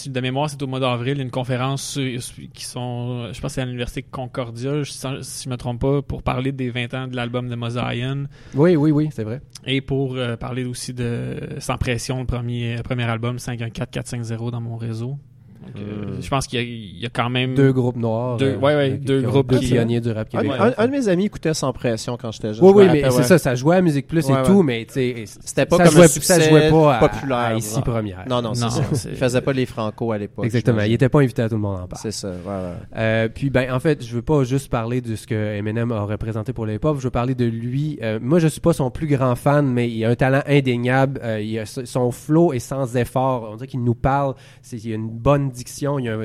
de 0.08 0.20
mémoire, 0.20 0.50
c'est 0.50 0.60
au 0.62 0.66
mois 0.66 0.80
d'avril, 0.80 1.20
une 1.20 1.30
conférence 1.30 1.82
sur- 1.82 2.22
sur- 2.22 2.34
qui 2.52 2.64
sont, 2.64 3.28
je 3.32 3.40
pense 3.40 3.50
que 3.50 3.54
c'est 3.54 3.60
à 3.62 3.64
l'université 3.66 4.02
Concordia, 4.02 4.82
je- 4.82 4.90
si, 4.90 5.06
si 5.22 5.44
je 5.44 5.48
me 5.50 5.56
trompe 5.56 5.80
pas, 5.80 6.02
pour 6.02 6.22
parler 6.22 6.52
des 6.52 6.70
20 6.70 6.92
ans 6.94 7.06
de 7.06 7.16
l'album 7.16 7.48
de 7.48 7.54
Mosaïen 7.54 8.26
Oui, 8.54 8.76
oui, 8.76 8.90
oui, 8.90 9.08
c'est 9.12 9.24
vrai. 9.24 9.40
et 9.66 9.80
pour 9.80 10.16
euh, 10.16 10.36
parler 10.36 10.64
aussi 10.64 10.92
de 10.94 11.36
Sans 11.58 11.76
Pression, 11.78 12.18
le 12.20 12.26
premier, 12.26 12.76
premier 12.84 13.04
album 13.04 13.38
514-450 13.38 14.50
dans 14.50 14.60
mon 14.60 14.76
réseau. 14.76 15.18
Donc, 15.66 15.76
euh, 15.82 16.16
je 16.20 16.28
pense 16.28 16.46
qu'il 16.46 16.58
y, 16.58 16.62
a- 16.62 16.64
il 16.64 16.98
y 17.02 17.06
a 17.06 17.08
quand 17.10 17.28
même 17.30 17.54
Deux 17.54 17.72
groupes 17.72 17.96
noirs. 17.96 18.36
Deux- 18.36 18.56
ouais, 18.56 18.74
ouais, 18.76 18.98
qui- 18.98 19.04
deux 19.06 19.20
qui 19.20 19.26
ont- 19.26 19.30
groupes 19.30 19.46
Deux 19.52 19.58
qui- 19.58 19.66
pionniers 19.72 20.00
du 20.00 20.10
rap 20.10 20.28
Un, 20.34 20.38
québécois. 20.42 20.66
un- 20.78 20.82
un 20.82 20.86
de 20.86 20.92
mes 20.92 21.08
amis 21.08 21.26
écoutait 21.26 21.54
sans 21.54 21.72
pression 21.72 22.16
quand 22.20 22.30
j'étais 22.32 22.54
jeune. 22.54 22.64
Oui, 22.64 22.72
Je 22.72 22.78
oui, 22.78 22.88
mais 23.02 23.10
c'est 23.10 23.16
ouais. 23.18 23.22
ça, 23.24 23.38
ça 23.38 23.54
jouait 23.54 23.76
à 23.76 23.82
Musique 23.82 24.06
Plus 24.06 24.26
Ouais, 24.28 24.40
et 24.40 24.46
tout, 24.46 24.52
ouais. 24.58 24.62
mais 24.62 24.86
C'était 25.26 25.66
pas 25.66 25.76
ça 25.78 25.84
comme 25.84 25.92
jouait, 25.94 26.04
un 26.04 26.08
ça 26.08 26.40
jouait 26.40 26.70
pas 26.70 26.96
à, 26.96 27.08
populaire. 27.08 27.36
à 27.38 27.54
ici 27.54 27.80
première. 27.82 28.24
Non, 28.28 28.42
non, 28.42 28.52
Non, 28.56 28.70
c'est- 28.70 29.10
Il 29.10 29.16
faisait 29.16 29.40
pas 29.40 29.52
les 29.52 29.66
franco 29.66 30.12
à 30.12 30.18
l'époque. 30.18 30.44
Exactement, 30.44 30.82
il 30.82 30.92
était 30.92 31.08
pas 31.08 31.20
invité 31.20 31.42
à 31.42 31.48
tout 31.48 31.54
le 31.56 31.60
monde 31.60 31.80
en 31.80 31.86
parle. 31.86 32.00
C'est 32.02 32.10
ça, 32.12 32.28
ouais, 32.28 32.34
ouais. 32.34 32.72
Euh, 32.96 33.28
puis 33.32 33.50
ben 33.50 33.72
en 33.72 33.80
fait, 33.80 34.04
je 34.04 34.14
veux 34.14 34.22
pas 34.22 34.44
juste 34.44 34.68
parler 34.70 35.00
de 35.00 35.14
ce 35.16 35.26
que 35.26 35.34
Eminem 35.56 35.92
a 35.92 36.02
représenté 36.02 36.52
pour 36.52 36.66
les 36.66 36.78
pop, 36.78 36.96
je 36.98 37.04
veux 37.04 37.10
parler 37.10 37.34
de 37.34 37.44
lui. 37.44 37.98
Euh, 38.02 38.18
moi, 38.22 38.38
je 38.38 38.48
suis 38.48 38.60
pas 38.60 38.72
son 38.72 38.90
plus 38.90 39.06
grand 39.06 39.34
fan, 39.34 39.66
mais 39.66 39.88
il 39.90 40.04
a 40.04 40.10
un 40.10 40.14
talent 40.14 40.42
indéniable. 40.46 41.20
Euh, 41.22 41.40
il 41.40 41.58
a, 41.58 41.66
son 41.66 42.10
flow 42.10 42.52
est 42.52 42.58
sans 42.58 42.96
effort. 42.96 43.48
On 43.52 43.56
dirait 43.56 43.66
qu'il 43.66 43.82
nous 43.84 43.94
parle. 43.94 44.34
C'est, 44.62 44.82
il 44.84 44.92
a 44.92 44.94
une 44.96 45.08
bonne 45.08 45.50
diction, 45.56 45.98
il 45.98 46.08
a 46.08 46.16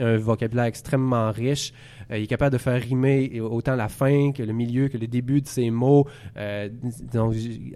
un, 0.00 0.16
vocabulaire 0.18 0.66
extrêmement 0.66 1.30
riche. 1.30 1.72
Euh, 2.10 2.18
il 2.18 2.24
est 2.24 2.26
capable 2.26 2.52
de 2.52 2.58
faire 2.58 2.80
rimer 2.80 3.40
autant 3.40 3.76
la 3.76 3.88
fin 3.88 4.32
que 4.32 4.42
le 4.42 4.52
milieu, 4.52 4.88
que 4.88 4.98
le 4.98 5.06
début 5.06 5.40
de 5.40 5.46
ses 5.46 5.70
mots, 5.70 6.06
euh, 6.36 6.68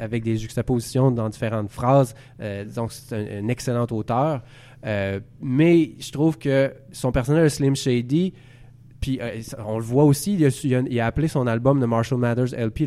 avec 0.00 0.24
des 0.24 0.36
juxtapositions 0.36 1.10
dans 1.10 1.28
différentes 1.28 1.70
phrases. 1.70 2.14
Euh, 2.40 2.64
donc, 2.64 2.92
c'est 2.92 3.14
un, 3.16 3.44
un 3.44 3.48
excellent 3.48 3.86
auteur. 3.90 4.42
Mais 5.40 5.92
je 5.98 6.12
trouve 6.12 6.36
que 6.38 6.74
son 6.92 7.10
personnage 7.10 7.52
Slim 7.52 7.74
Shady, 7.74 8.34
puis 9.04 9.18
euh, 9.20 9.38
on 9.66 9.76
le 9.76 9.84
voit 9.84 10.04
aussi, 10.04 10.32
il 10.32 10.46
a, 10.46 10.48
il 10.64 10.74
a- 10.74 10.82
il 10.88 10.98
a 11.00 11.04
appelé 11.04 11.28
son 11.28 11.46
album 11.46 11.78
The 11.78 11.84
Marshall 11.86 12.18
Mathers 12.18 12.54
LP, 12.58 12.86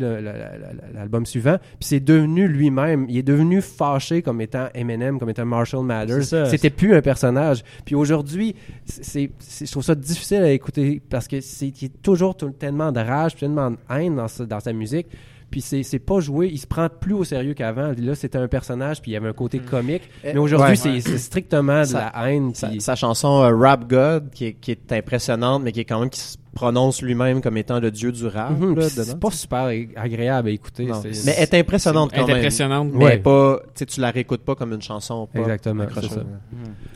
l'album 0.94 1.24
suivant, 1.26 1.58
puis 1.60 1.76
c'est 1.88 2.00
devenu 2.00 2.48
lui-même, 2.48 3.06
il 3.08 3.16
est 3.18 3.22
devenu 3.22 3.60
fâché 3.60 4.20
comme 4.20 4.40
étant 4.40 4.66
Eminem, 4.74 5.20
comme 5.20 5.30
étant 5.30 5.44
Marshall 5.46 5.84
ça. 6.22 6.46
C'était 6.46 6.70
plus 6.70 6.92
un 6.94 7.02
personnage. 7.02 7.62
Puis 7.84 7.94
aujourd'hui, 7.94 8.56
c'est, 8.84 9.30
je 9.64 9.70
trouve 9.70 9.84
ça 9.84 9.94
difficile 9.94 10.42
à 10.42 10.50
écouter 10.50 11.00
parce 11.08 11.28
que 11.28 11.40
c'est 11.40 11.68
il 11.68 11.84
est 11.84 12.02
toujours 12.02 12.36
tout- 12.36 12.50
tellement 12.50 12.90
de 12.90 12.98
rage, 13.00 13.36
tellement 13.36 13.70
de 13.70 13.76
haine 13.90 14.16
dans 14.48 14.60
sa 14.60 14.72
musique. 14.72 15.06
Puis 15.50 15.60
c'est, 15.62 15.82
c'est 15.82 15.98
pas 15.98 16.20
joué, 16.20 16.48
il 16.52 16.58
se 16.58 16.66
prend 16.66 16.88
plus 16.88 17.14
au 17.14 17.24
sérieux 17.24 17.54
qu'avant. 17.54 17.92
Là, 17.96 18.14
c'était 18.14 18.36
un 18.38 18.48
personnage, 18.48 19.00
puis 19.00 19.12
il 19.12 19.14
y 19.14 19.16
avait 19.16 19.28
un 19.28 19.32
côté 19.32 19.58
comique. 19.60 20.02
Eh, 20.22 20.32
Mais 20.34 20.38
aujourd'hui, 20.38 20.70
ouais. 20.70 20.76
c'est, 20.76 21.00
c'est 21.00 21.16
strictement 21.18 21.80
de 21.80 21.86
Ça- 21.86 22.12
la 22.14 22.30
haine. 22.30 22.54
Sa, 22.54 22.68
puis- 22.68 22.80
sa 22.82 22.94
chanson 22.96 23.42
euh, 23.42 23.56
Rap 23.56 23.88
God, 23.88 24.30
qui 24.34 24.46
est, 24.46 24.52
qui 24.54 24.72
est 24.72 24.92
impressionnante, 24.92 25.62
mais 25.62 25.72
qui 25.72 25.80
est 25.80 25.84
quand 25.86 26.00
même 26.00 26.10
qui 26.10 26.20
se 26.20 26.36
prononce 26.54 27.02
lui-même 27.02 27.40
comme 27.40 27.56
étant 27.56 27.78
le 27.78 27.90
dieu 27.90 28.10
du 28.10 28.26
rap. 28.26 28.50
Là, 28.60 28.74
puis 28.74 28.84
c'est 28.90 29.18
pas 29.20 29.30
super 29.30 29.64
ag- 29.66 29.90
agréable 29.96 30.48
à 30.48 30.50
écouter. 30.50 30.86
Mais 31.24 31.34
elle 31.36 31.42
est 31.44 31.54
impressionnante 31.54 32.10
Elle 32.12 32.20
quand 32.20 32.24
est 32.26 32.28
même. 32.28 32.36
impressionnante. 32.38 32.90
Mais 32.94 33.04
Ouais. 33.04 33.18
pas, 33.18 33.60
tu 33.66 33.70
sais, 33.74 33.86
tu 33.86 34.00
la 34.00 34.10
réécoutes 34.10 34.42
pas 34.42 34.54
comme 34.54 34.72
une 34.72 34.82
chanson. 34.82 35.28
Pas 35.32 35.40
Exactement, 35.40 35.86
ça. 35.88 36.22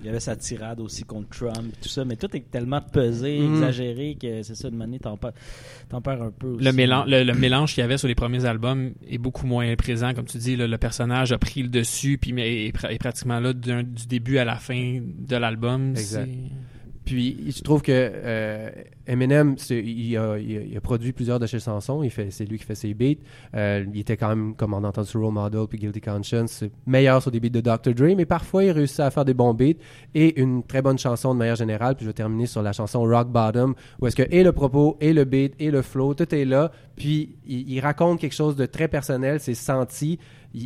Il 0.01 0.07
y 0.07 0.09
avait 0.09 0.21
sa 0.21 0.35
tirade 0.37 0.81
aussi 0.81 1.05
contre 1.05 1.29
Trump 1.29 1.73
et 1.73 1.83
tout 1.83 1.89
ça, 1.89 2.05
mais 2.05 2.17
tout 2.17 2.35
est 2.37 2.51
tellement 2.51 2.81
pesé, 2.81 3.39
Mhm. 3.39 3.55
exagéré 3.55 4.17
que 4.21 4.43
c'est 4.43 4.57
ça, 4.57 4.69
de 4.71 4.75
manière 4.77 5.01
t'en 5.01 5.17
perds, 5.17 6.23
un 6.23 6.31
peu 6.37 6.49
aussi. 6.49 6.65
Le, 6.65 6.73
mélange, 6.73 7.07
le, 7.09 7.23
le 7.23 7.35
mélange 7.35 7.75
qu'il 7.75 7.83
y 7.83 7.85
avait 7.85 7.99
sur 7.99 8.09
les 8.09 8.15
premiers 8.15 8.45
albums 8.45 8.93
est 9.09 9.19
beaucoup 9.19 9.47
moins 9.47 9.75
présent. 9.77 10.13
Comme 10.15 10.25
tu 10.27 10.39
dis, 10.39 10.57
là, 10.57 10.67
le 10.67 10.79
personnage 10.79 11.31
a 11.33 11.39
pris 11.39 11.63
le 11.63 11.69
dessus 11.69 12.19
puis 12.21 12.33
mais 12.33 12.67
est, 12.67 12.77
pra- 12.77 12.91
est 12.93 12.99
pratiquement 12.99 13.39
là 13.39 13.53
du 13.53 14.07
début 14.09 14.39
à 14.39 14.45
la 14.45 14.57
fin 14.57 15.01
de 15.03 15.37
l'album. 15.37 15.91
Exact. 15.91 16.29
Puis 17.05 17.53
je 17.57 17.63
trouve 17.63 17.83
que 17.83 17.91
euh, 17.93 18.71
Eminem, 19.07 19.57
il 19.71 20.17
a, 20.17 20.81
produit 20.81 21.13
plusieurs 21.13 21.41
de 21.41 21.47
ses 21.47 21.59
chansons. 21.59 22.03
C'est 22.31 22.45
lui 22.45 22.59
qui 22.59 22.65
fait 22.65 22.75
ses 22.75 22.95
beats. 22.95 23.21
Euh, 23.55 23.85
il 23.93 24.01
était 24.01 24.17
quand 24.17 24.29
même, 24.29 24.55
comme 24.55 24.75
on 24.75 24.85
entend 24.85 25.05
sur 25.05 25.21
Role 25.21 25.35
Model 25.35 25.67
puis 25.69 25.79
Guilty 25.79 26.01
Conscience, 26.01 26.65
meilleur 26.87 27.23
sur 27.23 27.31
des 27.31 27.41
beats 27.41 27.49
de 27.49 27.61
Dr. 27.61 27.95
Dre, 27.95 28.15
mais 28.17 28.27
parfois 28.27 28.65
il 28.65 28.71
réussit 28.71 29.01
à 29.01 29.11
faire 29.11 29.25
des 29.25 29.35
bons 29.35 29.55
beats 29.55 29.79
et 30.15 30.41
une 30.41 30.63
très 30.63 30.83
bonne 30.83 30.99
chanson 30.99 31.35
de 31.35 31.39
manière 31.39 31.57
générale. 31.57 31.97
Puis 31.97 32.05
je 32.05 32.11
vais 32.11 32.15
terminer 32.15 32.47
sur 32.47 32.63
la 32.63 32.73
chanson 32.73 33.03
Rock 33.03 33.29
Bottom, 33.29 33.75
où 34.01 34.07
est-ce 34.07 34.17
que 34.17 34.23
et 34.31 34.43
le 34.43 34.53
propos, 34.53 34.97
et 35.01 35.13
le 35.13 35.25
beat, 35.25 35.55
et 35.59 35.71
le 35.71 35.83
flow, 35.83 36.15
tout 36.15 36.33
est 36.35 36.45
là. 36.45 36.71
Puis 36.97 37.37
il, 37.47 37.81
raconte 37.81 38.21
quelque 38.21 38.35
chose 38.35 38.55
de 38.55 38.67
très 38.67 38.89
personnel, 38.89 39.41
c'est 39.41 39.55
senti. 39.55 40.19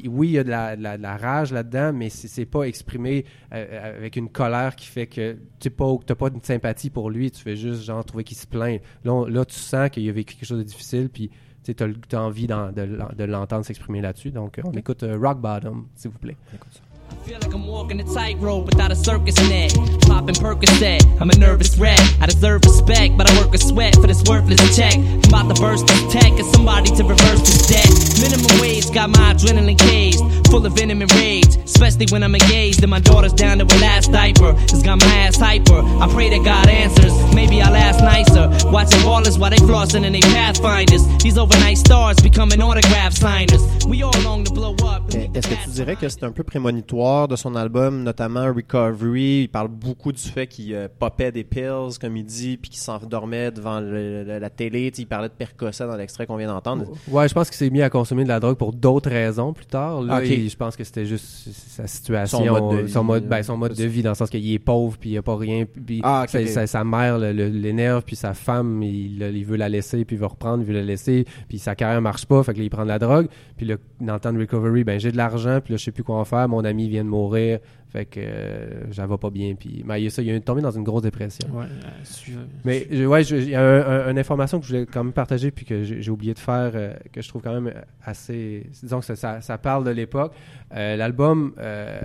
Oui, 0.09 0.29
il 0.29 0.33
y 0.33 0.39
a 0.39 0.45
de 0.45 0.51
la, 0.51 0.75
la- 0.75 1.17
rage 1.17 1.53
là-dedans, 1.53 1.93
mais 1.93 2.11
c'est 2.11 2.45
pas 2.45 2.65
exprimé 2.65 3.25
euh, 3.55 3.97
avec 3.97 4.17
une 4.17 4.29
colère 4.29 4.75
qui 4.75 4.87
fait 4.89 5.07
que 5.07 5.37
tu 5.61 5.71
n'as 5.71 6.15
pas 6.17 6.31
de 6.31 6.39
sympathie 6.43 6.91
pour 6.91 7.09
lui, 7.09 7.31
tu 7.31 7.41
fais 7.41 7.55
juste 7.55 7.85
genre 7.85 8.05
trouver 8.05 8.25
qu'il 8.27 8.37
se 8.37 8.47
plaint. 8.47 8.83
Là, 9.05 9.15
on- 9.15 9.25
là, 9.25 9.45
tu 9.47 9.57
sens 9.57 9.89
qu'il 9.89 10.07
a 10.09 10.13
vécu 10.13 10.35
quelque 10.35 10.47
chose 10.47 10.59
de 10.59 10.63
difficile, 10.65 11.09
puis 11.09 11.31
tu 11.65 11.75
as, 12.15 12.21
envie 12.21 12.47
de, 12.47 12.53
l'en- 12.83 13.09
de 13.17 13.25
l'entendre 13.25 13.65
s'exprimer 13.65 14.01
là-dessus. 14.01 14.31
Donc, 14.31 14.59
euh, 14.59 14.63
on 14.67 14.73
écoute 14.73 15.03
euh, 15.03 15.19
Rock 15.19 15.41
Bottom, 15.41 15.87
s'il 15.95 16.11
vous 16.11 16.19
plaît. 16.19 16.37
Feel 17.27 17.39
like 17.41 17.53
I'm 17.53 17.67
walking 17.67 17.99
a 17.99 18.05
tightrope 18.05 18.67
without 18.67 18.93
a 18.93 18.97
circus 18.97 19.35
net. 19.49 19.75
Popping 20.03 20.37
Percocet, 20.37 21.03
I'm 21.21 21.29
a 21.31 21.37
nervous 21.37 21.77
wreck. 21.77 21.99
I 22.21 22.27
deserve 22.27 22.63
respect, 22.65 23.17
but 23.19 23.29
I 23.29 23.41
work 23.41 23.53
a 23.53 23.59
sweat 23.59 23.97
for 23.97 24.07
this 24.07 24.23
worthless 24.29 24.63
check. 24.77 24.95
I'm 24.95 25.19
about 25.25 25.55
to 25.55 25.61
burst 25.61 25.89
this 25.89 26.13
tech 26.13 26.31
and 26.31 26.47
somebody 26.55 26.91
to 26.95 27.03
reverse 27.03 27.41
this 27.41 27.67
debt. 27.67 27.91
Minimum 28.23 28.61
wage 28.61 28.93
got 28.95 29.11
my 29.11 29.35
adrenaline 29.35 29.79
caged, 29.79 30.21
full 30.51 30.65
of 30.65 30.75
venom 30.75 31.03
and 31.03 31.13
rage. 31.15 31.57
Especially 31.65 32.07
when 32.11 32.23
I'm 32.23 32.35
engaged 32.35 32.83
and 32.83 32.91
my 32.91 33.01
daughter's 33.01 33.33
down 33.33 33.59
to 33.59 33.65
her 33.65 33.81
last 33.81 34.13
diaper. 34.13 34.55
It's 34.63 34.83
got 34.83 35.01
my 35.01 35.15
ass 35.27 35.37
hyper. 35.37 35.81
I 35.83 36.07
pray 36.13 36.31
that 36.31 36.45
God 36.45 36.69
answers. 36.69 37.13
Maybe 37.35 37.61
I'll 37.61 37.75
ask 37.75 37.99
nicer. 38.01 38.47
Watching 38.71 39.01
ballers 39.01 39.37
while 39.37 39.51
they 39.51 39.57
flossing 39.57 40.05
in 40.05 40.13
they 40.13 40.21
pathfinders. 40.21 41.03
These 41.19 41.39
overnight 41.39 41.79
stars 41.79 42.21
becoming 42.21 42.63
autograph 42.63 43.15
signers. 43.15 43.63
We 43.87 44.03
all 44.05 44.15
long 44.23 44.45
to 44.45 44.53
blow 44.53 44.77
up. 44.85 45.03
Eh, 45.15 45.29
Est-ce 45.35 45.49
que 45.49 45.55
tu 45.65 45.71
dirais 45.71 45.97
que 45.97 46.09
c'est 46.09 46.25
un 46.25 46.33
peu 46.33 46.45
prémonitoire 46.45 47.16
de 47.29 47.37
son 47.37 47.55
album, 47.57 48.03
notamment 48.03 48.53
Recovery? 48.53 49.43
Il 49.45 49.49
parle 49.49 49.69
beaucoup 49.69 50.13
du 50.13 50.21
fait 50.23 50.47
qu'il 50.47 50.75
euh, 50.75 50.89
popait 50.99 51.33
des 51.33 51.45
pills, 51.45 51.99
comme 52.01 52.17
il 52.17 52.25
dit, 52.25 52.57
puis 52.57 52.71
qu'il 52.71 52.81
s'endormait 52.81 53.51
devant 53.51 53.81
le- 53.81 54.39
la 54.39 54.51
télé. 54.51 54.93
Il 54.99 55.07
parlait 55.07 55.29
de 55.29 55.35
Percocet 55.35 55.87
dans 55.87 55.97
l'extrait 55.97 56.27
qu'on 56.27 56.37
vient 56.37 56.49
d'entendre. 56.49 56.85
Ouais, 57.09 57.29
je 57.29 57.35
pense 57.35 57.49
qu'il 57.49 57.57
s'est 57.57 57.71
mis 57.71 57.83
à 57.83 57.91
consommer 57.91 58.25
de 58.25 58.29
la 58.29 58.39
drogue 58.41 58.57
pour 58.57 58.73
d'autres 58.73 59.11
raisons 59.11 59.53
plus 59.53 59.67
tard. 59.67 60.03
Là, 60.03 60.19
Ok. 60.19 60.29
il- 60.29 60.51
je 60.51 60.57
pense 60.57 60.77
que 60.77 60.85
c'était 60.85 61.07
juste 61.07 61.25
sa 61.25 61.87
situation, 61.87 62.39
Son 62.39 62.45
mode 62.61 62.77
de 62.77 62.83
vie, 62.83 62.93
son 62.93 63.05
mode, 63.05 63.23
là. 63.25 63.29
ben, 63.31 63.43
son 63.43 63.57
mode 63.57 63.75
de 63.75 63.85
vie, 63.85 64.03
dans 64.03 64.11
le 64.11 64.15
sens 64.17 64.31
qu'il 64.31 64.53
est 64.53 64.59
pauvre, 64.59 64.97
puis 64.99 65.11
il 65.11 65.19
a 65.19 65.23
pas 65.23 65.37
rien, 65.37 65.65
puis 65.65 66.01
Ah, 66.05 66.25
sa, 66.29 66.41
ok. 66.41 66.49
sa- 66.49 66.67
sa 66.67 66.85
mère 66.85 67.19
l'énerve, 67.19 68.03
puis 68.05 68.17
sa 68.17 68.35
femme, 68.35 68.83
il, 68.83 69.23
il 69.23 69.45
veut 69.45 69.57
la 69.57 69.69
laisser, 69.69 70.05
puis 70.05 70.17
il 70.17 70.19
veut 70.19 70.27
reprendre, 70.27 70.63
il 70.63 70.67
veut 70.67 70.75
la 70.75 70.83
laisser, 70.83 71.25
puis 71.49 71.59
sa 71.59 71.75
carrière 71.75 72.01
marche 72.03 72.27
pas, 72.27 72.43
fait 72.43 72.53
que 72.53 72.59
là, 72.59 72.65
il 72.65 72.71
prend 72.71 72.83
de 72.83 72.89
la 72.89 72.99
drogue, 72.99 73.29
puis 73.57 73.67
là, 73.67 73.77
dans 74.01 74.15
le 74.15 74.21
temps 74.21 74.33
de 74.33 74.39
recovery, 74.39 74.85
ben 74.85 74.99
j'ai 75.01 75.13
de 75.13 75.17
l'argent, 75.17 75.61
puis 75.63 75.73
là, 75.73 75.77
je 75.79 75.85
sais 75.85 75.93
plus 75.93 76.03
quoi 76.05 76.17
en 76.17 76.25
faire, 76.25 76.49
mon 76.49 76.65
ami 76.65 76.89
vient 76.89 77.05
de 77.07 77.11
mourir, 77.11 77.61
fait 77.89 78.05
que 78.05 78.21
euh, 78.21 78.93
j'en 78.93 79.07
va 79.07 79.17
pas 79.17 79.31
bien, 79.31 79.55
puis 79.55 79.83
il 79.89 80.03
y 80.03 80.07
a 80.07 80.11
ça, 80.11 80.21
il 80.21 80.29
est 80.29 80.41
tombé 80.41 80.61
dans 80.61 80.71
une 80.71 80.83
grosse 80.85 81.03
dépression. 81.03 81.49
Ouais, 81.53 81.65
euh, 81.65 81.89
suivant- 82.05 82.41
Mais 82.65 82.87
je- 82.91 83.05
ouais, 83.05 83.23
il 83.23 83.49
y 83.49 83.55
a 83.55 83.63
un- 83.63 84.07
un- 84.07 84.11
une 84.11 84.19
information 84.19 84.61
que 84.61 84.67
je 84.67 84.73
voulais 84.73 84.87
quand 84.87 85.03
même 85.05 85.13
partager 85.15 85.51
puis 85.51 85.65
que 85.65 85.83
j'ai 85.85 86.11
oublié 86.11 86.35
de 86.35 86.39
faire, 86.39 86.73
euh, 86.75 86.93
que 87.13 87.23
je 87.23 87.29
trouve 87.29 87.41
quand 87.43 87.59
même 87.59 87.73
assez. 88.05 88.67
Disons 88.83 89.01
que 89.01 89.07
ça, 89.07 89.17
ça- 89.17 89.41
ça 89.41 89.57
parle 89.57 89.85
de 89.85 89.91
l'époque. 89.91 90.33
Euh, 90.75 90.97
L'album 90.97 91.55
euh, 91.59 91.99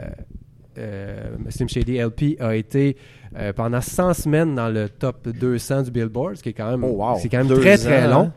euh, 0.77 1.35
Slim 1.49 1.67
Shady 1.67 1.97
LP 1.97 2.37
a 2.39 2.55
été 2.55 2.95
euh, 3.37 3.53
pendant 3.53 3.79
100 3.81 4.13
semaines 4.13 4.55
dans 4.55 4.69
le 4.69 4.89
top 4.89 5.27
200 5.29 5.83
du 5.83 5.91
Billboard, 5.91 6.35
ce 6.35 6.43
qui 6.43 6.49
est 6.49 6.53
quand 6.53 6.69
même, 6.69 6.83
Oh, 6.83 6.95
wow. 6.97 7.15
c'est 7.17 7.29
quand 7.29 7.43
même 7.43 7.57
très 7.59 7.77
très 7.77 8.05
ans, 8.07 8.09
long. 8.23 8.31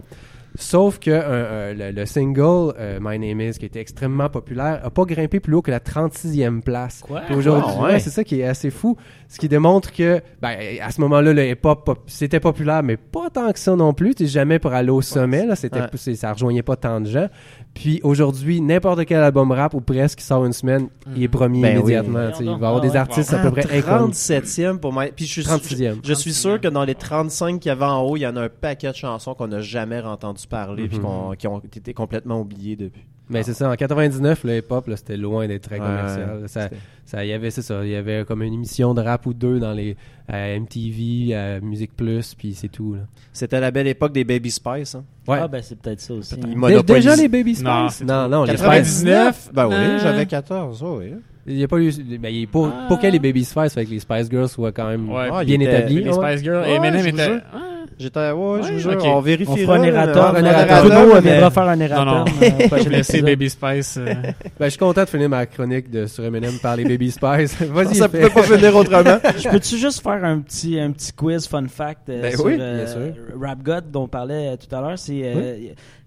Sauf 0.56 1.00
que 1.00 1.10
euh, 1.10 1.20
euh, 1.24 1.74
le, 1.74 1.90
le 1.90 2.06
single 2.06 2.74
euh, 2.78 2.98
My 3.02 3.18
Name 3.18 3.40
Is, 3.40 3.54
qui 3.58 3.66
était 3.66 3.80
extrêmement 3.80 4.28
populaire, 4.28 4.80
a 4.84 4.90
pas 4.90 5.04
grimpé 5.04 5.40
plus 5.40 5.54
haut 5.54 5.62
que 5.62 5.72
la 5.72 5.80
36e 5.80 6.60
place. 6.62 7.02
Aujourd'hui, 7.36 7.72
Ah, 7.76 7.82
ouais. 7.82 7.98
c'est 7.98 8.10
ça 8.10 8.22
qui 8.22 8.40
est 8.40 8.44
assez 8.44 8.70
fou. 8.70 8.96
Ce 9.28 9.38
qui 9.40 9.48
démontre 9.48 9.92
que, 9.92 10.20
ben, 10.40 10.56
à 10.80 10.92
ce 10.92 11.00
moment-là, 11.00 11.32
le 11.32 11.44
hip-hop, 11.50 11.84
pop- 11.84 12.04
c'était 12.06 12.38
populaire, 12.38 12.84
mais 12.84 12.96
pas 12.96 13.30
tant 13.30 13.50
que 13.50 13.58
ça 13.58 13.74
non 13.74 13.92
plus. 13.94 14.14
Tu 14.14 14.26
sais, 14.26 14.30
jamais 14.32 14.60
pour 14.60 14.72
aller 14.72 14.90
au 14.90 15.02
sommet, 15.02 15.44
là, 15.44 15.56
c'était, 15.56 15.80
Ouais. 15.80 16.14
ça 16.14 16.32
rejoignait 16.32 16.62
pas 16.62 16.76
tant 16.76 17.00
de 17.00 17.06
gens. 17.06 17.26
Puis 17.74 18.00
aujourd'hui, 18.04 18.60
n'importe 18.60 19.04
quel 19.04 19.18
album 19.20 19.50
rap 19.50 19.74
ou 19.74 19.80
presque 19.80 20.20
qui 20.20 20.24
sort 20.24 20.44
une 20.46 20.52
semaine, 20.52 20.88
il 21.16 21.24
est 21.24 21.28
premier 21.28 21.60
Ben 21.60 21.76
oui. 21.78 21.92
immédiatement. 21.92 22.28
Il 22.38 22.46
va 22.46 22.52
y 22.52 22.54
avoir 22.54 22.76
Ah 22.76 22.80
des 22.80 22.90
ouais. 22.90 22.96
artistes 22.96 23.32
à 23.34 23.38
peu 23.38 23.50
près 23.50 23.62
inconnus. 23.78 24.16
37e 24.16 24.78
pour 24.78 24.92
moi. 24.92 25.06
Puis 25.14 25.26
je 25.26 25.32
suis, 25.32 25.42
36e. 25.42 25.96
je 26.04 26.14
suis 26.14 26.32
sûr 26.32 26.60
que 26.60 26.68
dans 26.68 26.84
les 26.84 26.94
35 26.94 27.58
qu'il 27.60 27.68
y 27.68 27.72
avait 27.72 27.84
en 27.84 28.00
haut, 28.02 28.16
il 28.16 28.20
y 28.20 28.26
en 28.26 28.36
a 28.36 28.42
un 28.42 28.48
paquet 28.48 28.90
de 28.90 28.94
chansons 28.96 29.34
qu'on 29.34 29.48
n'a 29.48 29.60
jamais 29.60 30.00
entendu 30.00 30.46
parler 30.46 30.86
puis 30.88 30.98
Mhm. 30.98 31.04
qu'on- 31.04 31.34
qui 31.36 31.46
ont 31.48 31.58
été 31.58 31.92
complètement 31.94 32.40
oubliées 32.40 32.76
depuis. 32.76 33.04
Mais 33.30 33.42
c'est 33.42 33.54
ça, 33.54 33.70
en 33.70 33.74
99, 33.74 34.44
le 34.44 34.58
hip-hop, 34.58 34.86
là, 34.86 34.96
c'était 34.96 35.16
loin 35.16 35.46
d'être 35.48 35.62
très 35.62 35.78
commercial. 35.78 36.40
ouais, 36.42 36.48
ça, 36.48 36.64
c'était- 36.64 36.76
ça, 37.06 37.24
il 37.24 37.28
y 37.28 37.32
avait, 37.32 37.50
c'est 37.50 37.62
ça, 37.62 37.82
il 37.84 37.90
y 37.90 37.94
avait 37.96 38.24
comme 38.26 38.42
une 38.42 38.52
émission 38.52 38.92
de 38.92 39.00
rap 39.00 39.24
ou 39.26 39.32
deux 39.32 39.58
dans 39.60 39.72
les 39.72 39.96
à 40.28 40.48
MTV, 40.58 41.34
à 41.34 41.60
Musique 41.60 41.96
Plus, 41.96 42.34
puis 42.34 42.54
c'est 42.54 42.68
tout. 42.68 42.94
Là. 42.94 43.00
C'était 43.32 43.60
la 43.60 43.70
belle 43.70 43.86
époque 43.86 44.12
des 44.12 44.24
Baby 44.24 44.50
Spice. 44.50 44.94
Hein. 44.94 45.04
Ouais. 45.26 45.38
Ah, 45.42 45.48
ben 45.48 45.62
c'est 45.62 45.78
peut-être 45.78 46.00
ça 46.00 46.14
aussi. 46.14 46.34
Monopolisent- 46.36 46.84
Déjà 46.84 47.16
les 47.16 47.28
Baby 47.28 47.54
Spice? 47.54 47.64
Non, 47.64 47.88
c'est 47.88 48.04
non, 48.04 48.28
non, 48.28 48.44
les 48.44 48.52
99? 48.52 49.50
Ben 49.52 49.68
oui, 49.68 49.74
Euh. 49.74 49.98
j'avais 50.02 50.26
14, 50.26 50.82
oh 50.82 50.98
oui. 51.00 51.14
Il 51.46 51.58
y 51.58 51.64
a 51.64 51.68
pas 51.68 51.78
eu, 51.78 51.92
ben, 52.18 52.28
il 52.34 52.46
pour, 52.48 52.66
Ah. 52.74 52.86
pour 52.88 52.98
que 52.98 53.06
les 53.06 53.18
Baby 53.18 53.44
Spice, 53.44 53.74
fait 53.74 53.84
que 53.84 53.90
les 53.90 54.00
Spice 54.00 54.30
Girls 54.30 54.48
soient 54.48 54.72
quand 54.72 54.88
même 54.88 55.10
Ouais, 55.10 55.44
bien 55.44 55.60
établis. 55.60 56.02
Les 56.02 56.10
ouais. 56.10 56.12
Spice 56.34 56.42
Girls. 56.42 56.62
Ouais, 56.64 56.72
et 56.72 56.74
Eminem 56.76 57.06
était. 57.06 57.38
Ah, 57.86 57.94
J'étais, 57.98 58.30
ouais, 58.30 58.62
je 58.62 58.72
vous 58.72 58.78
jure, 58.78 58.92
ok. 58.92 59.02
on 59.04 59.08
On 59.16 59.20
vérifiera. 59.20 59.56
fera 59.56 59.74
un 59.76 59.78
là, 59.82 59.86
erratum. 59.88 60.32
mais- 60.32 60.38
un 60.38 60.42
là. 60.42 60.66
erratum, 60.66 60.88
Bruno 60.88 61.14
mais- 61.14 61.20
viendra 61.20 61.50
faire 61.50 61.62
un 61.68 61.76
Non, 61.76 61.82
erratum. 61.84 62.06
non. 62.06 62.24
euh, 62.42 62.48
au 62.64 62.68
prochain 62.68 62.84
Je 62.84 62.88
laisser 62.88 63.12
épisode. 63.18 63.24
Baby 63.30 63.50
Spice. 63.50 63.96
euh, 63.98 64.04
Ben, 64.58 64.64
je 64.64 64.68
suis 64.70 64.78
content 64.78 65.04
de 65.04 65.08
finir 65.08 65.28
ma 65.28 65.46
chronique 65.46 65.90
de, 65.90 66.06
sur 66.06 66.24
Eminem 66.24 66.58
par 66.62 66.76
les 66.76 66.84
Baby 66.84 67.10
Spice. 67.10 67.60
Vas-y, 67.62 67.94
Ça 67.94 68.08
fais. 68.08 68.28
pouvait 68.28 68.30
pas 68.42 68.42
finir 68.56 68.76
autrement. 68.76 69.18
Je 69.38 69.48
peux-tu 69.48 69.76
juste 69.78 70.02
faire 70.02 70.24
un 70.24 70.40
petit, 70.40 70.78
un 70.80 70.90
petit 70.92 71.12
quiz 71.12 71.46
fun 71.46 71.66
fact 71.68 72.08
euh, 72.08 72.22
Ben 72.22 72.32
sur 72.34 72.44
oui, 72.46 72.56
euh, 72.58 72.84
bien 72.84 72.92
sûr. 72.92 73.14
Rap 73.40 73.62
God 73.62 73.84
dont 73.90 74.02
on 74.04 74.08
parlait 74.08 74.52
euh, 74.52 74.56
tout 74.56 74.74
à 74.74 74.80
l'heure? 74.80 74.98
C'est 74.98 75.20
euh, 75.24 75.56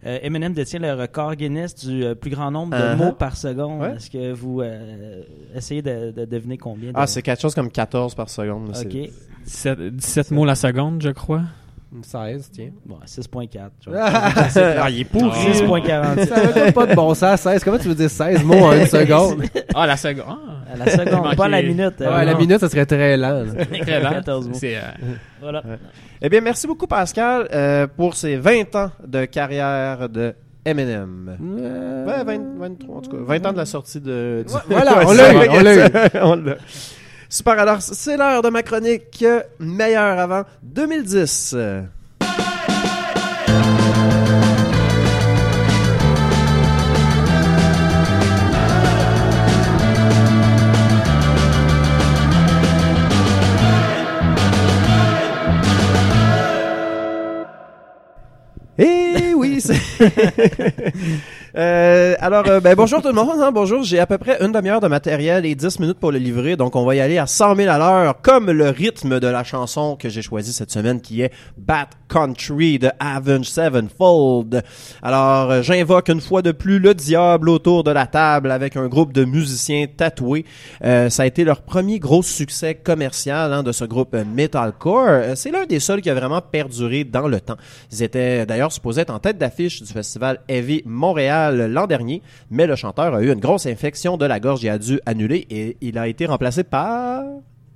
euh, 0.05 0.19
Eminem 0.21 0.53
détient 0.53 0.79
le 0.79 0.93
record 0.93 1.35
Guinness 1.35 1.73
du 1.75 2.03
euh, 2.03 2.15
plus 2.15 2.29
grand 2.31 2.51
nombre 2.51 2.77
de 2.77 2.81
Uh-huh. 2.83 2.95
mots 2.95 3.11
par 3.11 3.35
seconde. 3.35 3.81
Ouais. 3.81 3.95
Est-ce 3.95 4.09
que 4.09 4.31
vous 4.33 4.61
euh, 4.61 5.21
essayez 5.55 5.81
de, 5.81 6.11
de 6.11 6.25
deviner 6.25 6.57
combien? 6.57 6.89
de- 6.91 6.95
Ah, 6.97 7.07
c'est 7.07 7.21
quelque 7.21 7.41
chose 7.41 7.55
comme 7.55 7.69
14 7.71 8.13
par 8.15 8.29
seconde. 8.29 8.71
là, 8.73 8.79
Ok. 8.81 8.87
c'est- 8.91 9.11
17, 9.45 9.95
17 9.95 10.31
mots 10.31 10.45
la 10.45 10.55
seconde, 10.55 11.01
je 11.01 11.09
crois. 11.09 11.41
16, 12.01 12.49
tiens. 12.51 12.69
Bon, 12.85 12.97
6.4. 13.05 13.69
je 13.85 13.89
vais- 13.91 13.97
Ah, 13.99 14.89
il 14.89 15.01
est 15.01 15.03
pourri. 15.05 15.29
6.47. 15.53 16.27
Ça 16.27 16.65
n'a 16.65 16.71
pas 16.71 16.85
de 16.85 16.93
bon 16.95 17.13
sens, 17.13 17.39
16. 17.41 17.63
Comment 17.63 17.77
tu 17.77 17.87
veux 17.87 17.95
dire 17.95 18.09
16 18.09 18.43
mots 18.43 18.55
en 18.65 18.73
une 18.73 18.85
seconde? 18.87 19.43
Ah, 19.73 19.87
la 19.87 19.95
seconde. 19.97 20.25
Ah, 20.27 20.73
À 20.73 20.77
la 20.77 20.85
seconde, 20.91 21.35
pas 21.35 21.45
à 21.45 21.47
la 21.47 21.61
minute. 21.61 21.99
Ouais, 21.99 22.25
la 22.25 22.35
minute, 22.35 22.59
ça 22.59 22.67
serait 22.69 22.85
très 22.85 23.15
lent. 23.17 23.45
très 23.81 24.01
lent. 24.01 24.09
14 24.11 24.49
mots. 24.49 24.55
Euh, 24.63 24.81
Voilà. 25.41 25.63
Eh 26.21 26.29
bien, 26.29 26.41
merci 26.41 26.67
beaucoup, 26.67 26.87
Pascal, 26.87 27.47
euh, 27.53 27.87
pour 27.87 28.15
ces 28.15 28.35
20 28.35 28.75
ans 28.75 28.91
de 29.05 29.25
carrière 29.25 30.09
de 30.09 30.33
Eminem. 30.65 31.37
Ouais, 32.05 32.23
20, 32.25 32.41
23, 32.59 32.97
en 32.97 33.01
tout 33.01 33.11
cas. 33.11 33.17
20 33.21 33.45
ans 33.45 33.53
de 33.53 33.57
la 33.57 33.65
sortie 33.65 34.01
de... 34.01 34.43
du- 34.45 34.53
voilà, 34.69 34.99
on 35.07 35.13
l'a 35.13 35.33
eu, 35.45 35.49
on 35.49 35.63
l'a 36.35 36.51
eu. 36.51 36.55
Super, 37.29 37.59
alors 37.59 37.81
c'est 37.81 38.15
l'heure 38.15 38.41
de 38.41 38.49
ma 38.49 38.63
chronique 38.63 39.23
euh, 39.23 39.41
meilleure 39.59 40.19
avant 40.19 40.43
2010. 40.63 41.53
Euh, 41.55 41.81
Eh 58.79 59.33
oui, 59.35 59.59
c'est... 59.59 59.75
Euh, 61.57 62.13
alors, 62.19 62.47
euh, 62.47 62.59
ben, 62.59 62.75
bonjour 62.75 63.01
tout 63.01 63.07
le 63.07 63.15
monde. 63.15 63.41
hein, 63.41 63.51
bonjour, 63.51 63.81
j'ai 63.81 63.97
à 63.97 64.05
peu 64.05 64.19
près 64.19 64.37
une 64.45 64.51
demi-heure 64.51 64.79
de 64.79 64.87
matériel 64.87 65.43
et 65.43 65.55
10 65.55 65.79
minutes 65.79 65.97
pour 65.97 66.11
le 66.11 66.19
livrer. 66.19 66.55
Donc, 66.55 66.75
on 66.75 66.85
va 66.85 66.93
y 66.93 66.99
aller 66.99 67.17
à 67.17 67.25
100 67.25 67.55
000 67.55 67.67
à 67.67 67.79
l'heure, 67.79 68.21
comme 68.21 68.51
le 68.51 68.69
rythme 68.69 69.19
de 69.19 69.25
la 69.25 69.43
chanson 69.43 69.95
que 69.95 70.07
j'ai 70.07 70.21
choisie 70.21 70.53
cette 70.53 70.69
semaine, 70.69 71.01
qui 71.01 71.21
est 71.21 71.31
Bat 71.57 71.89
Country 72.09 72.77
de 72.77 72.91
Avenged 72.99 73.45
Sevenfold. 73.45 74.61
Alors, 75.01 75.49
euh, 75.49 75.61
j'invoque 75.63 76.09
une 76.09 76.21
fois 76.21 76.43
de 76.43 76.51
plus 76.51 76.77
le 76.77 76.93
diable 76.93 77.49
autour 77.49 77.83
de 77.83 77.89
la 77.89 78.05
table 78.05 78.51
avec 78.51 78.77
un 78.77 78.87
groupe 78.87 79.11
de 79.11 79.25
musiciens 79.25 79.87
tatoués. 79.87 80.45
Ça 80.83 81.23
a 81.23 81.25
été 81.25 81.43
leur 81.43 81.61
premier 81.63 81.97
gros 81.97 82.21
succès 82.21 82.75
commercial 82.75 83.51
hein, 83.51 83.63
de 83.63 83.71
ce 83.71 83.83
groupe 83.83 84.15
metalcore. 84.15 85.35
C'est 85.35 85.49
l'un 85.49 85.65
des 85.65 85.79
seuls 85.79 86.01
qui 86.01 86.09
a 86.09 86.13
vraiment 86.13 86.41
perduré 86.41 87.03
dans 87.03 87.27
le 87.27 87.41
temps. 87.41 87.57
Ils 87.91 88.03
étaient 88.03 88.45
d'ailleurs 88.45 88.71
supposés 88.71 89.01
être 89.01 89.13
en 89.13 89.19
tête 89.19 89.37
d'affiche 89.37 89.81
du 89.81 89.91
festival 89.91 90.39
Heavy 90.47 90.83
Montréal 90.85 91.46
l'an 91.51 91.87
dernier, 91.87 92.21
mais 92.49 92.67
le 92.67 92.75
chanteur 92.75 93.13
a 93.13 93.21
eu 93.21 93.31
une 93.31 93.39
grosse 93.39 93.65
infection 93.65 94.17
de 94.17 94.25
la 94.25 94.39
gorge 94.39 94.63
et 94.65 94.69
a 94.69 94.77
dû 94.77 94.99
annuler 95.05 95.47
et 95.49 95.77
il 95.81 95.97
a 95.97 96.07
été 96.07 96.25
remplacé 96.25 96.63
par 96.63 97.23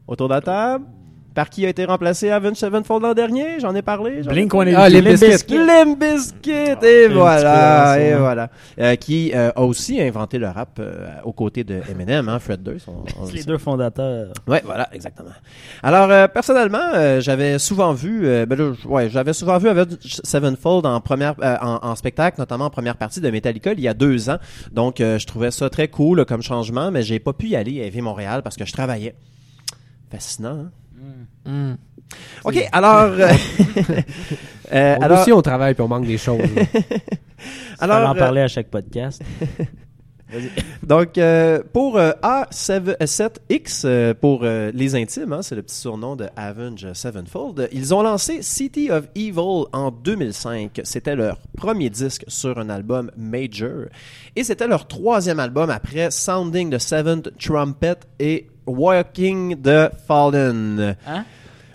autour 0.08 0.28
de 0.28 0.34
la 0.34 0.42
table. 0.42 0.86
Par 1.34 1.50
qui 1.50 1.66
a 1.66 1.70
été 1.70 1.86
remplacé 1.86 2.30
Avenged 2.30 2.58
Sevenfold 2.58 3.04
l'an 3.04 3.14
dernier? 3.14 3.60
J'en 3.62 3.74
ai 3.74 3.82
parlé. 3.82 4.22
j'en 4.22 4.32
ai 4.32 4.34
Blink 4.34 4.54
Ah, 4.76 4.90
Limp 4.90 5.06
Bizkit. 5.08 5.28
Bizkit. 5.30 5.58
Limp 5.66 5.98
Bizkit, 6.00 6.52
et 6.52 6.76
petit 6.76 7.14
voilà, 7.14 7.98
et 8.00 8.12
ça. 8.12 8.18
voilà. 8.20 8.50
Euh, 8.80 8.96
qui 8.96 9.32
euh, 9.34 9.50
a 9.56 9.62
aussi 9.62 10.02
inventé 10.02 10.38
le 10.40 10.48
rap 10.50 10.78
euh, 10.80 11.08
aux 11.24 11.32
côtés 11.32 11.64
de 11.64 11.80
Eminem, 11.90 12.28
hein, 12.28 12.40
Fred 12.40 12.62
Durst. 12.62 12.88
on- 12.90 13.06
on 13.22 13.26
C'est 13.26 13.32
le 13.32 13.36
les 13.38 13.42
sait. 13.44 13.48
deux 13.48 13.58
fondateurs. 13.58 14.34
Ouais, 14.46 14.62
voilà, 14.66 14.90
exactement. 14.94 15.30
Alors, 15.84 16.10
euh, 16.12 16.28
personnellement, 16.28 16.92
euh, 16.96 17.22
j'avais 17.22 17.60
souvent 17.60 17.94
vu, 17.94 18.28
euh, 18.28 18.46
ben 18.46 18.58
là, 18.60 18.72
ouais, 18.86 19.10
j'avais 19.10 19.32
souvent 19.34 19.58
vu 19.58 19.70
Avenged 19.70 20.00
Sevenfold 20.02 20.86
en 20.86 21.00
première, 21.00 21.36
euh, 21.42 21.56
en, 21.62 21.80
en 21.82 21.96
spectacle, 21.96 22.40
notamment 22.42 22.66
en 22.66 22.70
première 22.70 22.98
partie 22.98 23.22
de 23.22 23.30
Metallica 23.30 23.72
il 23.72 23.80
y 23.80 23.88
a 23.88 23.94
deux 23.94 24.30
ans. 24.30 24.38
Donc, 24.74 25.00
euh, 25.00 25.18
je 25.18 25.26
trouvais 25.28 25.52
ça 25.52 25.70
très 25.70 25.88
cool 25.88 26.18
là, 26.18 26.26
comme 26.26 26.42
changement, 26.42 26.92
mais 26.92 27.04
j'ai 27.04 27.20
pas 27.20 27.32
pu 27.32 27.48
y 27.48 27.56
aller 27.56 27.90
à 27.98 28.02
Montréal 28.02 28.42
parce 28.44 28.58
que 28.58 28.66
je 28.66 28.74
travaillais. 28.74 29.16
Fascinant. 30.12 30.50
Hein? 30.66 30.72
Hmm. 31.46 31.74
Ok, 32.44 32.68
alors, 32.72 33.12
euh, 33.12 33.28
euh, 34.74 34.98
alors, 35.02 35.22
aussi, 35.22 35.32
on 35.32 35.42
travaille 35.42 35.74
puis 35.74 35.84
on 35.84 35.88
manque 35.88 36.08
des 36.08 36.18
choses. 36.18 36.42
Alors, 37.80 37.98
alors, 37.98 38.10
en 38.10 38.16
euh, 38.16 38.20
parler 38.20 38.42
à 38.42 38.48
chaque 38.48 38.68
podcast. 38.68 39.22
Donc, 40.84 41.18
euh, 41.18 41.62
pour 41.74 41.98
euh, 41.98 42.12
A7X, 42.24 43.82
euh, 43.86 44.14
pour 44.14 44.42
euh, 44.44 44.72
les 44.74 44.96
intimes, 44.96 45.34
hein, 45.34 45.42
c'est 45.42 45.56
le 45.56 45.62
petit 45.62 45.76
surnom 45.76 46.16
de 46.16 46.28
Avenged 46.36 46.94
Sevenfold, 46.94 47.70
ils 47.72 47.94
ont 47.94 48.02
lancé 48.02 48.42
City 48.42 48.90
of 48.92 49.08
Evil 49.16 49.66
en 49.74 49.92
2005. 49.92 50.82
C'était 50.84 51.16
leur 51.16 51.38
premier 51.58 51.90
disque 51.90 52.24
sur 52.28 52.58
un 52.58 52.70
album 52.70 53.12
major. 53.18 53.86
Et 54.36 54.44
c'était 54.44 54.68
leur 54.68 54.88
troisième 54.88 55.40
album 55.40 55.70
après 55.70 56.12
Sounding 56.12 56.72
the 56.72 56.80
Seventh 56.80 57.38
Trumpet 57.38 57.98
et 58.20 58.48
Walking 58.66 59.62
the 59.62 59.90
Fallen. 60.08 60.96
Hein? 61.08 61.26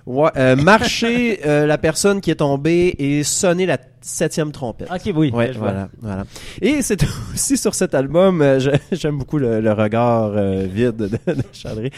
Ouais, 0.07 0.31
euh, 0.37 0.55
marcher 0.55 1.41
euh, 1.47 1.67
la 1.67 1.79
personne 1.79 2.21
qui 2.21 2.31
est 2.31 2.37
tombée 2.37 2.95
et 2.97 3.25
sonner 3.25 3.67
la 3.67 3.77
septième 4.01 4.53
trompette. 4.53 4.89
Ok, 4.89 5.13
oui. 5.17 5.33
Ouais, 5.35 5.51
voilà, 5.51 5.89
voilà. 6.01 6.23
Et 6.63 6.81
c'est 6.83 7.03
aussi 7.35 7.57
sur 7.57 7.75
cet 7.75 7.93
album, 7.93 8.41
euh, 8.41 8.61
j'aime 8.93 9.19
beaucoup 9.19 9.39
le, 9.39 9.61
le 9.61 9.73
regard 9.73 10.31
vide 10.31 10.97
de, 10.97 11.09
de. 11.09 11.91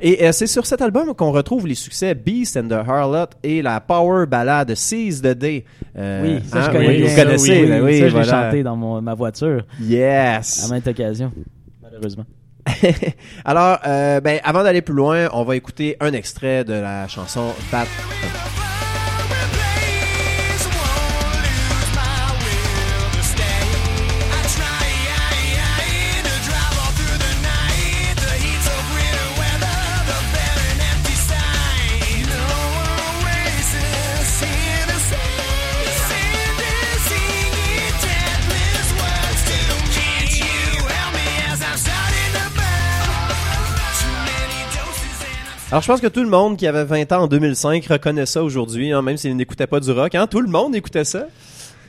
Et 0.00 0.32
c'est 0.32 0.48
sur 0.48 0.66
cet 0.66 0.82
album 0.82 1.14
qu'on 1.14 1.30
retrouve 1.30 1.68
les 1.68 1.76
succès 1.76 2.16
Beast 2.16 2.56
and 2.56 2.66
the 2.66 2.72
Harlot 2.72 3.26
et 3.44 3.62
la 3.62 3.80
power 3.80 4.26
ballade 4.26 4.74
Seize 4.74 5.22
the 5.22 5.28
Day. 5.28 5.64
Oui, 5.94 6.40
ça, 6.48 6.60
je 6.60 6.68
hein, 6.70 6.72
connais 6.72 6.88
oui. 6.88 7.02
Vous 7.02 7.14
connaissez, 7.14 7.64
oui, 7.64 7.80
oui, 7.80 7.92
ça, 7.92 7.98
je 7.98 8.04
l'ai 8.04 8.10
voilà. 8.10 8.46
chanté 8.46 8.62
dans 8.64 8.74
mon, 8.74 9.00
ma 9.00 9.14
voiture 9.14 9.62
à 9.80 9.82
Yes. 9.84 10.68
maintes 10.68 10.88
occasions, 10.88 11.30
malheureusement. 11.80 12.24
Alors, 13.44 13.78
euh, 13.86 14.20
ben, 14.20 14.40
avant 14.44 14.62
d'aller 14.62 14.82
plus 14.82 14.94
loin, 14.94 15.28
on 15.32 15.44
va 15.44 15.56
écouter 15.56 15.96
un 16.00 16.12
extrait 16.12 16.64
de 16.64 16.74
la 16.74 17.08
chanson 17.08 17.52
Bat. 17.70 17.86
Alors, 45.74 45.82
je 45.82 45.88
pense 45.88 46.00
que 46.00 46.06
tout 46.06 46.22
le 46.22 46.28
monde 46.28 46.56
qui 46.56 46.68
avait 46.68 46.84
20 46.84 47.10
ans 47.10 47.22
en 47.22 47.26
2005 47.26 47.84
reconnaît 47.86 48.26
ça 48.26 48.44
aujourd'hui, 48.44 48.92
hein, 48.92 49.02
même 49.02 49.16
s'il 49.16 49.34
n'écoutait 49.36 49.66
pas 49.66 49.80
du 49.80 49.90
rock. 49.90 50.14
Hein? 50.14 50.28
Tout 50.28 50.40
le 50.40 50.46
monde 50.46 50.72
écoutait 50.76 51.02
ça? 51.02 51.26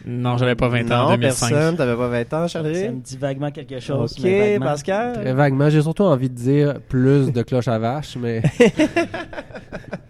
Non, 0.08 0.38
j'avais 0.38 0.56
pas 0.56 0.70
20 0.70 0.92
ans 0.92 1.06
en 1.06 1.10
non, 1.12 1.18
2005. 1.18 1.50
personne. 1.50 1.76
T'avais 1.76 1.96
pas 1.96 2.08
20 2.08 2.22
ans, 2.34 2.48
Ça 2.48 2.48
Chadré? 2.48 2.90
me 2.90 3.00
dit 3.00 3.16
vaguement 3.16 3.52
quelque 3.52 3.80
chose. 3.80 4.14
Ok, 4.18 4.24
mais 4.24 4.54
vaguement. 4.54 4.66
Pascal? 4.66 5.14
Très 5.14 5.34
vaguement. 5.34 5.70
J'ai 5.70 5.84
surtout 5.84 6.02
envie 6.02 6.32
de 6.32 6.34
dire 6.34 6.74
plus 6.90 7.32
de 7.32 7.44
cloche 7.44 7.68
à 7.68 7.78
vache, 7.78 8.18
mais 8.20 8.42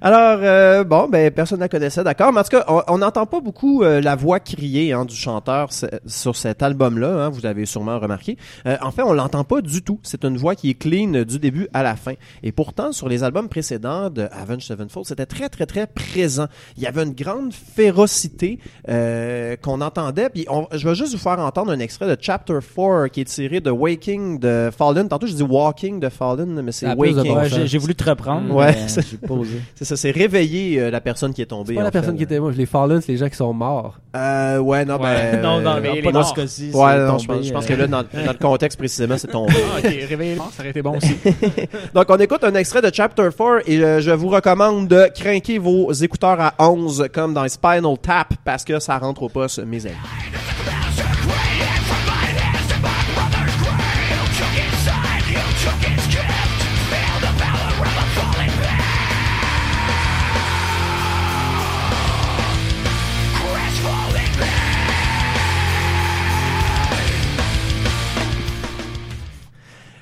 Alors, 0.00 0.38
euh, 0.42 0.84
bon, 0.84 1.08
ben, 1.08 1.30
personne 1.30 1.58
ne 1.58 1.64
la 1.64 1.68
connaissait, 1.68 2.04
d'accord. 2.04 2.32
Mais 2.32 2.40
en 2.40 2.42
tout 2.42 2.50
cas, 2.56 2.64
on- 2.88 2.98
n'entend 2.98 3.26
pas 3.26 3.40
beaucoup 3.40 3.82
euh, 3.82 4.00
la 4.00 4.16
voix 4.16 4.38
criée 4.40 4.92
hein, 4.92 5.04
du 5.04 5.14
chanteur 5.16 5.70
sur 6.06 6.36
cet 6.36 6.62
album-là. 6.62 7.24
hein, 7.24 7.28
vous 7.30 7.40
l'avez 7.42 7.64
sûrement 7.66 7.98
remarqué. 7.98 8.36
Euh, 8.66 8.76
en 8.82 8.90
fait, 8.90 9.02
on 9.02 9.12
l'entend 9.12 9.44
pas 9.44 9.60
du 9.62 9.82
tout. 9.82 9.98
C'est 10.02 10.24
une 10.24 10.36
voix 10.36 10.54
qui 10.54 10.70
est 10.70 10.74
clean 10.74 11.22
du 11.24 11.38
début 11.38 11.68
à 11.72 11.82
la 11.82 11.96
fin. 11.96 12.12
Et 12.42 12.52
pourtant, 12.52 12.92
sur 12.92 13.08
les 13.08 13.22
albums 13.24 13.48
précédents 13.48 14.10
de 14.10 14.28
Avenged 14.32 14.62
Sevenfold, 14.62 15.06
c'était 15.06 15.26
très, 15.26 15.48
très, 15.48 15.66
très 15.66 15.86
présent. 15.86 16.46
Il 16.76 16.82
y 16.82 16.86
avait 16.86 17.02
une 17.02 17.14
grande 17.14 17.52
férocité 17.52 18.58
euh, 18.88 19.56
qu'on 19.56 19.80
entendait. 19.80 20.28
Puis, 20.28 20.46
on- 20.50 20.66
je 20.72 20.86
vais 20.88 20.94
juste 20.94 21.12
vous 21.12 21.18
faire 21.18 21.38
entendre 21.38 21.72
un 21.72 21.78
extrait 21.78 22.06
de 22.06 22.16
Chapter 22.20 22.58
4 22.74 23.08
qui 23.08 23.20
est 23.22 23.24
tiré 23.24 23.60
de 23.60 23.70
Waking 23.70 24.38
de 24.38 24.70
Fallen. 24.76 25.08
Tantôt, 25.08 25.26
je 25.26 25.34
dis 25.34 25.42
Walking 25.42 26.00
de 26.00 26.08
Fallen, 26.08 26.60
mais 26.62 26.72
c'est 26.72 26.86
Waking. 26.94 27.34
bon 27.34 27.44
j'ai 27.44 27.66
j'ai 27.66 27.78
voulu 27.78 27.94
te 27.94 28.08
reprendre. 28.08 28.54
Ouais, 28.54 28.74
mais 28.74 28.88
c'est- 29.74 29.84
ça, 29.84 29.96
c'est 29.96 30.10
réveiller 30.10 30.80
euh, 30.80 30.90
la 30.90 31.00
personne 31.00 31.32
qui 31.34 31.42
est 31.42 31.46
tombée. 31.46 31.68
C'est 31.68 31.74
pas 31.74 31.80
en 31.80 31.84
la 31.84 31.90
personne 31.90 32.12
fait. 32.12 32.18
qui 32.18 32.22
était 32.24 32.40
moi. 32.40 32.52
Les 32.56 32.66
Fallen, 32.66 33.00
c'est 33.00 33.12
les 33.12 33.18
gens 33.18 33.28
qui 33.28 33.36
sont 33.36 33.52
morts. 33.52 33.98
Euh, 34.16 34.58
ouais, 34.58 34.84
non, 34.84 34.94
Ouais. 35.00 35.32
ben. 35.32 35.42
non, 35.42 35.60
non, 35.60 35.70
euh, 35.76 35.80
non, 35.80 35.92
les- 35.94 36.02
pas 36.02 36.12
dans 36.12 36.22
ce 36.24 36.34
cas-ci. 36.34 36.70
Ouais, 36.72 36.96
non, 36.98 37.18
je 37.18 37.26
tombé, 37.26 37.38
pense, 37.38 37.46
je 37.48 37.52
pense 37.52 37.64
euh, 37.64 37.68
que 37.68 37.72
là, 37.74 37.86
dans, 37.86 38.02
dans 38.02 38.32
le 38.32 38.38
contexte 38.38 38.78
précisément, 38.78 39.16
c'est 39.18 39.28
tombé. 39.28 39.52
Ah, 39.74 39.78
ok, 39.78 39.84
réveiller 40.08 40.30
les 40.32 40.36
morts, 40.36 40.50
ça 40.54 40.62
aurait 40.62 40.70
été 40.70 40.82
bon 40.82 40.96
aussi. 40.96 41.14
Donc, 41.94 42.04
on 42.08 42.16
écoute 42.16 42.44
un 42.44 42.54
extrait 42.54 42.82
de 42.82 42.90
Chapter 42.92 43.28
4 43.36 43.62
et 43.68 43.78
euh, 43.82 44.00
je 44.00 44.10
vous 44.10 44.28
recommande 44.28 44.88
de 44.88 45.08
craquer 45.14 45.58
vos 45.58 45.92
écouteurs 45.92 46.40
à 46.40 46.54
11 46.70 47.08
comme 47.12 47.34
dans 47.34 47.46
Spinal 47.48 47.96
Tap 48.00 48.34
parce 48.44 48.64
que 48.64 48.78
ça 48.78 48.98
rentre 48.98 49.22
au 49.24 49.28
poste, 49.28 49.58
mes 49.64 49.84
amis. 49.86 49.94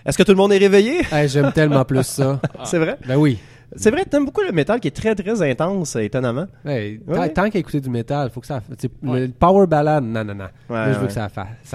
Est-ce 0.04 0.18
que 0.18 0.22
tout 0.22 0.32
le 0.32 0.36
monde 0.36 0.52
est 0.52 0.58
réveillé? 0.58 1.02
Hey, 1.12 1.28
J'aime 1.28 1.52
tellement 1.52 1.84
plus 1.84 2.02
ça. 2.04 2.40
C'est 2.64 2.78
vrai? 2.78 2.96
Ben 3.06 3.16
oui. 3.16 3.38
C'est 3.76 3.90
vrai, 3.90 4.04
t'aimes 4.04 4.24
beaucoup 4.24 4.42
le 4.42 4.52
métal 4.52 4.80
qui 4.80 4.88
est 4.88 4.92
très 4.96 5.14
très 5.14 5.42
intense, 5.42 5.96
étonnamment. 5.96 6.46
Hey, 6.64 7.00
Ouais. 7.06 7.28
tant, 7.30 7.48
qu'à 7.50 7.58
écouter 7.58 7.80
du 7.80 7.90
métal, 7.90 8.30
faut 8.30 8.40
que 8.40 8.46
ça. 8.46 8.60
Le 9.02 9.28
power 9.28 9.66
ballad, 9.66 10.04
non, 10.04 10.24
non, 10.24 10.34
non. 10.34 10.48
Moi, 10.68 10.86
je 10.88 10.98
veux 10.98 11.00
ouais. 11.02 11.06
que 11.06 11.12
ça 11.12 11.28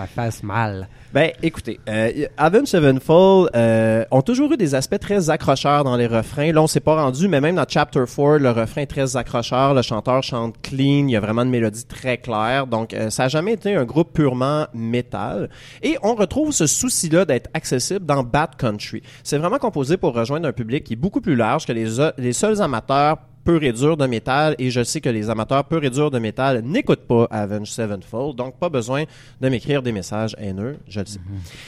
fasse 0.08 0.43
mal. 0.43 0.88
Ben, 1.14 1.32
écoutez, 1.41 1.80
euh, 1.88 2.26
Avenged 2.38 2.68
Sevenfold 2.68 3.50
euh, 3.56 4.04
ont 4.12 4.22
toujours 4.22 4.52
eu 4.52 4.58
des 4.58 4.76
aspects 4.76 5.00
très 5.00 5.30
accrocheurs 5.30 5.84
dans 5.84 5.95
les 5.95 6.06
refrains. 6.06 6.52
Là, 6.52 6.62
on 6.62 6.68
s'est 6.68 6.82
pas 6.82 7.02
rendu, 7.02 7.28
mais 7.28 7.39
même 7.39 7.56
dans 7.56 7.66
Chapter 7.68 8.04
4, 8.06 8.38
le 8.38 8.52
refrain 8.52 8.82
est 8.82 8.88
très 8.88 9.16
accrocheur. 9.16 9.74
Le 9.74 9.82
chanteur 9.82 10.22
chante 10.22 10.56
clean. 10.62 11.08
Il 11.08 11.12
y 11.12 11.16
a 11.16 11.20
vraiment 11.20 11.43
une 11.43 11.50
mélodie 11.50 11.86
très 11.86 12.18
claire. 12.18 12.68
Donc, 12.68 12.93
euh, 12.93 13.10
ça 13.10 13.24
a 13.24 13.28
jamais 13.30 13.54
été 13.54 13.74
un 13.76 13.86
groupe 13.86 14.14
purement 14.14 14.68
métal. 14.74 15.50
Et 15.82 15.98
on 16.04 16.14
retrouve 16.14 16.52
ce 16.52 16.68
souci-là 16.68 17.26
d'être 17.26 17.50
accessible 17.54 18.06
dans 18.06 18.24
Bad 18.24 18.56
Country. 18.58 19.02
C'est 19.24 19.38
vraiment 19.38 19.60
composé 19.60 19.98
pour 19.98 20.14
rejoindre 20.14 20.48
un 20.48 20.54
public 20.54 20.84
qui 20.84 20.93
est 20.93 20.98
beaucoup 20.98 21.22
plus 21.22 21.36
large 21.36 21.66
que 21.66 21.72
les, 21.72 21.86
les 22.17 22.33
seuls 22.33 22.61
amateurs 22.61 23.17
pur 23.45 23.63
et 23.63 23.71
dur 23.71 23.95
de 23.95 24.05
métal 24.07 24.55
et 24.59 24.69
je 24.69 24.83
sais 24.83 24.99
que 24.99 25.07
les 25.07 25.29
amateurs 25.29 25.63
pur 25.63 25.81
et 25.81 25.89
dur 25.89 26.11
de 26.11 26.19
métal 26.19 26.61
n'écoutent 26.65 27.07
pas 27.07 27.27
Avenged 27.31 27.67
Sevenfold 27.67 28.35
donc 28.35 28.59
pas 28.59 28.67
besoin 28.67 29.05
de 29.39 29.47
m'écrire 29.49 29.81
des 29.81 29.93
messages 29.93 30.35
haineux 30.38 30.77
je 30.89 30.99
le 30.99 31.05
sais 31.05 31.19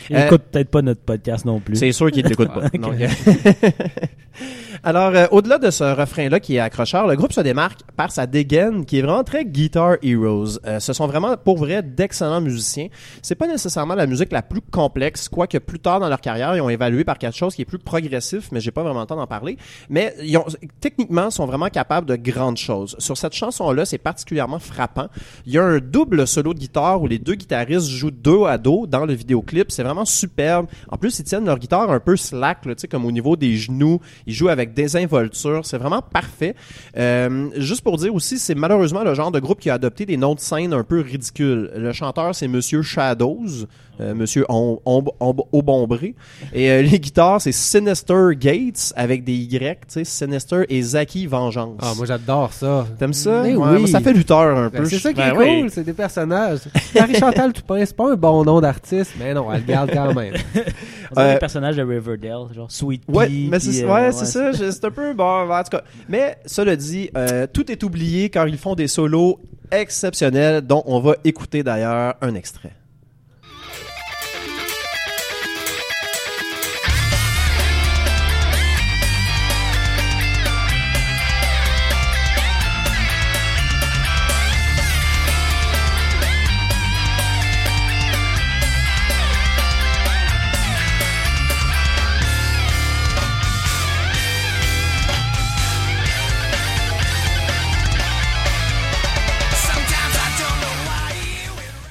Il 0.09 0.15
Euh, 0.17 0.25
écoute 0.25 0.41
peut-être 0.51 0.69
pas 0.69 0.81
notre 0.81 0.99
podcast 1.01 1.45
non 1.45 1.61
plus. 1.61 1.77
c'est 1.77 1.93
sûr 1.93 2.11
qu'ils 2.11 2.25
ne 2.25 2.29
l'écoutent 2.29 2.53
pas. 2.53 2.67
Donc, 2.77 2.99
euh, 2.99 3.07
Alors, 4.81 5.13
euh, 5.13 5.25
au-delà 5.31 5.57
de 5.57 5.71
ce 5.71 5.83
refrain-là 5.83 6.39
qui 6.39 6.55
est 6.55 6.59
accrocheur, 6.59 7.05
le 7.05 7.15
groupe 7.15 7.33
se 7.33 7.41
démarque 7.41 7.81
par 7.97 8.11
sa 8.11 8.27
dégaine 8.27 8.85
qui 8.85 8.99
est 8.99 9.01
vraiment 9.01 9.25
très 9.25 9.43
Guitar 9.43 9.97
Heroes. 10.01 10.59
Euh, 10.65 10.79
ce 10.79 10.93
sont 10.93 11.05
vraiment, 11.05 11.35
pour 11.35 11.57
vrai, 11.57 11.83
d'excellents 11.83 12.39
musiciens. 12.39 12.87
C'est 13.21 13.35
pas 13.35 13.47
nécessairement 13.47 13.95
la 13.95 14.07
musique 14.07 14.31
la 14.31 14.41
plus 14.41 14.61
complexe, 14.61 15.27
quoique 15.27 15.57
plus 15.57 15.79
tard 15.79 15.99
dans 15.99 16.07
leur 16.07 16.21
carrière, 16.21 16.55
ils 16.55 16.61
ont 16.61 16.69
évalué 16.69 17.03
par 17.03 17.17
quelque 17.17 17.35
chose 17.35 17.55
qui 17.55 17.63
est 17.63 17.65
plus 17.65 17.79
progressif, 17.79 18.49
mais 18.53 18.61
j'ai 18.61 18.71
pas 18.71 18.83
vraiment 18.83 19.01
le 19.01 19.05
temps 19.05 19.17
d'en 19.17 19.27
parler. 19.27 19.57
Mais 19.89 20.15
ils 20.23 20.37
ont, 20.37 20.45
techniquement, 20.79 21.29
sont 21.29 21.45
vraiment 21.45 21.67
capables 21.67 22.07
de 22.07 22.15
grandes 22.15 22.57
choses. 22.57 22.95
Sur 22.99 23.17
cette 23.17 23.33
chanson-là, 23.33 23.83
c'est 23.83 23.97
particulièrement 23.97 24.59
frappant. 24.59 25.07
Il 25.45 25.53
y 25.53 25.57
a 25.57 25.63
un 25.63 25.79
double 25.79 26.25
solo 26.25 26.53
de 26.53 26.59
guitare 26.59 27.01
où 27.01 27.07
les 27.07 27.19
deux 27.19 27.35
guitaristes 27.35 27.89
jouent 27.89 28.11
dos 28.11 28.45
à 28.45 28.57
dos 28.57 28.87
dans 28.87 29.05
le 29.05 29.13
vidéoclip. 29.13 29.71
C'est 29.71 29.83
vraiment 29.83 30.05
superbe. 30.05 30.67
En 30.89 30.97
plus, 30.97 31.19
ils 31.19 31.25
tiennent 31.25 31.45
leur 31.45 31.59
guitare 31.59 31.91
un 31.91 31.99
peu 31.99 32.15
slack, 32.15 32.61
tu 32.61 32.73
sais, 32.77 32.87
comme 32.87 33.05
au 33.05 33.11
niveau 33.11 33.35
des 33.35 33.57
genoux. 33.57 33.99
Ils 34.25 34.33
jouent 34.33 34.49
avec 34.49 34.68
désinvolture. 34.69 35.65
C'est 35.65 35.77
vraiment 35.77 36.01
parfait. 36.01 36.55
Euh, 36.97 37.49
juste 37.55 37.81
pour 37.81 37.97
dire 37.97 38.13
aussi, 38.13 38.39
c'est 38.39 38.55
malheureusement 38.55 39.03
le 39.03 39.13
genre 39.13 39.31
de 39.31 39.39
groupe 39.39 39.59
qui 39.59 39.69
a 39.69 39.75
adopté 39.75 40.05
des 40.05 40.17
noms 40.17 40.35
de 40.35 40.39
scène 40.39 40.73
un 40.73 40.83
peu 40.83 41.01
ridicules. 41.01 41.71
Le 41.75 41.91
chanteur, 41.93 42.35
c'est 42.35 42.47
Monsieur 42.47 42.81
Shadows, 42.81 43.65
Monsieur 43.99 44.45
Om- 44.49 44.79
Om- 44.85 45.09
Om- 45.19 45.43
Aubombré. 45.51 46.15
Et 46.53 46.69
euh, 46.71 46.81
les 46.81 46.99
guitares, 46.99 47.41
c'est 47.41 47.51
Sinister 47.51 48.29
Gates 48.39 48.93
avec 48.95 49.23
des 49.23 49.33
Y, 49.35 49.79
tu 49.81 49.85
sais, 49.87 50.03
Sinister 50.03 50.63
et 50.69 50.81
Zaki 50.81 51.27
Vengeance. 51.27 51.77
Ah, 51.81 51.93
moi, 51.97 52.05
j'adore 52.05 52.53
ça. 52.53 52.87
T'aimes 52.97 53.13
ça? 53.13 53.41
Mais 53.43 53.55
Ouais, 53.55 53.67
oui. 53.73 53.79
moi, 53.79 53.87
ça 53.87 53.99
fait 53.99 54.13
lutteur 54.13 54.57
un 54.57 54.69
Ben, 54.69 54.79
peu. 54.81 54.85
c'est 54.85 54.99
ça 54.99 55.09
qui 55.13 55.17
Ben 55.19 55.33
est 55.33 55.37
oui. 55.37 55.61
cool, 55.61 55.69
c'est 55.71 55.83
des 55.83 55.93
personnages. 55.93 56.59
Marie-Chantal 56.95 57.53
Toupin, 57.53 57.85
c'est 57.85 57.95
pas 57.95 58.11
un 58.11 58.15
bon 58.15 58.43
nom 58.43 58.61
d'artiste, 58.61 59.13
mais 59.19 59.33
non, 59.33 59.51
elle 59.51 59.61
le 59.61 59.65
garde 59.67 59.91
quand 59.93 60.13
même. 60.13 60.33
On 61.15 61.19
Euh, 61.21 61.37
personnages 61.37 61.75
de 61.75 61.81
Riverdale, 61.83 62.53
genre 62.55 62.71
Sweet 62.71 63.05
Pea. 63.05 63.13
Ouais, 63.13 63.29
mais 63.49 63.59
c'est 63.59 63.83
euh, 63.83 63.91
ouais, 63.93 64.11
c'est 64.11 64.25
ça. 64.25 64.51
je- 64.51 64.69
C'est 64.71 64.85
un 64.85 64.91
peu 64.91 65.13
bon. 65.13 65.49
En 65.51 65.63
tout 65.63 65.71
cas, 65.71 65.81
mais 66.07 66.37
cela 66.45 66.75
dit, 66.75 67.09
euh, 67.17 67.47
tout 67.51 67.71
est 67.71 67.83
oublié 67.83 68.29
quand 68.29 68.45
ils 68.45 68.57
font 68.57 68.75
des 68.75 68.87
solos 68.87 69.39
exceptionnels, 69.71 70.61
dont 70.61 70.83
on 70.85 70.99
va 70.99 71.15
écouter 71.23 71.63
d'ailleurs 71.63 72.15
un 72.21 72.35
extrait. 72.35 72.71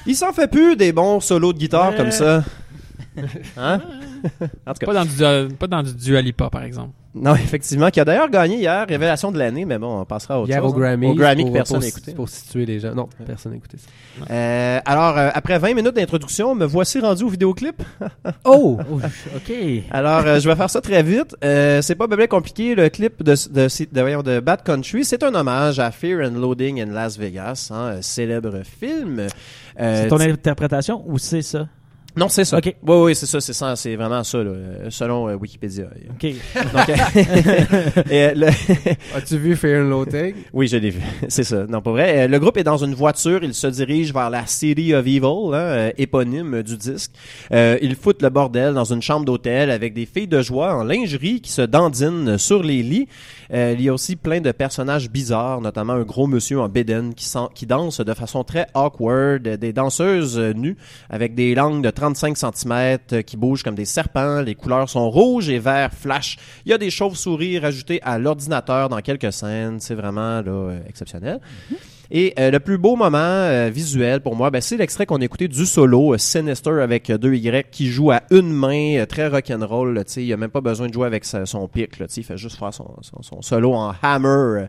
Il 0.09 0.15
s'en 0.15 0.33
fait 0.33 0.47
plus 0.47 0.75
des 0.75 0.91
bons 0.91 1.19
solos 1.19 1.53
de 1.53 1.59
guitare 1.59 1.95
comme 1.95 2.09
ça. 2.09 2.43
Hein? 3.57 3.79
en 4.65 4.73
tout 4.73 4.79
cas, 4.79 4.85
Pas 4.87 4.93
dans 4.93 5.05
du, 5.05 5.11
euh, 5.21 5.49
pas 5.49 5.67
dans 5.67 5.83
du 5.83 5.93
Dua 5.93 6.19
Lipa, 6.21 6.49
par 6.49 6.63
exemple. 6.63 6.93
non, 7.13 7.35
effectivement, 7.35 7.89
qui 7.89 7.99
a 7.99 8.05
d'ailleurs 8.05 8.29
gagné 8.29 8.57
hier, 8.57 8.85
révélation 8.87 9.31
de 9.31 9.37
l'année, 9.37 9.65
mais 9.65 9.77
bon, 9.77 10.01
on 10.01 10.05
passera 10.05 10.35
à 10.35 10.39
autre 10.39 10.49
Hier 10.49 10.61
chose. 10.61 10.71
au 10.71 10.75
hein. 10.75 10.79
Grammy. 10.79 11.07
Au 11.07 11.13
Grammy 11.15 11.43
que 11.43 11.47
pour, 11.49 11.53
personne 11.53 11.75
pour, 11.77 11.81
n'a 11.81 11.87
écouté. 11.87 12.13
Pour 12.13 12.29
situer 12.29 12.65
les 12.65 12.79
gens. 12.79 12.95
Non, 12.95 13.07
personne 13.25 13.51
n'a 13.51 13.57
écouté 13.57 13.77
ça. 13.77 13.87
Euh, 14.31 14.79
alors, 14.85 15.17
euh, 15.17 15.29
après 15.33 15.59
20 15.59 15.73
minutes 15.75 15.95
d'introduction, 15.95 16.55
me 16.55 16.65
voici 16.65 16.99
rendu 16.99 17.23
au 17.23 17.29
vidéoclip. 17.29 17.81
Oh! 18.45 18.79
OK. 19.35 19.51
Alors, 19.91 20.25
euh, 20.25 20.39
je 20.39 20.49
vais 20.49 20.55
faire 20.55 20.69
ça 20.69 20.81
très 20.81 21.03
vite. 21.03 21.35
Euh, 21.43 21.81
c'est 21.81 21.95
pas 21.95 22.07
bien 22.07 22.27
compliqué. 22.27 22.73
Le 22.73 22.89
clip 22.89 23.21
de, 23.21 23.33
de, 23.33 23.67
de, 23.67 24.01
voyons, 24.01 24.23
de 24.23 24.39
Bad 24.39 24.63
Country, 24.63 25.03
c'est 25.05 25.23
un 25.23 25.33
hommage 25.35 25.79
à 25.79 25.91
Fear 25.91 26.27
and 26.27 26.39
Loading 26.39 26.81
in 26.81 26.87
Las 26.93 27.17
Vegas, 27.17 27.69
hein, 27.71 27.97
un 27.97 28.01
célèbre 28.01 28.61
film. 28.63 29.27
Euh, 29.79 30.03
C'est 30.03 30.07
ton 30.09 30.19
interprétation 30.19 31.03
ou 31.07 31.17
c'est 31.17 31.41
ça? 31.41 31.67
Non, 32.19 32.27
c'est 32.27 32.43
ça. 32.43 32.57
OK. 32.57 32.65
Oui, 32.85 32.95
oui, 32.97 33.15
c'est 33.15 33.25
ça, 33.25 33.39
c'est 33.39 33.53
ça, 33.53 33.75
c'est 33.77 33.95
vraiment 33.95 34.23
ça, 34.25 34.39
là, 34.43 34.51
selon 34.89 35.29
euh, 35.29 35.35
Wikipédia. 35.35 35.85
OK. 36.11 36.21
Donc, 36.73 36.89
euh, 38.11 38.31
le- 38.35 38.47
As-tu 39.15 39.37
vu 39.37 39.55
Fear 39.55 39.83
and 39.85 39.89
Loathing? 39.89 40.33
oui, 40.51 40.67
je 40.67 40.75
l'ai 40.77 40.89
vu. 40.89 40.99
C'est 41.29 41.43
ça. 41.45 41.65
Non, 41.67 41.81
pas 41.81 41.91
vrai. 41.91 42.25
Euh, 42.25 42.27
le 42.27 42.37
groupe 42.39 42.57
est 42.57 42.63
dans 42.65 42.77
une 42.83 42.93
voiture. 42.93 43.39
Il 43.43 43.53
se 43.53 43.67
dirige 43.67 44.13
vers 44.13 44.29
la 44.29 44.45
City 44.47 44.93
of 44.93 45.05
Evil, 45.07 45.23
hein, 45.25 45.53
euh, 45.53 45.91
éponyme 45.97 46.61
du 46.61 46.75
disque. 46.75 47.11
Euh, 47.53 47.77
ils 47.81 47.95
foutent 47.95 48.21
le 48.21 48.29
bordel 48.29 48.73
dans 48.73 48.91
une 48.91 49.01
chambre 49.01 49.25
d'hôtel 49.25 49.71
avec 49.71 49.93
des 49.93 50.05
filles 50.05 50.27
de 50.27 50.41
joie 50.41 50.75
en 50.75 50.83
lingerie 50.83 51.39
qui 51.39 51.51
se 51.53 51.61
dandinent 51.61 52.37
sur 52.37 52.61
les 52.63 52.83
lits. 52.83 53.07
Euh, 53.53 53.73
il 53.77 53.81
y 53.83 53.89
a 53.89 53.93
aussi 53.93 54.15
plein 54.17 54.41
de 54.41 54.51
personnages 54.51 55.09
bizarres, 55.09 55.61
notamment 55.61 55.93
un 55.93 56.03
gros 56.03 56.27
monsieur 56.27 56.59
en 56.59 56.67
bédaine 56.69 57.13
qui, 57.13 57.25
qui 57.55 57.65
danse 57.65 58.01
de 58.01 58.13
façon 58.13 58.43
très 58.43 58.67
awkward, 58.73 59.41
des 59.47 59.71
danseuses 59.73 60.37
nues 60.37 60.75
avec 61.09 61.33
des 61.33 61.55
langues 61.55 61.81
de 61.83 61.89
35 62.13 62.37
cm 62.37 63.23
qui 63.23 63.37
bougent 63.37 63.63
comme 63.63 63.75
des 63.75 63.85
serpents. 63.85 64.41
Les 64.41 64.55
couleurs 64.55 64.89
sont 64.89 65.09
rouges 65.09 65.49
et 65.49 65.59
vert 65.59 65.91
flash. 65.93 66.37
Il 66.65 66.71
y 66.71 66.73
a 66.73 66.77
des 66.77 66.89
chauves-souris 66.89 67.59
rajoutées 67.59 67.99
à 68.03 68.17
l'ordinateur 68.17 68.89
dans 68.89 68.99
quelques 69.01 69.31
scènes. 69.31 69.79
C'est 69.79 69.95
vraiment 69.95 70.41
là, 70.41 70.51
euh, 70.51 70.79
exceptionnel. 70.87 71.39
Et 72.11 72.33
euh, 72.39 72.49
le 72.49 72.59
plus 72.59 72.79
beau 72.79 72.95
moment 72.95 73.17
euh, 73.19 73.69
visuel 73.71 74.21
pour 74.21 74.35
moi, 74.35 74.49
ben, 74.49 74.61
c'est 74.61 74.77
l'extrait 74.77 75.05
qu'on 75.05 75.21
a 75.21 75.23
écouté 75.23 75.47
du 75.47 75.65
solo 75.67 76.15
euh, 76.15 76.17
Sinister 76.17 76.81
avec 76.81 77.09
euh, 77.11 77.19
deux 77.19 77.35
Y 77.35 77.69
qui 77.69 77.87
joue 77.91 78.09
à 78.09 78.21
une 78.31 78.51
main, 78.51 78.97
euh, 78.97 79.05
très 79.05 79.27
rock'n'roll. 79.27 79.93
là, 79.93 80.03
tu 80.03 80.13
sais, 80.13 80.23
Il 80.25 80.33
a 80.33 80.37
même 80.37 80.49
pas 80.49 80.61
besoin 80.61 80.87
de 80.87 80.93
jouer 80.93 81.05
avec 81.05 81.23
sa- 81.23 81.45
son 81.45 81.67
pic. 81.67 81.99
Là, 81.99 82.07
tu 82.07 82.15
sais, 82.15 82.21
il 82.21 82.23
fait 82.23 82.37
juste 82.37 82.57
faire 82.57 82.73
son, 82.73 82.95
son- 83.01 83.21
son 83.21 83.41
solo 83.43 83.73
en 83.75 83.93
hammer. 84.01 84.65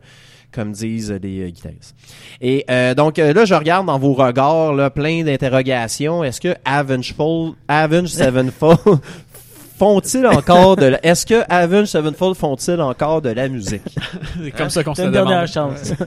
Euh, 0.53 0.63
comme 0.63 0.73
disent 0.73 1.11
les 1.23 1.41
euh, 1.43 1.49
guitaristes. 1.51 1.95
Et 2.41 2.65
euh, 2.71 2.95
donc 2.95 3.19
euh, 3.19 3.33
là, 3.33 3.45
je 3.45 3.55
regarde 3.55 3.87
dans 3.87 3.99
vos 3.99 4.13
regards 4.15 4.73
là, 4.75 4.91
plein 4.91 5.23
d'interrogations. 5.25 6.25
Est-ce 6.25 6.41
que 6.41 6.55
Avengeful, 6.65 7.53
Avenge 7.69 8.09
Sevenfold 8.09 8.79
font-ils 9.79 10.27
encore 10.27 10.77
de 10.77 10.87
la... 10.87 11.05
Est-ce 11.07 11.25
que 11.25 11.43
Avenge 11.49 11.87
Sevenfold 11.87 12.37
font-ils 12.37 12.81
encore 12.81 13.23
de 13.23 13.31
la 13.31 13.49
musique? 13.49 13.83
C'est 14.45 14.51
comme 14.51 14.69
ça 14.71 14.85
qu'on 14.85 14.95
se 14.95 15.03
une 15.03 15.11
dernière 15.13 15.47
demande. 15.47 15.77
chance. 15.77 15.93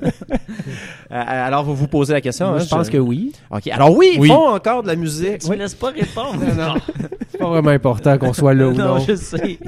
Euh, 1.12 1.22
alors, 1.28 1.64
vous 1.64 1.76
vous 1.76 1.88
posez 1.88 2.12
la 2.14 2.22
question. 2.22 2.48
Moi, 2.48 2.56
hein, 2.60 2.64
je 2.64 2.70
pense 2.70 2.90
que 2.90 2.98
oui. 2.98 3.34
OK. 3.52 3.68
Alors 3.68 3.96
oui, 3.96 4.14
ils 4.16 4.20
Oui. 4.20 4.30
font 4.30 4.48
encore 4.56 4.82
de 4.82 4.88
la 4.88 4.96
musique. 4.96 5.40
tu 5.40 5.50
me 5.52 5.56
laisses 5.58 5.76
pas 5.76 5.92
répondre. 5.92 6.40
C'est 7.30 7.38
pas 7.38 7.48
vraiment 7.50 7.70
important 7.70 8.18
qu'on 8.18 8.34
soit 8.34 8.56
là 8.56 8.70
ou 8.70 8.74
non, 8.74 8.96
non. 8.96 9.00
je 9.08 9.14
sais. 9.16 9.60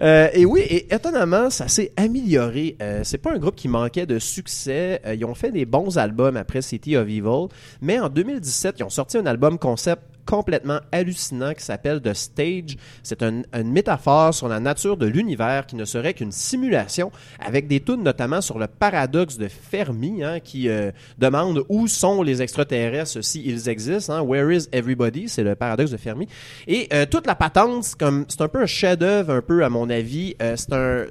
Euh, 0.00 0.28
et 0.32 0.44
oui, 0.44 0.60
et 0.62 0.94
étonnamment, 0.94 1.50
ça 1.50 1.68
s'est 1.68 1.92
amélioré. 1.96 2.76
Euh, 2.82 3.00
c'est 3.04 3.18
pas 3.18 3.32
un 3.32 3.38
groupe 3.38 3.56
qui 3.56 3.68
manquait 3.68 4.06
de 4.06 4.18
succès. 4.18 5.00
Euh, 5.06 5.14
ils 5.14 5.24
ont 5.24 5.34
fait 5.34 5.50
des 5.52 5.64
bons 5.66 5.98
albums 5.98 6.36
après 6.36 6.62
City 6.62 6.96
of 6.96 7.08
Evil, 7.08 7.48
mais 7.80 7.98
en 8.00 8.08
2017, 8.08 8.76
ils 8.80 8.84
ont 8.84 8.90
sorti 8.90 9.18
un 9.18 9.26
album 9.26 9.58
concept 9.58 10.02
complètement 10.26 10.78
hallucinant 10.90 11.52
qui 11.52 11.62
s'appelle 11.62 12.00
The 12.00 12.14
Stage. 12.14 12.76
C'est 13.02 13.22
un- 13.22 13.42
une 13.52 13.70
métaphore 13.70 14.32
sur 14.32 14.48
la 14.48 14.58
nature 14.58 14.96
de 14.96 15.04
l'univers 15.04 15.66
qui 15.66 15.76
ne 15.76 15.84
serait 15.84 16.14
qu'une 16.14 16.32
simulation 16.32 17.12
avec 17.44 17.68
des 17.68 17.80
tunes 17.80 18.02
notamment 18.02 18.40
sur 18.40 18.58
le 18.58 18.66
paradoxe 18.66 19.36
de 19.36 19.48
Fermi 19.48 20.22
hein, 20.24 20.40
qui 20.40 20.70
euh, 20.70 20.92
demande 21.18 21.62
où 21.68 21.86
sont 21.88 22.22
les 22.22 22.40
extraterrestres 22.40 23.22
s'ils 23.22 23.68
existent. 23.68 24.14
hein. 24.14 24.22
Where 24.22 24.50
is 24.50 24.66
everybody? 24.72 25.28
C'est 25.28 25.42
le 25.42 25.56
paradoxe 25.56 25.90
de 25.90 25.98
Fermi. 25.98 26.26
Et 26.66 26.88
toute 27.10 27.26
la 27.26 27.34
patente, 27.34 27.84
c'est 27.84 27.98
c'est 28.28 28.40
un 28.40 28.48
peu 28.48 28.62
un 28.62 28.66
chef-d'œuvre, 28.66 29.30
un 29.30 29.42
peu 29.42 29.62
à 29.62 29.68
mon 29.68 29.83
avis. 29.90 30.34
Euh, 30.42 30.56
c'est 30.56 30.72
un 30.72 31.06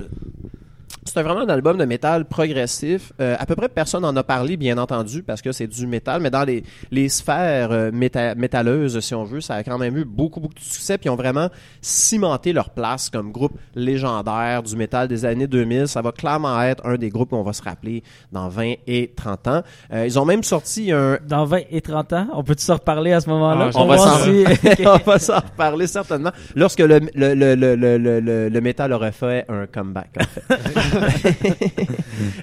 c'est 1.05 1.21
vraiment 1.21 1.41
un 1.41 1.49
album 1.49 1.77
de 1.77 1.85
métal 1.85 2.25
progressif. 2.25 3.11
Euh, 3.19 3.35
à 3.39 3.45
peu 3.45 3.55
près 3.55 3.69
personne 3.69 4.05
en 4.05 4.15
a 4.15 4.23
parlé, 4.23 4.57
bien 4.57 4.77
entendu, 4.77 5.21
parce 5.23 5.41
que 5.41 5.51
c'est 5.51 5.67
du 5.67 5.85
métal, 5.87 6.21
mais 6.21 6.29
dans 6.29 6.43
les, 6.43 6.63
les 6.91 7.09
sphères 7.09 7.71
euh, 7.71 7.91
méta- 7.91 8.35
métalleuses, 8.35 8.99
si 8.99 9.13
on 9.13 9.23
veut, 9.23 9.41
ça 9.41 9.55
a 9.55 9.63
quand 9.63 9.77
même 9.77 9.97
eu 9.97 10.05
beaucoup, 10.05 10.39
beaucoup 10.39 10.53
de 10.53 10.59
succès, 10.59 10.97
puis 10.97 11.07
ils 11.07 11.09
ont 11.11 11.15
vraiment 11.15 11.49
cimenté 11.81 12.53
leur 12.53 12.69
place 12.69 13.09
comme 13.09 13.31
groupe 13.31 13.53
légendaire 13.75 14.63
du 14.63 14.75
métal 14.75 15.07
des 15.07 15.25
années 15.25 15.47
2000. 15.47 15.87
Ça 15.87 16.01
va 16.01 16.11
clairement 16.11 16.61
être 16.61 16.85
un 16.85 16.95
des 16.95 17.09
groupes 17.09 17.29
qu'on 17.31 17.43
va 17.43 17.53
se 17.53 17.61
rappeler 17.63 18.03
dans 18.31 18.47
20 18.49 18.73
et 18.87 19.11
30 19.15 19.47
ans. 19.47 19.61
Euh, 19.93 20.05
ils 20.05 20.17
ont 20.19 20.25
même 20.25 20.43
sorti 20.43 20.91
un, 20.91 21.17
Dans 21.27 21.45
20 21.45 21.59
et 21.71 21.81
30 21.81 22.13
ans, 22.13 22.27
on 22.33 22.43
peut-tu 22.43 22.63
se 22.63 22.71
reparler 22.71 23.11
à 23.13 23.21
ce 23.21 23.29
moment-là? 23.29 23.69
Ah, 23.73 23.77
on 23.79 23.85
va 23.87 23.97
s'en 23.97 24.17
si- 24.19 24.45
on 24.85 24.97
va 24.97 25.19
s'en 25.19 25.35
reparler 25.39 25.87
certainement 25.87 26.31
lorsque 26.55 26.79
le, 26.79 26.99
le, 27.13 27.33
le, 27.33 27.55
le, 27.55 27.75
le, 27.75 27.97
le, 27.97 28.19
le- 28.19 28.49
le 28.49 28.61
métal 28.61 28.93
aurait 28.93 29.11
fait 29.11 29.45
un 29.49 29.65
comeback. 29.67 30.09
en 30.19 30.23
fait. 30.23 30.43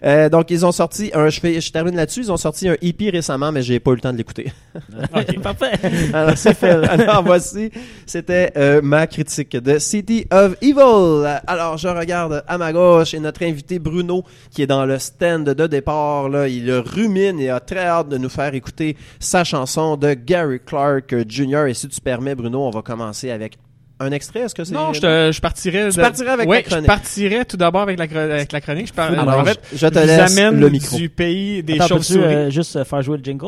Euh, 0.03 0.29
donc 0.29 0.51
ils 0.51 0.65
ont 0.65 0.73
sorti 0.73 1.11
un, 1.15 1.29
je, 1.29 1.41
fais, 1.41 1.61
je 1.61 1.71
termine 1.71 1.95
là-dessus, 1.95 2.21
ils 2.21 2.33
ont 2.33 2.37
sorti 2.37 2.69
un 2.69 2.77
EP 2.81 3.11
récemment, 3.11 3.53
mais 3.53 3.63
j'ai 3.63 3.81
pas 3.81 3.91
eu 3.93 3.97
le 3.97 4.01
temps 4.01 4.13
de 4.13 4.17
l'écouter. 4.17 4.53
Parfait. 5.43 5.73
Alors, 6.15 6.37
c'est 6.37 6.55
fait. 6.55 6.85
Alors 6.89 7.23
voici, 7.23 7.71
c'était 8.07 8.53
euh, 8.57 8.81
ma 8.83 9.07
critique 9.07 9.57
de 9.57 9.79
City 9.79 10.27
of 10.31 10.57
Evil. 10.63 11.41
Alors 11.47 11.77
je 11.77 11.89
regarde 11.89 12.45
à 12.47 12.59
ma 12.59 12.73
gauche 12.73 13.15
et 13.15 13.21
notre 13.21 13.43
invité 13.45 13.79
Bruno 13.79 14.25
qui 14.51 14.63
est 14.63 14.67
dans 14.67 14.87
le 14.87 14.99
stand 14.99 15.45
de 15.45 15.67
départ. 15.67 16.29
Là, 16.29 16.49
il 16.49 16.71
rumine 16.73 17.39
et 17.41 17.51
a 17.51 17.61
très 17.61 17.87
hâte 17.87 18.09
de 18.09 18.19
nous 18.19 18.31
faire 18.31 18.55
écouter 18.55 18.97
sa 19.19 19.45
chanson 19.45 19.97
de 19.97 20.15
Gary 20.15 20.61
Clark 20.65 21.15
Jr. 21.29 21.67
Et 21.67 21.75
si 21.75 21.89
tu 21.89 22.01
permets 22.01 22.35
Bruno, 22.35 22.61
on 22.61 22.71
va 22.71 22.83
commencer 22.83 23.31
avec 23.31 23.59
un 24.01 24.11
extrait. 24.13 24.41
Est-ce 24.41 24.55
que 24.55 24.65
c'est 24.65 24.75
Non, 24.75 24.93
je, 24.93 25.01
te, 25.01 25.31
je 25.33 25.41
partirais. 25.41 25.91
Tu 25.91 25.97
de- 25.97 26.03
partirais 26.03 26.31
avec 26.31 26.49
ouais, 26.49 26.57
la 26.57 26.63
chronique. 26.63 26.83
Je 26.85 26.87
partirais 26.89 27.45
tout 27.45 27.57
d'abord 27.57 27.83
avec 27.83 27.99
la, 27.99 28.07
chro- 28.07 28.19
avec 28.19 28.51
la 28.53 28.61
chronique. 28.61 28.89
Je, 28.89 28.93
par- 28.93 29.13
Alors, 29.13 29.41
en 29.41 29.45
fait, 29.45 29.61
je 29.75 29.87
te 29.87 29.99
laisse 29.99 30.37
amène 30.39 30.59
le 30.61 30.69
micro. 30.71 30.97
du 30.97 31.09
pays 31.09 31.63
des 31.63 31.79
chauves-souris. 31.79 32.23
euh, 32.25 32.51
juste 32.51 32.77
euh, 32.77 32.85
faire 32.85 33.03
jouer 33.03 33.19
le 33.19 33.25
jingle? 33.25 33.47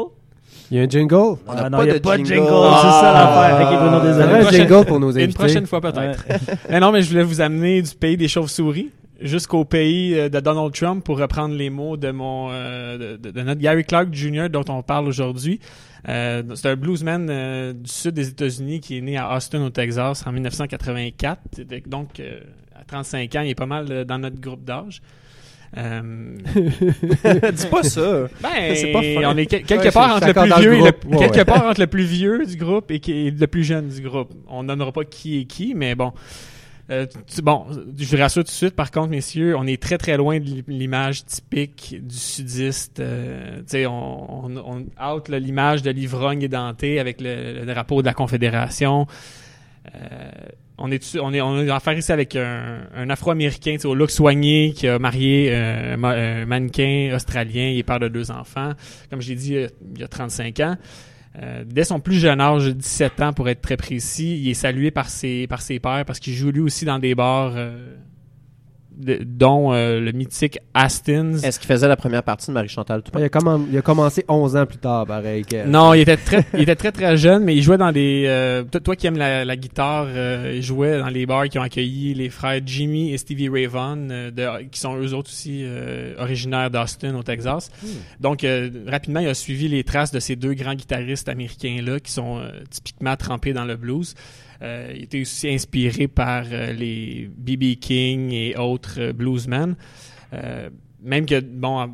Il 0.71 0.79
y 0.79 0.81
a 0.81 0.85
un 0.85 0.89
jingle? 0.89 1.15
On 1.17 1.39
Ah 1.49 1.63
n'a 1.63 1.71
non, 1.71 1.79
pas 1.79 1.85
y 1.87 1.91
a 1.91 1.95
de 1.95 1.99
pas 1.99 2.17
de 2.19 2.25
jingle. 2.25 2.35
jingle. 2.35 2.49
Ah. 2.53 2.81
c'est 2.83 2.89
ça 3.07 3.13
l'affaire. 3.13 4.31
Aurait 4.43 4.47
un 4.47 4.51
jingle 4.51 4.85
pour 4.87 5.01
nos 5.01 5.11
Une 5.13 5.19
invités. 5.23 5.35
prochaine 5.39 5.67
fois 5.67 5.81
peut-être. 5.81 6.25
mais 6.71 6.81
non, 6.81 6.93
mais 6.93 7.03
je 7.03 7.11
voulais 7.11 7.23
vous 7.25 7.41
amener 7.41 7.83
du 7.83 7.95
pays 7.95 8.17
des 8.17 8.29
chauves-souris 8.29 8.91
jusqu'au 9.21 9.65
pays 9.65 10.19
euh, 10.19 10.29
de 10.29 10.41
Donald 10.41 10.73
Trump 10.75 11.05
pour 11.05 11.19
reprendre 11.19 11.55
les 11.55 11.69
mots 11.71 11.97
de 11.97 12.11
mon 12.11 12.49
euh, 12.51 13.17
de, 13.19 13.31
de 13.31 13.43
notre 13.43 13.61
Gary 13.61 13.85
Clark 13.85 14.09
Jr. 14.13 14.49
dont 14.51 14.65
on 14.69 14.83
parle 14.83 15.07
aujourd'hui. 15.09 15.61
Euh, 16.09 16.43
c'est 16.55 16.69
un 16.69 16.77
bluesman 16.77 17.29
euh, 17.31 17.73
du 17.73 17.91
sud 17.91 18.15
des 18.15 18.29
États-Unis 18.29 18.81
qui 18.81 18.99
est 18.99 19.01
né 19.01 19.17
à 19.17 19.37
Austin 19.37 19.63
au 19.65 19.71
Texas 19.71 20.27
en 20.27 20.33
1984. 20.33 21.41
Donc 21.87 22.19
euh, 22.19 22.41
à 22.75 22.85
35 22.85 23.35
ans, 23.37 23.41
il 23.43 23.51
est 23.51 23.55
pas 23.55 23.67
mal 23.67 24.05
dans 24.05 24.19
notre 24.19 24.41
groupe 24.41 24.65
d'âge. 24.65 25.01
Euh, 25.77 26.37
Dis 26.55 27.67
pas 27.67 27.83
ça. 27.83 28.29
ben, 28.43 28.51
C'est 28.75 28.93
pas 28.93 28.99
on 29.01 29.37
est 29.37 29.47
quel- 29.47 29.63
quelque 29.63 29.85
Ouais, 29.85 29.91
part 29.91 30.17
entre 30.17 30.27
le 30.27 30.35
plus 30.35 30.61
vieux 30.61 30.73
et 30.75 30.77
le, 30.77 30.83
groupe. 30.83 31.05
Ouais, 31.07 31.19
quelque 31.19 31.37
ouais. 31.37 31.45
part 31.45 31.67
entre 31.67 31.81
le 31.81 31.87
plus 31.87 32.05
vieux 32.05 32.45
du 32.45 32.57
groupe 32.57 32.91
et, 32.91 33.01
qui, 33.01 33.31
le 33.31 33.47
plus 33.47 33.65
jeune 33.65 33.89
du 33.89 34.03
groupe. 34.03 34.33
On 34.49 34.65
n'aura 34.65 34.93
pas 34.93 35.05
qui 35.05 35.41
est 35.41 35.45
qui, 35.45 35.75
mais 35.75 35.95
bon. 35.95 36.13
Euh, 36.93 37.07
bon, 37.43 37.65
je 37.97 38.05
vous 38.17 38.23
rassure 38.23 38.43
tout 38.45 38.49
de 38.49 38.53
suite, 38.53 38.75
par 38.77 38.91
contre, 38.91 39.09
messieurs, 39.09 39.57
on 39.57 39.67
est 39.67 39.81
très 39.83 39.97
très 39.97 40.17
loin 40.17 40.39
de 40.39 40.45
l'i- 40.45 40.65
l'image 40.69 41.25
typique 41.25 41.97
du 42.01 42.15
sudiste. 42.15 43.01
Euh, 43.01 43.63
on, 43.89 44.51
on, 44.57 44.87
out 45.03 45.29
l'image 45.31 45.83
de 45.83 45.91
l'ivrogne 45.91 46.43
édenté 46.43 47.01
avec 47.01 47.21
le, 47.21 47.65
drapeau 47.65 48.03
de 48.03 48.07
la 48.07 48.15
Confédération. 48.15 49.07
Euh, 49.95 49.99
on 50.79 50.91
est, 50.91 51.17
on 51.17 51.33
est, 51.33 51.41
on 51.41 51.59
est 51.61 51.71
en 51.71 51.77
affaire 51.77 51.97
ici 51.97 52.13
avec 52.13 52.37
un, 52.37 53.09
Afro-Américain, 53.09 53.77
au 53.85 53.95
look 53.95 54.11
soigné, 54.11 54.73
qui 54.75 54.87
a 54.87 54.99
marié 54.99 55.55
un 55.55 55.97
ma- 55.97 56.11
un 56.11 56.45
mannequin 56.45 57.13
australien, 57.15 57.69
il 57.69 57.79
est 57.79 57.83
père 57.85 58.01
de 58.01 58.09
deux 58.09 58.31
enfants. 58.31 58.73
Comme 59.09 59.21
j'ai 59.23 59.35
dit, 59.35 59.55
il 59.95 60.01
y 60.01 60.05
a 60.05 60.09
35 60.09 60.61
ans. 60.61 60.77
Euh, 61.41 61.65
dès 61.67 61.85
son 61.85 61.99
plus 61.99 62.17
jeune 62.17 62.41
âge, 62.41 62.69
17 62.69 63.23
ans 63.23 63.33
pour 63.33 63.49
être 63.49 63.63
très 63.63 63.77
précis, 63.77 64.39
il 64.39 64.51
est 64.51 64.55
salué 64.55 64.91
par 64.91 65.09
ses, 65.09 65.47
par 65.47 65.63
ses 65.63 65.79
pairs 65.79 66.05
parce 66.05 66.19
qu'il 66.19 66.35
joue 66.35 66.51
lui 66.51 66.61
aussi 66.61 66.85
dans 66.85 66.99
des 66.99 67.15
bars, 67.15 67.55
euh, 67.57 67.97
de- 68.97 69.21
dont 69.25 69.73
euh, 69.73 70.01
le 70.01 70.13
mythique 70.13 70.59
Astin's. 70.75 71.43
Est-ce 71.45 71.59
qu'il 71.61 71.69
faisait 71.69 71.89
la 71.89 71.97
première 71.97 72.23
partie 72.23 72.47
de 72.49 72.53
Marie-Chantal 72.53 73.03
Toupin? 73.03 73.21
Il 73.21 73.25
a, 73.25 73.29
comm- 73.29 73.67
il 73.71 73.77
a 73.79 73.83
commencé 73.83 74.25
11 74.29 74.57
ans 74.57 74.67
plus 74.67 74.79
tard, 74.79 75.07
pareil. 75.07 75.45
Non, 75.67 75.95
il 75.95 76.01
était 76.01 76.17
très, 76.17 76.45
il 76.55 76.61
était 76.63 76.75
très 76.77 76.93
très 76.93 77.17
jeune, 77.17 77.45
mais 77.45 77.55
il 77.57 77.63
jouait 77.63 77.79
dans 77.79 77.93
des. 77.93 78.25
euh, 78.27 78.65
toi, 78.65 78.97
qui 78.97 79.07
aimes 79.07 79.17
la, 79.19 79.45
la 79.45 79.57
guitare, 79.57 80.07
euh, 80.09 80.53
il 80.57 80.63
jouait 80.63 80.99
dans 80.99 81.09
les 81.09 81.27
bars 81.27 81.49
qui 81.49 81.59
ont 81.59 81.63
accueilli 81.63 82.15
les 82.15 82.31
frères 82.31 82.61
Jimmy 82.65 83.13
et 83.13 83.19
Stevie 83.19 83.49
Ray 83.49 83.67
Vaughan, 83.67 84.09
euh, 84.11 84.31
de- 84.31 84.65
qui 84.69 84.81
sont 84.81 84.97
eux 84.99 85.15
autres 85.15 85.31
aussi 85.31 85.63
euh, 85.65 86.15
originaires 86.19 86.71
d'Austin 86.71 87.15
au 87.15 87.23
Texas. 87.23 87.71
Donc 88.21 88.45
euh, 88.45 88.71
rapidement, 88.89 89.21
il 89.21 89.29
a 89.29 89.35
suivi 89.35 89.69
les 89.69 89.85
traces 89.85 90.13
de 90.13 90.21
ces 90.21 90.37
deux 90.37 90.55
grands 90.55 90.75
guitaristes 90.75 91.29
américains 91.29 91.81
là, 91.85 91.99
qui 92.01 92.13
sont 92.13 92.39
euh, 92.39 92.51
typiquement 92.71 93.17
trempés 93.17 93.53
dans 93.53 93.65
le 93.65 93.77
blues. 93.77 94.15
Euh, 94.63 94.93
il 94.95 95.05
était 95.05 95.21
aussi 95.21 95.49
inspiré 95.49 96.07
par 96.09 96.45
euh, 96.51 96.73
les 96.73 97.29
B.B. 97.37 97.81
King 97.81 98.33
et 98.33 98.57
autres 98.57 99.01
euh, 99.01 99.13
bluesmen. 99.13 99.75
Même 101.03 101.27
que, 101.27 101.41
bon, 101.41 101.91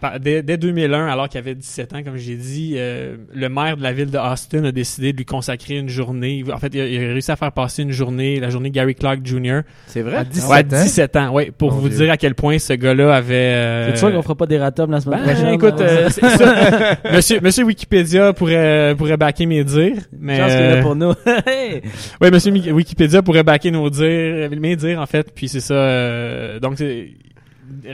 à- 0.00 0.18
dès, 0.18 0.42
dès 0.42 0.56
2001, 0.56 1.06
alors 1.06 1.28
qu'il 1.28 1.38
avait 1.38 1.54
17 1.54 1.92
ans, 1.94 2.02
comme 2.02 2.16
j'ai 2.16 2.36
dit, 2.36 2.74
euh, 2.76 3.16
le 3.34 3.48
maire 3.48 3.76
de 3.76 3.82
la 3.82 3.92
ville 3.92 4.10
de 4.10 4.18
Austin 4.18 4.64
a 4.64 4.72
décidé 4.72 5.12
de 5.12 5.18
lui 5.18 5.24
consacrer 5.24 5.76
une 5.76 5.88
journée. 5.88 6.44
En 6.52 6.58
fait, 6.58 6.74
il 6.74 6.80
a, 6.80 6.86
il 6.86 6.96
a 6.96 7.12
réussi 7.12 7.30
à 7.30 7.36
faire 7.36 7.52
passer 7.52 7.82
une 7.82 7.92
journée, 7.92 8.40
la 8.40 8.50
journée 8.50 8.70
Gary 8.70 8.94
Clark 8.94 9.20
Jr. 9.24 9.60
C'est 9.86 10.02
vrai? 10.02 10.16
À 10.16 10.24
17 10.24 10.48
Ouais, 10.50 10.56
à 10.56 10.60
ans? 10.60 10.82
17 10.84 11.16
ans, 11.16 11.30
ouais, 11.32 11.50
pour 11.56 11.72
Mon 11.72 11.78
vous 11.78 11.88
Dieu. 11.88 11.98
dire 11.98 12.10
à 12.12 12.16
quel 12.16 12.34
point 12.34 12.58
ce 12.58 12.72
gars-là 12.72 13.14
avait... 13.14 13.34
euh, 13.34 13.90
C'est 13.90 13.98
sûr 13.98 14.12
qu'on 14.12 14.22
fera 14.22 14.34
pas 14.34 14.46
des 14.46 14.58
ratums 14.58 14.90
la 14.90 15.00
semaine 15.00 15.20
ben, 15.24 15.34
prochaine? 15.34 15.54
écoute, 15.54 15.80
euh, 15.80 16.08
c'est 16.10 16.28
ça. 16.28 16.98
monsieur, 17.12 17.40
monsieur 17.40 17.64
Wikipédia 17.64 18.32
pourrait, 18.32 18.94
pourrait 18.96 19.16
backer 19.16 19.46
mes 19.46 19.64
dires, 19.64 19.96
mais... 20.18 20.38
Chance 20.38 20.52
qu'il 20.52 20.60
est 20.60 20.70
là 20.70 20.76
euh, 20.76 20.82
pour 20.82 20.96
nous. 20.96 21.12
Hey! 21.46 21.82
oui, 22.20 22.30
monsieur 22.30 22.52
Wikipédia 22.72 23.22
pourrait 23.22 23.42
backer 23.42 23.70
nos 23.70 23.90
dires, 23.90 24.48
mes 24.58 24.76
dires 24.76 25.00
en 25.00 25.06
fait, 25.06 25.32
puis 25.34 25.48
c'est 25.48 25.60
ça. 25.60 25.74
euh, 25.74 26.60
donc 26.60 26.74
c'est- 26.78 27.08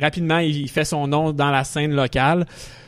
rapidement, 0.01 0.39
il 0.39 0.69
fait 0.71 0.85
son 0.85 1.07
nom 1.07 1.33
dans 1.33 1.51
la 1.51 1.65
scène 1.65 1.95
locale 1.95 2.47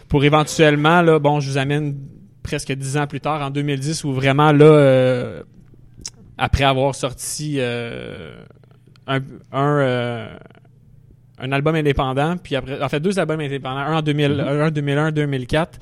pour 0.09 0.25
éventuellement 0.25 1.03
là, 1.03 1.19
bon, 1.19 1.41
je 1.41 1.51
vous 1.51 1.59
amène 1.59 1.97
presque 2.43 2.73
dix 2.73 2.97
ans 2.97 3.07
plus 3.07 3.21
tard 3.21 3.43
en 3.43 3.51
2010 3.51 4.05
où 4.05 4.13
vraiment 4.13 4.51
là, 4.53 4.65
euh, 4.65 5.43
après 6.39 6.65
avoir 6.65 6.95
sorti 6.95 7.57
euh, 7.59 8.35
un 9.07 9.21
un, 9.53 9.79
euh, 9.79 10.29
un 11.43 11.53
album 11.53 11.75
indépendant, 11.75 12.37
puis 12.37 12.57
après, 12.57 12.83
en 12.83 12.89
fait 12.89 13.01
deux 13.01 13.19
albums 13.19 13.41
indépendants, 13.41 13.79
un 13.81 13.97
en 13.99 14.03
2000, 14.03 14.41
un 14.41 14.67
en 14.67 14.71
2001, 14.71 15.05
un 15.07 15.13
2004. 15.13 15.79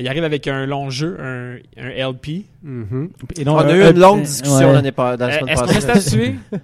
Il 0.00 0.06
arrive 0.06 0.22
avec 0.24 0.46
un 0.46 0.64
long 0.66 0.90
jeu, 0.90 1.16
un, 1.20 1.56
un 1.76 1.88
LP, 2.10 2.44
Mhm. 2.62 3.10
Et 3.36 3.40
On 3.42 3.44
donc, 3.44 3.60
a 3.62 3.64
un 3.64 3.74
eu 3.74 3.90
une 3.90 3.98
longue 3.98 4.22
discussion 4.22 4.68
ouais. 4.68 4.72
l'année 4.72 4.92
pas- 4.92 5.16
la 5.16 5.32
semaine 5.38 5.48
Est-ce 5.48 5.60
qu'on 5.62 5.66
passée. 5.66 5.86
peut 5.86 6.00
statuer? 6.00 6.34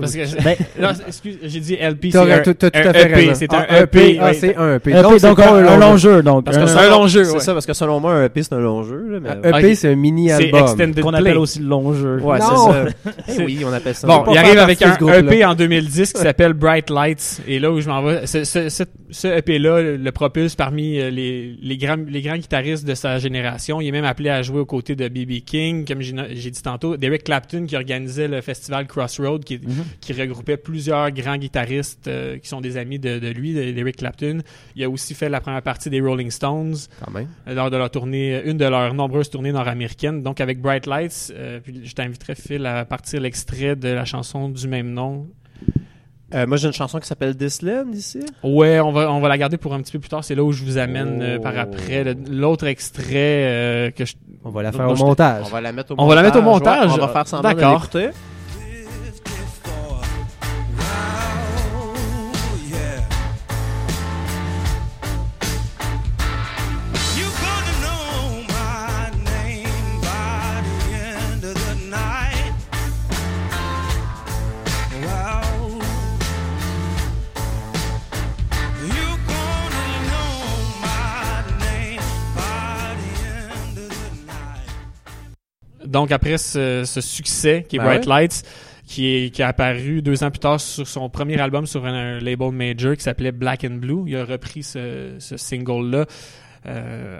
Parce 0.00 0.14
que, 0.14 0.42
Ben, 0.42 0.56
non, 0.80 0.88
excuse, 1.06 1.38
j'ai 1.42 1.60
dit 1.60 1.74
LP, 1.76 2.06
c'est 2.06 2.10
T'aurais 2.18 2.32
un, 2.34 2.38
tout, 2.42 2.54
tout, 2.54 2.70
tout 2.70 2.78
un 2.78 2.86
à 2.88 2.92
fait 2.92 3.06
EP, 3.06 3.14
raison. 3.14 3.32
c'est 3.34 3.46
Ah, 3.52 3.66
un 3.68 3.82
EP. 3.82 4.18
Ah, 4.20 4.24
ouais. 4.26 4.34
c'est 4.34 4.56
un 4.56 4.74
EP. 4.76 4.90
EP, 4.90 5.02
donc, 5.02 5.12
c'est 5.18 5.34
pas 5.34 5.52
un, 5.52 5.66
un 5.66 5.76
long 5.78 5.96
jeu, 5.96 6.22
donc. 6.22 6.44
Parce 6.44 6.56
que 6.56 6.62
un- 6.62 6.66
c'est 6.66 6.78
un 6.78 6.90
long 6.90 7.06
jeu, 7.06 7.24
C'est 7.24 7.32
ouais. 7.32 7.40
ça, 7.40 7.52
parce 7.52 7.66
que 7.66 7.72
selon 7.74 8.00
moi, 8.00 8.12
un 8.14 8.24
EP, 8.24 8.42
c'est 8.42 8.52
un 8.52 8.58
long 8.60 8.82
jeu. 8.82 9.04
Là, 9.08 9.18
mais... 9.20 9.28
Un 9.30 9.58
EP, 9.58 9.70
Ok. 9.70 9.76
c'est 9.76 9.88
un 9.88 9.90
C'est 9.90 9.96
mini-album. 9.96 10.60
Extended 10.62 11.00
qu'on 11.00 11.10
Play. 11.10 11.20
appelle 11.20 11.38
aussi 11.38 11.58
le 11.60 11.66
long 11.66 11.92
jeu. 11.94 12.18
Ouais, 12.20 12.38
c'est 12.40 12.46
Non. 12.52 12.72
ça. 12.72 12.84
C'est- 13.28 13.36
Eh 13.40 13.44
oui, 13.44 13.58
on 13.66 13.72
appelle 13.72 13.94
ça. 13.94 14.06
Bon, 14.06 14.22
pas 14.22 14.32
il 14.32 14.38
arrive 14.38 14.54
partie 14.56 14.62
avec 14.64 14.78
de 14.80 14.84
un 14.84 14.92
ce 14.94 14.98
groupe-là. 14.98 15.18
EP 15.34 15.44
en 15.44 15.54
2010 15.54 16.12
qui 16.12 16.20
s'appelle 16.20 16.52
Bright 16.52 16.90
Lights. 16.90 17.40
Et 17.48 17.58
là 17.58 17.70
où 17.72 17.80
je 17.80 17.88
m'en 17.88 18.02
vais, 18.02 18.26
ce, 18.26 18.44
ce, 18.44 18.68
ce, 18.68 18.82
ce 19.10 19.28
EP-là 19.28 19.82
le 19.96 20.12
propulse 20.12 20.54
parmi 20.56 20.98
euh, 21.00 21.10
les, 21.10 21.56
les, 21.60 21.76
grands, 21.76 21.96
les 22.08 22.22
grands 22.22 22.36
guitaristes 22.36 22.86
de 22.86 22.94
sa 22.94 23.18
génération. 23.18 23.80
Il 23.80 23.88
est 23.88 23.92
même 23.92 24.04
appelé 24.04 24.30
à 24.30 24.42
jouer 24.42 24.60
aux 24.60 24.66
côtés 24.66 24.94
de 24.96 25.08
B.B. 25.08 25.44
King, 25.44 25.84
comme 25.86 26.00
j'ai 26.00 26.14
j'ai 26.34 26.50
dit 26.50 26.62
tantôt, 26.62 26.96
d'Eric 26.96 27.24
Clapton 27.24 27.64
qui 27.66 27.76
organisait 27.76 28.28
le 28.28 28.40
festival 28.40 28.86
Crossroad, 28.86 29.44
qui, 29.44 29.56
Mhm. 29.58 29.84
Qui 30.00 30.12
regroupait 30.12 30.56
plusieurs 30.56 31.10
grands 31.10 31.36
guitaristes 31.36 32.08
euh, 32.08 32.38
qui 32.38 32.48
sont 32.48 32.60
des 32.60 32.76
amis 32.76 32.98
de, 32.98 33.18
de 33.18 33.28
lui, 33.28 33.54
d'Eric 33.54 33.96
Clapton. 33.96 34.38
Il 34.74 34.84
a 34.84 34.90
aussi 34.90 35.14
fait 35.14 35.28
la 35.28 35.40
première 35.40 35.62
partie 35.62 35.90
des 35.90 36.00
Rolling 36.00 36.30
Stones 36.30 36.76
Quand 37.04 37.10
même. 37.10 37.28
euh, 37.48 37.54
lors 37.54 37.70
de 37.70 37.76
leur 37.76 37.90
tournée, 37.90 38.42
une 38.44 38.56
de 38.56 38.64
leurs 38.66 38.94
nombreuses 38.94 39.30
tournées 39.30 39.52
nord-américaines. 39.52 40.22
Donc 40.22 40.40
avec 40.40 40.60
Bright 40.60 40.86
Lights, 40.86 41.32
euh, 41.34 41.60
puis 41.62 41.80
je 41.84 41.94
t'inviterai 41.94 42.34
Phil 42.34 42.64
à 42.66 42.84
partir 42.84 43.20
l'extrait 43.20 43.76
de 43.76 43.88
la 43.88 44.04
chanson 44.04 44.48
du 44.48 44.68
même 44.68 44.92
nom. 44.92 45.26
Euh, 46.34 46.44
moi, 46.44 46.56
j'ai 46.56 46.66
une 46.66 46.72
chanson 46.72 46.98
qui 46.98 47.06
s'appelle 47.06 47.34
Disland 47.36 47.94
ici. 47.94 48.18
Ouais, 48.42 48.80
on 48.80 48.90
va 48.90 49.12
on 49.12 49.20
va 49.20 49.28
la 49.28 49.38
garder 49.38 49.58
pour 49.58 49.72
un 49.74 49.80
petit 49.80 49.92
peu 49.92 50.00
plus 50.00 50.08
tard. 50.08 50.24
C'est 50.24 50.34
là 50.34 50.42
où 50.42 50.50
je 50.50 50.64
vous 50.64 50.76
amène 50.76 51.22
euh, 51.22 51.36
Oh. 51.38 51.42
par 51.42 51.56
après 51.56 52.02
l'autre 52.28 52.66
extrait 52.66 53.12
euh, 53.14 53.90
que 53.92 54.04
je 54.04 54.14
On 54.44 54.50
va 54.50 54.64
la 54.64 54.72
faire 54.72 54.90
au 54.90 54.96
montage. 54.96 55.44
On 55.46 55.50
va 55.50 55.60
la 55.60 55.70
mettre 55.70 55.92
au 55.92 55.94
On 55.94 56.02
montage. 56.02 56.08
va 56.16 56.22
la 56.22 56.28
mettre 56.28 56.38
au 56.40 56.42
montage. 56.42 56.88
Ouais, 56.90 56.98
on 57.00 57.06
va 57.06 57.12
faire 57.12 57.28
semblant 57.28 57.50
de 57.50 57.54
D'accord. 57.54 57.88
Donc 85.96 86.12
après 86.12 86.38
ce, 86.38 86.82
ce 86.84 87.00
succès 87.00 87.64
qui 87.68 87.76
est 87.76 87.78
Ben 87.78 87.86
Bright 87.86 88.06
ouais. 88.06 88.12
Lights, 88.22 88.42
qui 88.86 89.06
est 89.08 89.30
qui 89.34 89.42
a 89.42 89.48
apparu 89.48 90.02
deux 90.02 90.22
ans 90.22 90.30
plus 90.30 90.38
tard 90.40 90.60
sur 90.60 90.86
son 90.86 91.08
premier 91.08 91.40
album 91.40 91.66
sur 91.66 91.86
un, 91.86 92.16
un 92.16 92.18
label 92.20 92.52
major 92.52 92.94
qui 92.96 93.02
s'appelait 93.02 93.32
Black 93.32 93.64
and 93.64 93.76
Blue, 93.76 94.04
il 94.06 94.16
a 94.16 94.24
repris 94.24 94.62
ce, 94.62 95.16
ce 95.18 95.36
single 95.36 95.90
là. 95.90 96.06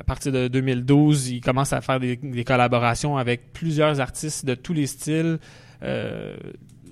à 0.00 0.04
partir 0.04 0.32
de 0.32 0.48
2012, 0.48 1.30
il 1.30 1.40
commence 1.40 1.72
à 1.72 1.80
faire 1.80 2.00
des, 2.00 2.16
des 2.16 2.44
collaborations 2.44 3.16
avec 3.16 3.52
plusieurs 3.52 4.00
artistes 4.00 4.44
de 4.44 4.54
tous 4.54 4.72
les 4.72 4.86
styles. 4.86 5.38
Euh, 5.82 6.36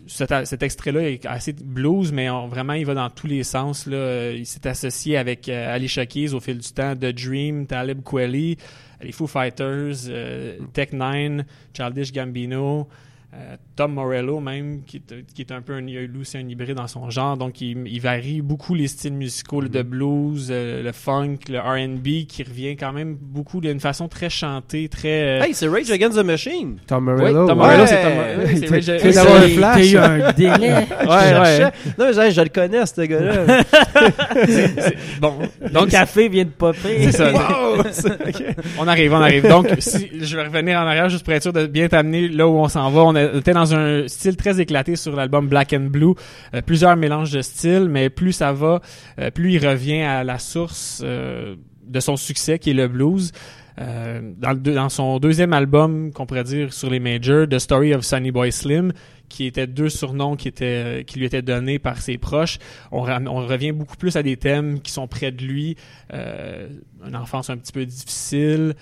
cet, 0.07 0.33
cet 0.45 0.63
extrait-là 0.63 1.09
est 1.09 1.25
assez 1.27 1.53
blues, 1.55 2.13
mais 2.13 2.29
on- 2.29 2.47
vraiment, 2.47 2.75
il 2.75 2.85
va 2.85 2.93
dans 2.95 3.09
tous 3.11 3.27
les 3.27 3.43
sens. 3.43 3.87
Là. 3.87 3.97
Euh, 3.97 4.35
Il 4.37 4.45
s'est 4.47 4.67
associé 4.67 5.17
avec 5.17 5.49
euh, 5.49 5.75
Alicia 5.75 6.05
Keys 6.07 6.35
au 6.35 6.41
fil 6.41 6.59
du 6.59 6.69
temps, 6.73 6.95
The 6.95 7.07
Dream, 7.07 7.67
Talib 7.67 8.03
Kweli, 8.03 8.59
les 9.05 9.13
Foo 9.13 9.27
Fighters, 9.27 10.09
euh, 10.09 10.59
Tech 10.73 10.89
Nine, 10.93 11.47
Childish 11.73 12.13
Gambino, 12.13 12.89
euh, 13.37 13.57
Tom 13.75 13.95
Morello 13.95 14.39
même, 14.41 14.83
qui 14.87 14.99
est, 14.99 15.25
qui 15.35 15.43
est 15.43 15.51
un 15.53 15.61
peu 15.61 15.73
un, 15.75 15.79
a 15.87 15.91
lui 15.91 16.21
aussi 16.21 16.37
un 16.39 16.49
hybride 16.49 16.75
dans 16.77 16.87
son 16.87 17.11
genre. 17.11 17.37
Donc, 17.37 17.61
il, 17.61 17.87
il 17.87 18.01
varie 18.01 18.41
beaucoup 18.43 18.75
les 18.75 18.87
styles 18.87 19.15
musicaux, 19.15 19.61
le 19.61 19.69
blues, 19.83 20.49
euh, 20.51 20.83
le 20.85 20.93
funk, 20.93 21.39
le 21.49 21.59
R&B, 21.59 22.27
qui 22.29 22.45
revient 22.45 22.77
quand 22.77 22.93
même 22.93 23.17
beaucoup 23.21 23.61
d'une 23.61 23.81
façon 23.81 24.07
très 24.07 24.31
chantée, 24.31 24.89
très... 24.89 25.41
euh, 25.41 25.43
Hey, 25.43 25.55
c'est 25.55 25.67
Rage 25.67 25.91
Against 25.91 26.17
the 26.17 26.25
Machine. 26.25 26.77
Tom 26.87 27.09
oui, 27.09 27.15
Morello. 27.15 27.47
Tom 27.49 27.59
ouais. 27.59 27.65
Morello, 27.65 27.81
Ouais. 27.83 27.87
c'est 27.89 28.03
Tom 28.03 28.15
Morello. 28.15 28.41
c'est 28.55 28.69
Rage- 28.69 29.15
d'avoir 29.15 29.39
c'est- 29.39 29.45
un 29.45 29.49
flash. 29.49 29.75
T'as 29.75 29.85
eu 29.85 29.97
un 29.99 30.33
délai. 30.33 30.75
Ouais, 30.75 30.87
Je 31.05 31.09
ouais. 31.09 31.57
cherchais. 31.57 31.73
Non, 31.99 32.05
mais 32.07 32.13
je, 32.13 32.35
je 32.35 32.41
le 32.41 32.49
connais, 32.49 32.87
ce 32.87 33.01
gars-là. 33.03 33.65
Bon, 35.21 35.35
Donc, 35.73 35.85
le 35.87 35.91
café 35.91 36.29
vient 36.29 36.45
de 36.45 36.51
popper. 36.51 37.11
C'est 37.11 37.13
ça. 37.13 37.33
wow! 37.33 37.83
On 38.79 38.87
arrive, 38.89 39.13
on 39.13 39.21
arrive. 39.21 39.49
Donc, 39.49 39.67
si, 39.79 40.09
je 40.21 40.37
vais 40.37 40.45
revenir 40.45 40.79
en 40.79 40.83
arrière 40.87 41.09
juste 41.09 41.25
pour 41.25 41.33
être 41.35 41.43
sûr 41.43 41.53
de 41.53 41.67
bien 41.67 41.89
t'amener 41.89 42.29
là 42.29 42.47
où 42.47 42.53
on 42.59 42.69
s'en 42.69 42.91
va. 42.91 43.03
On 43.03 43.15
était 43.35 43.53
dans 43.53 43.75
un 43.75 44.09
style 44.09 44.37
très 44.37 44.61
éclaté 44.61 44.97
sur 44.97 45.15
l'album 45.15 45.49
Black 45.49 45.73
and 45.73 45.89
Blue. 45.91 46.15
Euh, 46.55 46.63
plusieurs 46.63 46.97
mélanges 46.97 47.33
de 47.33 47.43
styles, 47.43 47.89
mais 47.89 48.11
plus 48.11 48.33
ça 48.33 48.53
va, 48.53 48.81
euh, 49.19 49.31
plus 49.31 49.53
il 49.53 49.67
revient 49.67 50.03
à 50.03 50.25
la 50.25 50.39
source 50.39 51.03
euh, 51.05 51.57
de 51.87 52.01
son 52.01 52.17
succès, 52.17 52.59
qui 52.59 52.71
est 52.71 52.75
le 52.75 52.89
blues. 52.89 53.33
Euh, 53.81 54.33
dans, 54.37 54.89
son 54.89 55.19
deuxième 55.19 55.53
album, 55.53 56.13
qu'on 56.13 56.27
pourrait 56.27 56.45
dire 56.45 56.73
sur 56.73 56.91
les 56.91 57.01
majors, 57.01 57.49
The 57.49 57.59
Story 57.59 57.95
of 57.95 58.05
Sunny 58.05 58.31
Boy 58.31 58.53
Slim, 58.53 58.93
qui 59.29 59.47
étaient 59.47 59.67
deux 59.67 59.89
surnoms 59.89 60.37
qui 60.37 60.47
étaient 60.47 61.05
qui 61.07 61.19
lui 61.19 61.27
étaient 61.27 61.43
donnés 61.43 61.79
par 61.79 62.01
ses 62.01 62.19
proches. 62.19 62.59
On, 62.93 63.03
revient 63.03 63.73
beaucoup 63.73 63.97
plus 63.97 64.17
à 64.17 64.23
des 64.23 64.37
thèmes 64.37 64.81
qui 64.81 64.93
sont 64.93 65.09
près 65.09 65.33
de 65.33 65.45
lui, 65.45 65.77
euh, 66.13 66.69
une 67.07 67.17
enfance 67.17 67.51
un 67.51 67.57
petit 67.57 67.73
peu 67.73 67.85
difficile. 67.85 68.75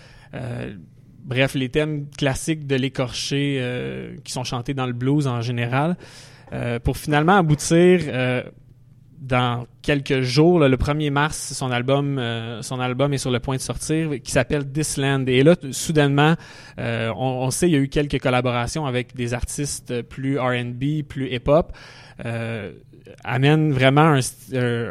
Bref, 1.24 1.54
les 1.54 1.68
thèmes 1.68 2.06
classiques 2.16 2.66
de 2.66 2.76
l'écorché 2.76 3.58
euh, 3.60 4.16
qui 4.24 4.32
sont 4.32 4.44
chantés 4.44 4.74
dans 4.74 4.86
le 4.86 4.92
blues 4.92 5.26
en 5.26 5.40
général, 5.40 5.96
euh, 6.52 6.78
pour 6.78 6.96
finalement 6.96 7.36
aboutir 7.36 8.00
euh, 8.06 8.42
dans 9.20 9.66
quelques 9.82 10.20
jours, 10.22 10.58
là, 10.58 10.68
le 10.68 10.76
1er 10.76 11.10
mars, 11.10 11.52
son 11.54 11.70
album, 11.70 12.18
euh, 12.18 12.60
son 12.62 12.80
album 12.80 13.12
est 13.14 13.18
sur 13.18 13.30
le 13.30 13.38
point 13.38 13.54
de 13.56 13.60
sortir, 13.60 14.10
qui 14.22 14.32
s'appelle 14.32 14.70
This 14.70 14.96
Land. 14.96 15.24
Et 15.28 15.42
là, 15.44 15.54
soudainement, 15.70 16.34
euh, 16.78 17.12
on, 17.16 17.44
on 17.44 17.50
sait 17.52 17.68
il 17.68 17.72
y 17.72 17.76
a 17.76 17.78
eu 17.78 17.88
quelques 17.88 18.20
collaborations 18.20 18.84
avec 18.84 19.14
des 19.14 19.32
artistes 19.32 20.02
plus 20.02 20.38
R&B, 20.38 21.02
plus 21.08 21.32
hip-hop. 21.32 21.72
Amène 23.24 23.72
vraiment 23.72 24.16
un, 24.16 24.20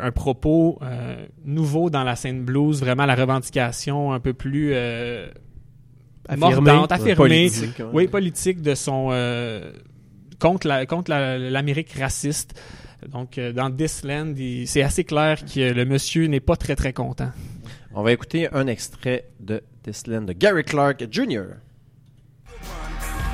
un- 0.04 0.12
propos 0.12 0.78
euh, 0.82 1.26
nouveau 1.46 1.90
dans 1.90 2.04
la 2.04 2.16
scène 2.16 2.44
blues, 2.44 2.80
vraiment 2.82 3.06
la 3.06 3.16
revendication 3.16 4.12
un 4.14 4.20
peu 4.20 4.34
plus 4.34 4.72
euh. 4.74 5.28
Mordante, 6.38 6.92
affirmée, 6.92 7.16
Politique, 7.16 7.80
ouais. 7.80 7.86
oui, 7.94 8.08
politique 8.08 8.62
de 8.62 8.76
son 8.76 9.10
euh, 9.12 9.72
contre 10.40 10.68
la 10.68 10.86
contre 10.86 11.12
la- 11.12 11.38
l'Amérique 11.38 11.94
raciste. 11.94 12.60
Donc 13.10 13.38
euh, 13.38 13.52
dans 13.52 13.72
This 13.72 14.04
Land, 14.04 14.34
c'est 14.66 14.84
assez 14.84 15.04
clair 15.04 15.44
que 15.46 15.72
le 15.74 15.86
monsieur 15.86 16.26
n'est 16.28 16.40
pas 16.40 16.56
très 16.56 16.76
très 16.76 16.94
content. 16.94 17.32
On 17.94 18.04
va 18.04 18.12
écouter 18.12 18.48
un 18.54 18.68
extrait 18.68 19.26
de 19.40 19.62
Disland 19.84 20.22
de 20.28 20.34
Gary 20.34 20.64
Clark 20.64 21.04
Jr. 21.12 21.58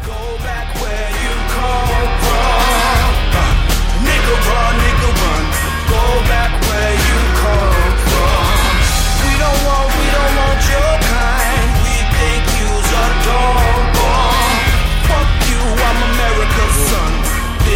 Go 0.05 0.13
back 0.39 0.73
where 0.81 1.09
you 1.23 1.33
come 1.53 2.09
from. 2.23 3.07
Nigga 4.07 4.35
run, 4.47 4.73
nigga 4.83 5.09
run. 5.21 5.45
Go 5.91 6.03
back 6.31 6.51
where 6.67 6.93
you 7.07 7.19
come 7.43 7.91
from. 8.07 8.47
We 9.23 9.31
don't 9.43 9.61
want, 9.67 9.87
we 9.99 10.05
don't 10.15 10.33
want 10.41 10.56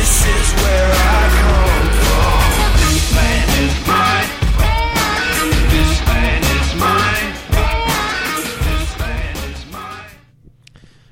This 0.01 0.25
is 0.25 0.53
where 0.63 0.91
I 0.91 1.40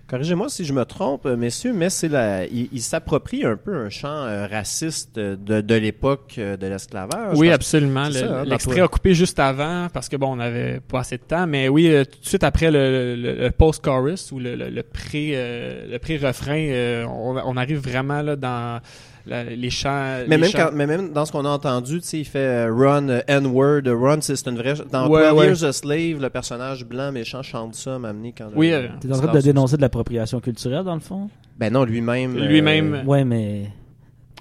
Corrigez-moi 0.09 0.49
si 0.49 0.65
je 0.65 0.73
me 0.73 0.85
trompe, 0.85 1.27
euh, 1.27 1.37
messieurs, 1.37 1.71
mais 1.71 1.91
c'est 1.91 2.07
la, 2.07 2.45
il, 2.45 2.67
il 2.71 2.81
s'approprie 2.81 3.45
un 3.45 3.55
peu 3.55 3.75
un 3.75 3.89
chant 3.89 4.07
euh, 4.09 4.47
raciste 4.47 5.15
de, 5.17 5.61
de 5.61 5.75
l'époque 5.75 6.35
euh, 6.39 6.57
de 6.57 6.65
l'esclavage. 6.65 7.37
Oui, 7.37 7.51
absolument. 7.51 8.09
Le- 8.09 8.23
hein, 8.23 8.43
L'extrait 8.43 8.81
a 8.81 8.87
coupé 8.87 9.13
juste 9.13 9.37
avant 9.39 9.87
parce 9.93 10.09
que 10.09 10.15
bon, 10.17 10.33
on 10.33 10.37
n'avait 10.37 10.79
pas 10.79 11.01
assez 11.01 11.17
de 11.17 11.23
temps. 11.23 11.45
Mais 11.45 11.69
oui, 11.69 11.89
euh, 11.89 12.05
tout 12.05 12.19
de 12.21 12.25
suite 12.25 12.43
après 12.43 12.71
le, 12.71 13.15
le- 13.15 13.35
le 13.35 13.51
post-chorus 13.51 14.31
ou 14.31 14.39
le, 14.39 14.81
pré, 14.81 15.33
euh, 15.35 15.91
le 15.91 15.99
pré-refrain, 15.99 16.57
euh, 16.57 17.05
on, 17.05 17.37
on 17.37 17.55
arrive 17.55 17.77
vraiment 17.79 18.23
là 18.23 18.35
dans 18.35 18.81
la- 19.25 19.43
les 19.43 19.69
chants. 19.69 20.19
Mais 20.27 20.35
les 20.35 20.41
même, 20.41 20.49
chants- 20.51 20.57
quand- 20.69 20.71
mais 20.73 20.87
même 20.87 21.11
dans 21.13 21.25
ce 21.25 21.31
qu'on 21.31 21.45
a 21.45 21.49
entendu, 21.49 21.99
tu 22.01 22.07
sais, 22.07 22.19
il 22.19 22.25
fait 22.25 22.39
euh, 22.39 22.73
Run, 22.73 23.09
euh, 23.09 23.21
N-word. 23.27 23.81
euh, 23.87 23.95
Run, 23.95 24.21
c'est 24.21 24.47
une 24.47 24.57
vraie. 24.57 24.73
Dans 24.91 25.07
Ouais, 25.09 25.29
12 25.29 25.37
ouais. 25.39 25.45
Years 25.47 25.63
a 25.63 25.73
Slave, 25.73 26.21
le 26.21 26.29
personnage 26.29 26.85
blanc 26.85 27.11
méchant 27.11 27.41
chante 27.41 27.75
ça, 27.75 27.97
m'amener 27.99 28.33
quand. 28.37 28.49
Oui, 28.55 28.69
le- 28.69 28.75
euh, 28.75 28.87
T'es 28.99 29.11
en 29.13 29.19
train 29.19 29.33
de 29.33 29.41
dénoncer 29.41 29.77
de 29.77 29.81
l'appropriation 29.81 30.39
culturelle, 30.39 30.83
dans 30.83 30.95
le 30.95 30.99
fond? 31.01 31.29
Ben 31.57 31.71
non, 31.73 31.83
lui-même. 31.83 32.37
euh, 32.37 32.45
Lui-même. 32.47 33.03
Ouais, 33.05 33.23
mais 33.25 33.65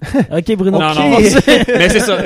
Ok, 0.30 0.56
Bruno. 0.56 0.78
Non, 0.78 0.90
Ok. 0.90 0.96
non, 0.96 1.10
mais 1.68 1.88
c'est 1.88 2.00
ça. 2.00 2.18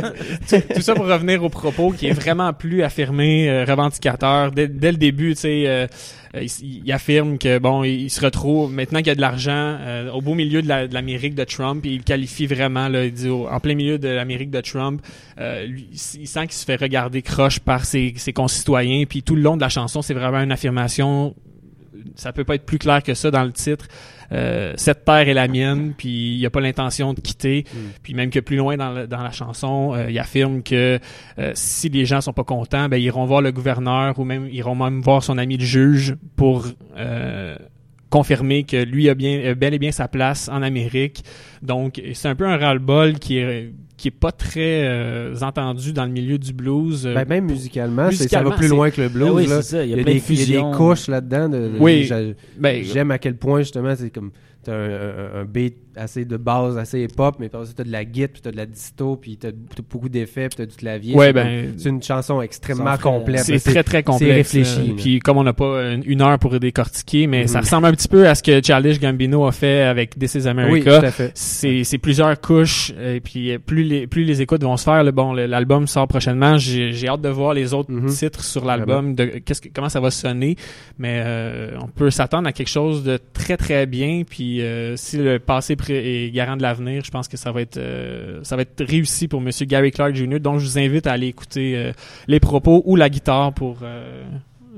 Tout, 0.48 0.74
tout 0.74 0.80
ça 0.82 0.94
pour 0.94 1.06
revenir 1.06 1.42
au 1.42 1.48
propos 1.48 1.90
qui 1.90 2.06
est 2.06 2.12
vraiment 2.12 2.52
plus 2.52 2.82
affirmé, 2.82 3.48
euh, 3.48 3.64
revendicateur. 3.64 4.52
Dès, 4.52 4.68
dès 4.68 4.92
le 4.92 4.98
début, 4.98 5.34
tu 5.34 5.40
sais, 5.42 5.64
euh, 5.66 5.86
il, 6.34 6.82
il 6.84 6.92
affirme 6.92 7.38
que 7.38 7.58
bon, 7.58 7.82
il, 7.84 8.02
il 8.02 8.10
se 8.10 8.20
retrouve 8.20 8.72
maintenant 8.72 8.98
qu'il 8.98 9.08
y 9.08 9.10
a 9.10 9.14
de 9.14 9.20
l'argent 9.20 9.76
euh, 9.80 10.10
au 10.12 10.20
beau 10.20 10.34
milieu 10.34 10.60
de 10.62 10.68
la- 10.68 10.86
de 10.86 10.94
l'Amérique 10.94 11.34
de 11.34 11.44
Trump. 11.44 11.84
Il 11.86 12.02
qualifie 12.02 12.46
vraiment, 12.46 12.88
là, 12.88 13.04
il 13.06 13.12
dit 13.12 13.28
au- 13.28 13.48
en 13.48 13.58
plein 13.60 13.74
milieu 13.74 13.98
de 13.98 14.08
l'Amérique 14.08 14.50
de 14.50 14.60
Trump, 14.60 15.00
euh, 15.40 15.64
lui, 15.66 15.88
il 15.92 16.28
sent 16.28 16.42
qu'il 16.42 16.52
se 16.52 16.64
fait 16.66 16.76
regarder 16.76 17.22
croche 17.22 17.58
par 17.60 17.84
ses, 17.86 18.12
ses 18.16 18.32
concitoyens. 18.34 19.04
Puis 19.08 19.22
tout 19.22 19.34
le 19.34 19.42
long 19.42 19.56
de 19.56 19.62
la 19.62 19.68
chanson, 19.70 20.02
c'est 20.02 20.14
vraiment 20.14 20.40
une 20.42 20.52
affirmation. 20.52 21.34
Ça 22.16 22.32
peut 22.32 22.44
pas 22.44 22.56
être 22.56 22.66
plus 22.66 22.78
clair 22.78 23.02
que 23.02 23.14
ça 23.14 23.30
dans 23.30 23.44
le 23.44 23.52
titre. 23.52 23.86
Euh, 24.32 24.72
cette 24.76 25.04
terre 25.04 25.28
est 25.28 25.34
la 25.34 25.48
mienne, 25.48 25.92
puis 25.96 26.36
il 26.36 26.46
a 26.46 26.50
pas 26.50 26.60
l'intention 26.60 27.14
de 27.14 27.20
quitter. 27.20 27.64
Puis 28.02 28.14
même 28.14 28.30
que 28.30 28.40
plus 28.40 28.56
loin 28.56 28.76
dans, 28.76 28.92
la 28.92 29.30
chanson, 29.30 29.94
euh, 29.94 30.10
il 30.10 30.18
affirme 30.18 30.62
que 30.62 30.98
euh, 31.38 31.52
si 31.54 31.88
les 31.88 32.04
gens 32.04 32.20
sont 32.20 32.32
pas 32.32 32.44
contents, 32.44 32.88
ben 32.88 32.96
ils 32.96 33.04
iront 33.04 33.24
voir 33.26 33.42
le 33.42 33.52
gouverneur 33.52 34.18
ou 34.18 34.24
même 34.24 34.48
iront 34.50 34.74
même 34.74 35.00
voir 35.00 35.22
son 35.22 35.38
ami 35.38 35.56
le 35.56 35.64
juge 35.64 36.16
pour 36.36 36.66
euh, 38.12 38.18
confirmer 38.18 38.64
que 38.64 38.82
lui 38.82 39.08
a 39.08 39.14
bien 39.14 39.42
a 39.50 39.54
bel 39.54 39.74
et 39.74 39.78
bien 39.78 39.92
sa 39.92 40.08
place 40.08 40.48
en 40.48 40.62
Amérique. 40.62 41.22
Donc 41.62 42.00
c'est 42.14 42.28
un 42.28 42.34
peu 42.34 42.46
un 42.46 42.56
ras-le-bol 42.56 43.14
qui 43.18 43.38
est 43.38 43.72
qui 43.98 44.08
est 44.08 44.10
pas 44.10 44.32
très 44.32 44.82
euh, 44.84 45.34
entendu 45.42 45.92
dans 45.92 46.04
le 46.04 46.10
milieu 46.10 46.36
du 46.36 46.52
blues. 46.52 47.06
Euh, 47.06 47.14
Ben, 47.14 47.28
même 47.28 47.44
musicalement, 47.46 48.06
c'est- 48.10 48.16
ça 48.16 48.22
musicalement, 48.24 48.50
va 48.50 48.56
plus 48.56 48.66
loin 48.68 48.90
que 48.90 49.00
le 49.00 49.08
blues. 49.08 49.28
Ah 49.30 49.32
oui, 49.34 49.46
là. 49.46 49.62
c'est 49.62 49.76
ça. 49.76 49.84
Il 49.84 49.90
y 49.90 49.92
a, 49.92 49.96
Il 49.96 49.98
y 49.98 50.00
a, 50.00 50.04
plein 50.04 50.12
des, 50.14 50.18
de 50.18 50.24
il 50.28 50.34
y 50.34 50.42
a 50.42 50.44
fusions. 50.46 50.70
des 50.72 50.76
couches 50.76 51.06
là-dedans. 51.08 51.48
de- 51.48 51.56
de- 51.68 51.78
Oui. 51.78 52.10
ben, 52.58 52.82
J'aime 52.84 53.12
à 53.12 53.18
quel 53.18 53.36
point, 53.36 53.60
justement, 53.60 53.94
c'est 53.96 54.10
comme. 54.10 54.32
T'as 54.64 54.74
un, 54.74 54.90
un, 54.90 55.40
un 55.40 55.44
beat 55.44 55.74
assez 55.96 56.24
de 56.24 56.36
base, 56.36 56.78
assez 56.78 57.02
hip-hop, 57.04 57.36
mais 57.38 57.48
par 57.48 57.62
t'as 57.74 57.84
de 57.84 57.90
la 57.92 58.04
guitare, 58.04 58.28
puis 58.32 58.42
t'as 58.42 58.50
de 58.50 58.56
la 58.56 58.66
disto, 58.66 59.16
puis 59.16 59.36
t'as 59.36 59.50
t'as 59.50 59.82
beaucoup 59.90 60.08
d'effets, 60.08 60.48
puis 60.48 60.56
t'as 60.56 60.66
du 60.66 60.76
clavier. 60.76 61.14
Ouais, 61.14 61.26
C'est 61.28 61.32
ben, 61.32 61.74
C'est 61.76 61.88
une 61.88 62.02
chanson 62.02 62.40
extrêmement 62.42 62.84
frais. 62.94 63.02
complète. 63.02 63.40
C'est 63.44 63.58
très 63.58 63.82
très 63.82 64.02
complexe. 64.02 64.32
réfléchi, 64.52 64.90
euh. 64.90 64.94
Puis 64.96 65.18
comme 65.18 65.38
on 65.38 65.44
n'a 65.44 65.52
pas 65.52 65.92
une, 65.92 66.02
une 66.06 66.22
heure 66.22 66.38
pour 66.38 66.58
décortiquer, 66.58 67.26
mais 67.26 67.46
ça 67.46 67.58
Mhm. 67.58 67.64
ressemble 67.64 67.86
un 67.86 67.92
petit 67.92 68.08
peu 68.08 68.28
à 68.28 68.34
ce 68.34 68.42
que 68.42 68.60
Childish 68.62 69.00
Gambino 69.00 69.44
a 69.46 69.52
fait 69.52 69.82
avec 69.82 70.18
This 70.18 70.34
Is 70.34 70.38
Oui, 70.40 70.48
America. 70.48 71.00
tout 71.00 71.06
à 71.06 71.10
fait. 71.10 71.32
c'est 71.34 71.84
c'est 71.84 71.98
plusieurs 71.98 72.40
couches 72.40 72.92
et 73.02 73.20
puis 73.20 73.52
euh, 73.52 73.58
plus 73.58 73.82
les 73.82 74.06
plus 74.06 74.24
les 74.24 74.40
écoutes 74.42 74.62
vont 74.62 74.76
se 74.76 74.84
faire 74.84 75.02
le 75.04 75.10
bon 75.12 75.32
l'album 75.32 75.86
sort 75.86 76.08
prochainement 76.08 76.58
j'ai 76.58 76.92
j'ai 76.92 77.08
hâte 77.08 77.20
de 77.22 77.28
voir 77.28 77.54
les 77.54 77.74
autres 77.74 77.90
Mhm. 77.92 78.08
titres 78.08 78.44
sur 78.44 78.64
l'album 78.64 79.14
de 79.14 79.24
qu'est-ce 79.44 79.60
que 79.60 79.68
comment 79.74 79.88
ça 79.88 80.00
va 80.00 80.10
sonner 80.10 80.56
mais 80.98 81.22
euh, 81.24 81.70
on 81.80 81.86
peut 81.88 82.10
s'attendre 82.10 82.48
à 82.48 82.52
quelque 82.52 82.68
chose 82.70 83.02
de 83.04 83.18
très 83.32 83.56
très 83.56 83.86
bien 83.86 84.22
puis 84.28 84.60
euh, 84.62 84.96
si 84.96 85.16
le 85.18 85.38
passé 85.38 85.76
est 85.90 86.30
garant 86.34 86.56
de 86.56 86.62
l'avenir 86.62 87.04
je 87.04 87.10
pense 87.10 87.28
que 87.28 87.36
ça 87.36 87.52
va 87.52 87.60
être 87.60 87.76
euh, 87.76 88.40
ça 88.42 88.56
va 88.56 88.62
être 88.62 88.84
réussi 88.84 89.28
pour 89.28 89.40
monsieur 89.40 89.66
Gary 89.66 89.90
Clark 89.90 90.14
Jr. 90.14 90.40
donc 90.40 90.58
je 90.58 90.66
vous 90.66 90.78
invite 90.78 91.06
à 91.06 91.12
aller 91.12 91.28
écouter 91.28 91.76
euh, 91.76 91.92
les 92.28 92.40
propos 92.40 92.82
ou 92.86 92.96
la 92.96 93.08
guitare 93.08 93.52
pour 93.52 93.78
euh, 93.82 94.24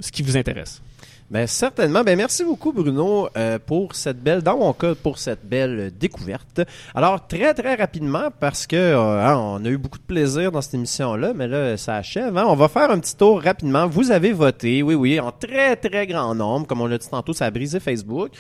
ce 0.01 0.13
qui 0.13 0.23
vous 0.23 0.37
intéresse 0.37 0.83
Ben 1.31 1.47
certainement. 1.47 2.03
Ben 2.05 2.17
merci 2.17 2.45
beaucoup 2.45 2.71
Bruno 2.71 3.29
euh, 3.37 3.59
pour 3.59 3.95
cette 3.95 4.23
belle, 4.23 4.43
dans 4.43 4.59
mon 4.59 4.73
cas, 4.75 4.95
pour 4.95 5.19
cette 5.19 5.45
belle 5.45 5.79
euh, 5.81 5.91
découverte. 5.91 6.61
Alors 6.95 7.27
très 7.27 7.55
très 7.55 7.75
rapidement 7.75 8.29
parce 8.39 8.67
que 8.67 8.77
euh, 8.77 9.21
hein, 9.27 9.37
on 9.37 9.65
a 9.65 9.69
eu 9.69 9.79
beaucoup 9.79 9.99
de 9.99 10.05
plaisir 10.05 10.53
dans 10.53 10.61
cette 10.61 10.75
émission-là, 10.75 11.33
mais 11.35 11.49
là 11.49 11.77
ça 11.79 11.97
achève. 11.97 12.37
hein. 12.37 12.45
On 12.47 12.55
va 12.55 12.69
faire 12.69 12.91
un 12.91 12.99
petit 13.01 13.17
tour 13.17 13.41
rapidement. 13.43 13.87
Vous 13.87 14.11
avez 14.13 14.33
voté, 14.33 14.83
oui 14.83 14.95
oui, 14.95 15.19
en 15.19 15.33
très 15.33 15.75
très 15.77 16.07
grand 16.07 16.35
nombre, 16.35 16.67
comme 16.67 16.83
on 16.83 16.87
l'a 16.87 16.99
dit 16.99 17.09
tantôt, 17.09 17.33
ça 17.33 17.47
a 17.47 17.51
brisé 17.51 17.81
Facebook. 17.81 18.31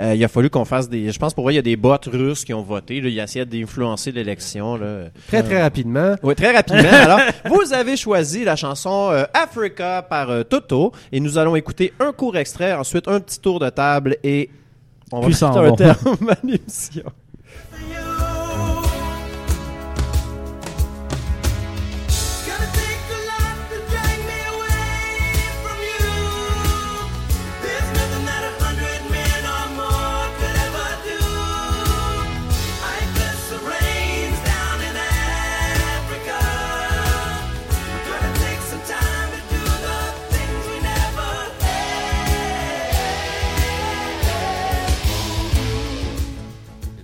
Euh, 0.00 0.14
il 0.14 0.22
a 0.22 0.28
fallu 0.28 0.50
qu'on 0.50 0.64
fasse 0.64 0.88
des, 0.88 1.10
je 1.12 1.18
pense 1.20 1.32
pour 1.34 1.44
vrai 1.44 1.52
il 1.54 1.56
y 1.56 1.60
a 1.60 1.62
des 1.62 1.76
bots 1.76 1.94
russes 2.06 2.44
qui 2.44 2.52
ont 2.52 2.62
voté. 2.62 3.00
Là, 3.00 3.08
ils 3.08 3.18
essayaient 3.20 3.46
d'influencer 3.46 4.10
l'élection. 4.10 4.76
Là. 4.76 5.04
Très, 5.28 5.44
très 5.44 5.62
rapidement. 5.62 6.16
Oui, 6.24 6.34
très 6.34 6.50
rapidement. 6.54 6.82
Alors, 6.92 7.20
vous 7.46 7.72
avez 7.72 7.96
choisi 7.96 8.44
la 8.44 8.56
chanson 8.56 9.10
euh, 9.12 9.24
Africa 9.32 10.02
par 10.02 10.28
euh, 10.30 10.42
Toto 10.42 10.92
et 11.12 11.20
nous 11.20 11.38
allons 11.38 11.54
écouter 11.56 11.92
un 12.00 12.12
court 12.12 12.32
extrait, 12.42 12.74
ensuite 12.74 13.08
un 13.08 13.20
petit 13.20 13.40
tour 13.40 13.58
de 13.58 13.70
table 13.70 14.16
et 14.22 14.50
on 15.10 15.20
va 15.20 15.26
Puis 15.26 15.34
ça 15.34 15.50
mettre 15.50 15.72
un 15.72 15.94
terme 15.94 16.16
à 16.30 16.36
l'émission. 16.44 17.04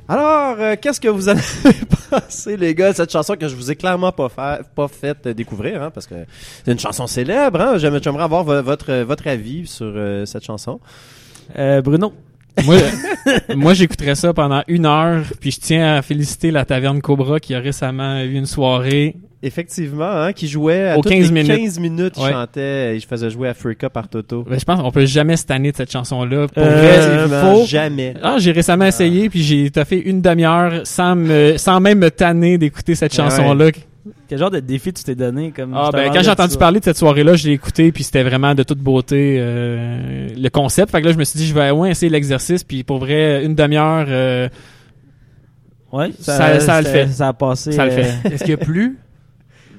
Alors, 0.09 0.57
euh, 0.59 0.75
qu'est-ce 0.81 1.01
que 1.01 1.09
vous 1.09 1.29
avez 1.29 1.43
pensé, 2.11 2.57
les 2.57 2.75
gars, 2.75 2.93
de 2.93 2.97
cette 2.97 3.13
chanson 3.13 3.35
que 3.37 3.47
je 3.47 3.55
vous 3.55 3.71
ai 3.71 3.77
clairement 3.77 4.11
pas, 4.11 4.29
fait, 4.31 4.65
pas 4.75 4.89
fait 4.89 5.27
euh, 5.27 5.35
découvrir, 5.35 5.83
hein, 5.83 5.91
parce 5.91 6.07
que 6.07 6.15
c'est 6.65 6.73
une 6.73 6.79
chanson 6.79 7.07
célèbre. 7.07 7.61
Hein? 7.61 7.77
J'aimerais 7.77 8.23
avoir 8.23 8.43
vo- 8.43 8.63
votre, 8.63 8.93
votre 9.03 9.27
avis 9.29 9.67
sur 9.67 9.93
euh, 9.95 10.25
cette 10.25 10.45
chanson. 10.45 10.81
Euh, 11.59 11.83
Bruno. 11.83 12.15
Moi 12.65 12.77
moi 13.57 13.75
j'écouterais 13.75 14.15
ça 14.15 14.33
pendant 14.33 14.63
une 14.69 14.87
heure 14.87 15.23
puis 15.41 15.51
je 15.51 15.61
tiens 15.61 15.97
à 15.97 16.03
féliciter 16.03 16.51
la 16.51 16.65
taverne 16.65 17.01
Cobra 17.01 17.41
qui 17.41 17.55
a 17.55 17.61
récemment 17.61 18.21
eu 18.23 18.35
une 18.35 18.47
soirée 18.47 19.17
Effectivement, 19.41 20.11
hein, 20.11 20.33
qui 20.33 20.49
jouait 20.49 20.89
à 20.89 20.99
Aux 20.99 21.01
toutes 21.01 21.13
15 21.13 21.31
les 21.33 21.43
minutes. 21.45 21.57
15 21.63 21.79
minutes, 21.79 22.15
il 22.17 22.25
Ouais. 22.25 22.33
chantait 22.33 22.97
et 22.97 22.99
je 22.99 23.07
faisais 23.07 23.31
jouer 23.31 23.47
Africa 23.47 23.89
par 23.89 24.09
Toto. 24.09 24.43
Ben, 24.43 24.59
je 24.59 24.65
pense 24.65 24.81
qu'on 24.83 24.91
peut 24.91 25.07
jamais 25.07 25.37
se 25.37 25.47
tanner 25.47 25.71
de 25.71 25.77
cette 25.77 25.93
chanson-là. 25.93 26.49
Pour 26.49 26.61
Euh, 26.61 26.69
vrai, 26.69 26.97
Effectivement, 26.97 27.55
faux. 27.55 27.65
jamais. 27.65 28.15
Ah, 28.21 28.39
j'ai 28.41 28.51
récemment 28.51 28.87
essayé, 28.87 29.31
puis 29.31 29.45
j'ai 29.45 29.71
fait 29.87 30.01
une 30.01 30.21
demi-heure 30.23 30.81
sans 30.83 31.15
me, 31.15 31.57
sans 31.57 31.79
même 31.79 32.01
me 32.01 32.11
tanner 32.11 32.59
d'écouter 32.59 32.97
cette 32.97 33.15
Ah 33.17 33.23
ouais. 33.23 33.31
chanson-là. 33.31 33.71
Quel 34.29 34.39
genre 34.39 34.51
de 34.51 34.61
défi 34.61 34.93
tu 34.93 35.03
t'es 35.05 35.15
donné 35.15 35.51
comme 35.53 35.73
Ah, 35.77 35.91
ben, 35.93 36.11
quand 36.13 36.23
j'ai 36.23 36.31
entendu 36.31 36.53
ça. 36.53 36.59
parler 36.59 36.81
de 36.81 36.85
cette 36.85 36.97
soirée-là, 36.99 37.35
je 37.37 37.47
l'ai 37.49 37.55
écouté, 37.55 37.93
puis 37.93 38.05
c'était 38.05 38.23
vraiment 38.23 38.55
de 38.55 38.63
toute 38.63 38.79
beauté 38.79 39.37
euh, 39.39 40.29
le 40.37 40.49
concept. 40.51 40.91
Fait 40.93 41.01
que 41.01 41.07
là, 41.07 41.13
je 41.13 41.19
me 41.19 41.25
suis 41.25 41.39
dit, 41.39 41.47
je 41.47 41.55
vais 41.55 41.71
au 41.71 41.77
moins 41.77 41.89
essayer 41.89 42.11
l'exercice, 42.11 42.65
puis 42.65 42.85
pour 42.85 42.99
vrai, 42.99 43.45
une 43.45 43.55
demi-heure, 43.55 44.07
euh, 44.09 44.49
Ouais, 45.91 46.11
Ça- 46.21 46.61
ça 46.61 46.81
le 46.81 46.87
c'était- 46.87 47.07
fait. 47.07 47.13
Ça 47.13 47.29
a 47.29 47.33
passé. 47.33 47.73
Ça 47.73 47.87
le 47.87 47.93
euh, 47.93 48.03
fait. 48.05 48.35
Est-ce 48.35 48.45
qu'il 48.45 48.51
y 48.51 48.55
a 48.55 48.59
plu? 48.59 48.99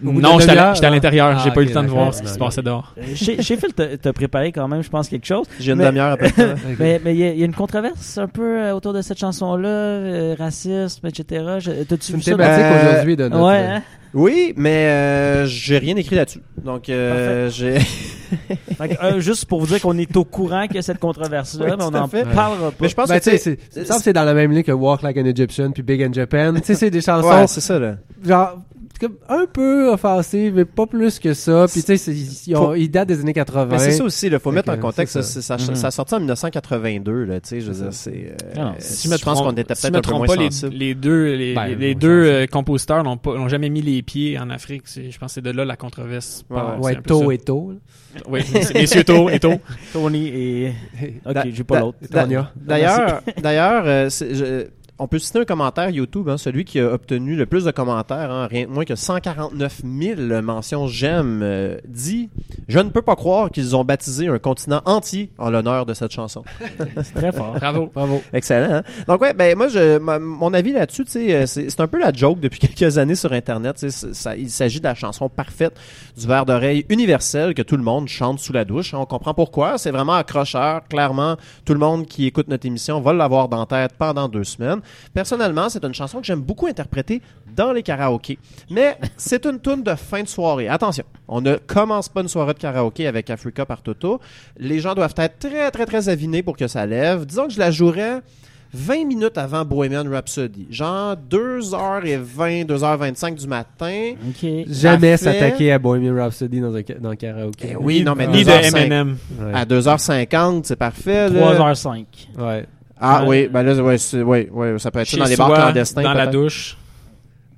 Au 0.03 0.11
bout 0.11 0.13
de 0.13 0.21
non, 0.21 0.39
j'étais 0.39 0.57
à 0.57 0.71
à 0.71 0.89
l'intérieur, 0.89 1.35
Ah, 1.37 1.41
j'ai 1.43 1.51
pas 1.51 1.61
eu 1.61 1.65
le 1.65 1.71
temps 1.73 1.83
de 1.83 1.89
voir 1.89 2.13
ce 2.13 2.21
qui 2.21 2.29
se 2.29 2.37
passait 2.39 2.61
dehors. 2.61 2.95
Chez, 3.15 3.41
chez 3.43 3.57
Phil, 3.57 3.73
t'as 3.73 4.13
préparé 4.13 4.53
quand 4.53 4.65
même, 4.67 4.81
je 4.81 4.89
pense, 4.89 5.09
quelque 5.09 5.25
chose. 5.27 5.45
J'ai 5.59 5.73
une 5.73 5.79
demi-heure 5.79 6.13
à 6.13 6.17
peu 6.17 6.29
près. 6.29 6.55
Mais 6.79 7.01
mais 7.03 7.13
il 7.13 7.19
y, 7.19 7.23
a- 7.25 7.33
il 7.33 7.39
y 7.39 7.41
a 7.41 7.45
une 7.45 7.53
controverse 7.53 8.17
un 8.17 8.27
peu 8.29 8.59
euh, 8.61 8.73
autour 8.73 8.93
de 8.93 9.01
cette 9.01 9.19
chanson-là, 9.19 9.67
euh, 9.67 10.35
racisme, 10.39 11.05
etc. 11.05 11.25
T'as-tu 11.87 11.97
C'est 11.99 12.13
une 12.13 12.17
vu 12.19 12.23
ça? 12.23 12.31
thématique 12.31 12.63
Euh, 12.63 12.91
aujourd'hui 12.93 13.15
de 13.17 13.23
notre... 13.27 13.45
Ouais, 13.45 13.57
hein? 13.57 13.83
Oui, 14.13 14.53
mais 14.57 14.87
euh, 14.87 15.45
j'ai 15.45 15.77
rien 15.77 15.95
écrit 15.95 16.15
là-dessus. 16.15 16.41
Donc, 16.63 16.89
euh, 16.89 17.49
j'ai. 17.49 17.77
Fait 18.77 18.89
que, 18.89 19.03
euh, 19.03 19.19
juste 19.19 19.45
pour 19.45 19.59
vous 19.59 19.67
dire 19.67 19.81
qu'on 19.81 19.97
est 19.97 20.15
au 20.17 20.23
courant 20.23 20.65
qu'il 20.67 20.75
y 20.75 20.79
a 20.79 20.81
cette 20.81 20.99
controverse-là, 20.99 21.65
Oui, 21.65 21.71
mais 21.77 21.83
on 21.83 21.89
tout 21.91 21.97
à 21.97 21.99
n'en 22.01 22.07
fait. 22.07 22.25
parlera 22.25 22.71
pas. 22.71 22.77
Mais 22.81 22.89
je 22.89 22.95
pense 22.95 23.09
Ben, 23.09 23.19
que 23.19 23.23
tu 23.23 23.31
sais, 23.31 23.37
c'est- 23.37 23.59
c'est- 23.69 23.73
ça 23.73 23.79
me 23.81 23.85
semble 23.85 23.97
que 23.99 24.03
c'est 24.05 24.13
dans 24.13 24.23
la 24.23 24.33
même 24.33 24.51
ligne 24.51 24.63
que 24.63 24.71
Walk 24.71 25.01
Like 25.03 25.17
an 25.17 25.25
Egyptian 25.25 25.71
puis 25.71 25.83
Big 25.83 26.01
in 26.03 26.11
Japan. 26.13 26.53
tu 26.55 26.61
sais, 26.63 26.75
c'est 26.75 26.89
des 26.91 27.01
chansons 27.01 27.27
Ouais, 27.27 27.47
c'est 27.47 27.61
ça, 27.61 27.77
là. 27.79 27.95
genre 28.25 28.57
comme 28.99 29.15
un 29.29 29.45
peu 29.51 29.89
offensives, 29.91 30.53
mais 30.55 30.65
pas 30.65 30.85
plus 30.85 31.19
que 31.19 31.33
ça. 31.33 31.65
Puis 31.71 31.81
tu 31.83 31.97
sais, 31.97 32.11
ils, 32.11 32.55
ont- 32.55 32.67
Faut- 32.67 32.75
ils 32.75 32.89
datent 32.89 33.07
des 33.07 33.19
années 33.21 33.33
80. 33.33 33.67
Mais 33.71 33.79
c'est 33.79 33.91
ça 33.93 34.03
aussi, 34.03 34.27
il 34.27 34.39
faut 34.39 34.51
mettre 34.51 34.71
en 34.71 34.77
contexte. 34.77 35.21
Ça, 35.21 35.41
ça. 35.41 35.57
Mhm. 35.57 35.75
ça 35.75 35.87
a 35.87 35.91
sorti 35.91 36.15
en 36.15 36.19
1982, 36.19 37.23
là, 37.23 37.39
tu 37.39 37.49
sais, 37.49 37.61
je 37.61 37.71
veux 37.71 37.81
dire, 37.83 37.93
c'est. 37.93 38.33
euh, 38.57 38.61
non, 38.61 38.73
si 38.79 38.93
Si 38.93 39.07
je 39.07 39.13
me 39.13 39.17
pense 39.17 39.37
trompe- 39.39 39.45
qu'on 39.47 39.51
était 39.53 39.63
peut-être 39.63 39.83
me 39.91 39.97
un 39.97 40.01
peu 40.01 40.01
trompe 40.01 40.17
moins 40.17 40.27
pas, 40.27 40.35
les, 40.41 40.51
sensible. 40.51 40.75
les 40.75 40.95
deux, 40.95 41.33
les, 41.35 41.53
Ben, 41.55 41.65
les- 41.67 41.75
les 41.75 41.87
moins 41.93 41.99
deux 41.99 42.23
euh, 42.25 42.45
compositeurs 42.47 43.03
n'ont 43.03 43.17
pas, 43.17 43.35
n'ont 43.35 43.47
jamais 43.47 43.69
mis 43.69 43.81
les 43.81 44.01
pieds 44.01 44.37
en 44.37 44.49
Afrique. 44.49 44.83
Je 44.87 45.17
pense 45.17 45.29
que 45.31 45.33
c'est 45.35 45.41
de 45.41 45.51
là 45.51 45.65
la 45.65 45.75
controverse. 45.77 46.43
Ouais, 46.49 46.95
tôt 47.01 47.31
et 47.31 47.37
tôt. 47.37 47.73
Oui, 48.27 48.41
messieurs 48.73 49.03
tôt 49.03 49.29
et 49.29 49.39
tôt. 49.39 49.53
Tony 49.93 50.27
et. 50.27 50.73
Ok, 51.25 51.37
j'ai 51.53 51.63
pas 51.63 51.79
l'autre. 51.79 51.97
D'ailleurs, 52.09 53.21
d'ailleurs, 53.41 53.83
euh, 53.85 54.09
on 54.99 55.07
peut 55.07 55.19
citer 55.19 55.39
un 55.39 55.45
commentaire 55.45 55.89
YouTube, 55.89 56.29
hein, 56.29 56.37
celui 56.37 56.65
qui 56.65 56.79
a 56.79 56.91
obtenu 56.91 57.35
le 57.35 57.45
plus 57.45 57.63
de 57.65 57.71
commentaires, 57.71 58.31
hein, 58.31 58.47
rien 58.47 58.65
de 58.65 58.71
moins 58.71 58.85
que 58.85 58.95
149 58.95 59.81
000 59.83 60.41
mentions 60.41 60.87
j'aime, 60.87 61.41
euh, 61.43 61.77
dit 61.87 62.29
Je 62.67 62.79
ne 62.79 62.89
peux 62.89 63.01
pas 63.01 63.15
croire 63.15 63.49
qu'ils 63.51 63.75
ont 63.75 63.83
baptisé 63.83 64.27
un 64.27 64.39
continent 64.39 64.81
entier 64.85 65.31
en 65.37 65.49
l'honneur 65.49 65.85
de 65.85 65.93
cette 65.93 66.11
chanson. 66.11 66.43
C'est 67.03 67.13
très 67.13 67.31
fort. 67.31 67.53
Bravo. 67.53 67.89
Bravo. 67.93 68.21
Excellent. 68.33 68.75
hein? 68.77 68.83
Donc 69.07 69.21
ouais, 69.21 69.33
ben 69.33 69.57
moi 69.57 69.67
je 69.69 69.97
ma- 69.97 70.19
mon 70.19 70.53
avis 70.53 70.73
là-dessus, 70.73 71.05
tu 71.05 71.11
sais, 71.11 71.33
euh, 71.33 71.45
c'est 71.45 71.79
un 71.79 71.87
peu 71.87 71.99
la 71.99 72.11
joke 72.13 72.39
depuis 72.39 72.59
quelques 72.59 72.97
années 72.97 73.15
sur 73.15 73.31
internet. 73.33 73.77
ça- 73.89 74.35
il 74.35 74.49
s'agit 74.49 74.79
de 74.79 74.83
la 74.85 74.95
chanson 74.95 75.29
parfaite 75.29 75.73
du 76.17 76.27
verre 76.27 76.45
d'oreille 76.45 76.85
universel 76.89 77.53
que 77.53 77.61
tout 77.61 77.77
le 77.77 77.83
monde 77.83 78.07
chante 78.07 78.39
sous 78.39 78.53
la 78.53 78.65
douche. 78.65 78.93
On 78.93 79.05
comprend 79.05 79.33
pourquoi. 79.33 79.77
C'est 79.77 79.91
vraiment 79.91 80.13
accrocheur. 80.13 80.81
Clairement, 80.89 81.37
tout 81.65 81.73
le 81.73 81.79
monde 81.79 82.05
qui 82.05 82.25
écoute 82.25 82.47
notre 82.47 82.65
émission 82.65 82.99
va 83.01 83.13
l'avoir 83.13 83.47
dans 83.49 83.59
la 83.59 83.65
tête 83.65 83.93
pendant 83.97 84.27
deux 84.27 84.43
semaines. 84.43 84.81
Personnellement, 85.13 85.69
c'est 85.69 85.83
une 85.83 85.93
chanson 85.93 86.19
que 86.19 86.25
j'aime 86.25 86.41
beaucoup 86.41 86.67
interpréter 86.67 87.21
dans 87.55 87.71
les 87.71 87.83
karaokés. 87.83 88.37
Mais 88.69 88.97
c'est 89.17 89.45
une 89.45 89.59
tune 89.59 89.83
de 89.83 89.95
fin 89.95 90.23
de 90.23 90.27
soirée. 90.27 90.67
Attention, 90.67 91.03
on 91.27 91.41
ne 91.41 91.55
commence 91.55 92.09
pas 92.09 92.21
une 92.21 92.27
soirée 92.27 92.53
de 92.53 92.59
karaoké 92.59 93.07
avec 93.07 93.29
Africa 93.29 93.65
par 93.65 93.81
Toto. 93.81 94.19
Les 94.57 94.79
gens 94.79 94.93
doivent 94.95 95.13
être 95.17 95.39
très, 95.39 95.71
très, 95.71 95.85
très 95.85 96.09
avinés 96.09 96.43
pour 96.43 96.55
que 96.57 96.67
ça 96.67 96.85
lève. 96.85 97.25
Disons 97.25 97.47
que 97.47 97.53
je 97.53 97.59
la 97.59 97.71
jouerais 97.71 98.21
20 98.71 99.05
minutes 99.05 99.37
avant 99.39 99.65
Bohemian 99.65 100.03
Rhapsody. 100.09 100.67
Genre 100.69 101.15
2h20, 101.29 102.65
2h25 102.67 103.35
du 103.35 103.47
matin. 103.47 104.13
OK. 104.29 104.49
Jamais 104.67 105.17
s'attaquer 105.17 105.71
à 105.71 105.79
Bohemian 105.79 106.15
Rhapsody 106.15 106.59
dans 106.61 106.75
un, 106.75 106.81
dans 106.99 107.09
un 107.09 107.15
karaoké. 107.15 107.69
Eh 107.71 107.75
oui, 107.75 108.03
non, 108.03 108.13
mais 108.15 108.27
Ni 108.27 108.43
de 108.43 108.49
2h05 108.51 108.77
M&M. 108.77 109.17
À 109.53 109.65
2h50, 109.65 110.61
c'est 110.65 110.75
parfait. 110.75 111.29
là. 111.29 111.73
3h05. 111.73 112.05
Ouais. 112.37 112.65
Ah 112.99 113.23
oui, 113.25 113.47
ben 113.47 113.63
là, 113.63 113.73
ouais, 113.81 113.97
ouais, 114.13 114.49
ouais, 114.49 114.79
ça 114.79 114.91
peut 114.91 114.99
être 114.99 115.07
ça 115.07 115.17
dans 115.17 115.25
les 115.25 115.37
bars 115.37 115.53
clandestins. 115.53 116.01
dans 116.01 116.13
la 116.13 116.27
douche. 116.27 116.77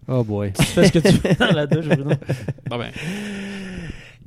Oh 0.08 0.24
boy. 0.24 0.52
Tu 0.54 0.64
fais 0.64 0.88
ce 0.88 0.92
que 0.92 1.00
tu 1.00 1.14
veux 1.14 1.34
dans 1.40 1.56
la 1.56 1.66
douche, 1.68 1.86
Bruno. 1.86 2.12
Bon 2.70 2.78
ben, 2.78 2.92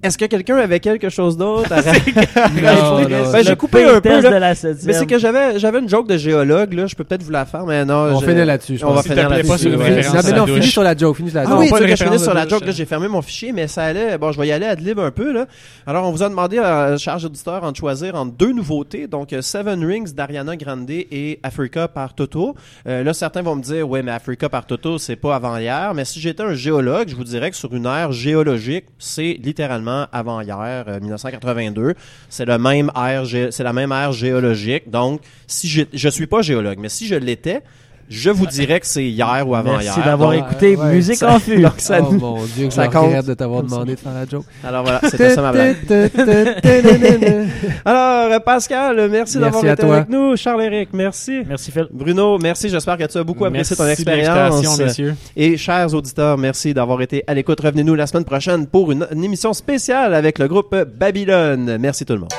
Est-ce 0.04 0.18
que 0.18 0.26
quelqu'un 0.26 0.56
avait 0.56 0.80
quelque 0.80 1.08
chose 1.08 1.36
d'autre 1.36 1.72
à 1.72 1.80
Non, 1.82 3.00
non, 3.08 3.32
Ben, 3.32 3.42
j'ai 3.44 3.56
coupé 3.56 3.84
un 3.84 3.94
peu, 3.94 4.00
test 4.02 4.22
là. 4.22 4.30
de 4.30 4.36
la 4.36 4.54
septième. 4.54 4.86
Mais 4.86 4.92
c'est 4.92 5.06
que 5.06 5.18
j'avais 5.18 5.58
j'avais 5.58 5.78
une 5.80 5.88
joke 5.88 6.06
de 6.08 6.16
géologue 6.16 6.74
là, 6.74 6.86
je 6.86 6.94
peux 6.94 7.04
peut-être 7.04 7.22
vous 7.22 7.30
la 7.30 7.44
faire 7.46 7.64
mais 7.66 7.84
non, 7.84 8.14
On 8.14 8.20
finit 8.20 8.44
là-dessus, 8.44 8.78
On 8.84 8.92
va 8.92 9.02
finir 9.02 9.28
pas 9.28 9.58
sur 9.58 9.72
une 9.72 9.80
ouais. 9.80 10.02
Non, 10.02 10.42
à 10.42 10.46
mais 10.46 10.52
finis 10.54 10.66
sur 10.66 10.82
la 10.82 10.96
joke, 10.96 11.16
finis 11.16 11.30
sur 11.30 11.38
la 11.40 11.44
Ah 11.46 11.50
joke. 11.50 11.60
oui, 11.60 11.70
pas 11.70 11.80
tu 11.80 11.88
je 11.88 12.04
finis 12.04 12.18
sur 12.18 12.34
la 12.34 12.46
joke, 12.46 12.60
là, 12.64 12.68
hein. 12.68 12.74
j'ai 12.76 12.84
fermé 12.84 13.08
mon 13.08 13.22
fichier, 13.22 13.52
mais 13.52 13.66
ça 13.66 13.84
allait. 13.84 14.18
Bon, 14.18 14.32
je 14.32 14.40
vais 14.40 14.48
y 14.48 14.52
aller 14.52 14.66
ad 14.66 14.80
lib 14.80 14.98
un 14.98 15.10
peu, 15.10 15.32
là. 15.32 15.46
Alors, 15.86 16.06
on 16.06 16.10
vous 16.10 16.22
a 16.22 16.28
demandé, 16.28 16.58
à 16.58 16.96
charge 16.98 17.24
auditeur, 17.24 17.70
de 17.70 17.76
choisir 17.76 18.14
entre 18.14 18.32
deux 18.32 18.52
nouveautés. 18.52 19.06
Donc, 19.06 19.32
euh, 19.32 19.40
Seven 19.42 19.84
Rings 19.84 20.12
d'Ariana 20.12 20.56
Grande 20.56 20.90
et 20.90 21.40
Africa 21.42 21.88
par 21.88 22.14
Toto. 22.14 22.54
Euh, 22.86 23.02
là, 23.02 23.14
certains 23.14 23.42
vont 23.42 23.56
me 23.56 23.62
dire, 23.62 23.88
ouais, 23.88 24.02
mais 24.02 24.12
Africa 24.12 24.48
par 24.48 24.66
Toto, 24.66 24.98
c'est 24.98 25.16
pas 25.16 25.34
avant 25.36 25.56
hier. 25.56 25.92
Mais 25.94 26.04
si 26.04 26.20
j'étais 26.20 26.42
un 26.42 26.54
géologue, 26.54 27.08
je 27.08 27.16
vous 27.16 27.24
dirais 27.24 27.50
que 27.50 27.56
sur 27.56 27.74
une 27.74 27.86
ère 27.86 28.12
géologique, 28.12 28.84
c'est 28.98 29.38
littéralement 29.42 29.93
avant 30.12 30.40
hier, 30.40 30.84
euh, 30.88 31.00
1982. 31.00 31.94
C'est 32.28 32.44
la 32.44 32.58
même 32.58 32.90
ère 32.94 34.12
géologique. 34.12 34.90
Donc, 34.90 35.20
si 35.46 35.68
j'ai- 35.68 35.88
je 35.92 36.08
suis 36.08 36.26
pas 36.26 36.42
géologue, 36.42 36.78
mais 36.78 36.88
si 36.88 37.06
je 37.06 37.14
l'étais, 37.14 37.62
je 38.08 38.30
vous 38.30 38.46
dirais 38.46 38.80
que 38.80 38.86
c'est 38.86 39.04
hier 39.04 39.44
ou 39.46 39.54
avant 39.54 39.78
hier. 39.80 39.92
Merci 39.94 40.00
d'avoir 40.04 40.32
Donc, 40.32 40.44
écouté 40.50 40.76
ouais, 40.76 40.92
Musique 40.92 41.16
ça- 41.16 41.34
en 41.34 41.38
fût. 41.38 41.60
donc, 41.60 41.72
ça 41.78 41.98
oh 42.02 42.12
nous- 42.12 42.18
mon 42.18 42.44
dieu, 42.44 42.68
que 42.68 42.72
ça 42.74 42.84
je 42.84 42.90
compte. 42.90 43.24
de 43.26 43.34
t'avoir 43.34 43.62
demandé 43.62 43.94
de 43.94 44.00
faire 44.00 44.12
la 44.14 44.26
joke. 44.26 44.44
Alors 44.64 44.82
voilà, 44.84 45.00
c'était 45.10 45.34
ça 45.34 45.42
ma 45.42 45.52
blague. 45.52 45.76
Alors, 47.84 48.42
Pascal, 48.42 48.96
merci, 48.96 49.10
Merci 49.10 49.38
d'avoir 49.38 49.64
été 49.64 49.82
toi. 49.82 49.96
avec 49.96 50.08
nous. 50.08 50.36
Charles-Éric, 50.36 50.88
merci. 50.92 51.42
Merci 51.48 51.70
Phil. 51.70 51.86
Bruno, 51.92 52.38
merci. 52.38 52.68
J'espère 52.68 52.96
que 52.98 53.04
tu 53.04 53.18
as 53.18 53.24
beaucoup 53.24 53.44
apprécié 53.44 53.76
ton 53.76 53.84
merci 53.84 54.04
de 54.04 54.10
expérience. 54.10 54.78
messieurs. 54.78 55.14
Et 55.36 55.56
chers 55.56 55.92
auditeurs, 55.94 56.36
merci 56.38 56.74
d'avoir 56.74 57.00
été 57.02 57.22
à 57.26 57.34
l'écoute. 57.34 57.60
Revenez-nous 57.60 57.94
la 57.94 58.06
semaine 58.06 58.24
prochaine 58.24 58.66
pour 58.66 58.92
une, 58.92 59.06
une 59.12 59.24
émission 59.24 59.52
spéciale 59.52 60.14
avec 60.14 60.38
le 60.38 60.48
groupe 60.48 60.74
Babylone. 60.98 61.78
Merci 61.80 62.04
tout 62.04 62.14
le 62.14 62.20
monde. 62.20 62.30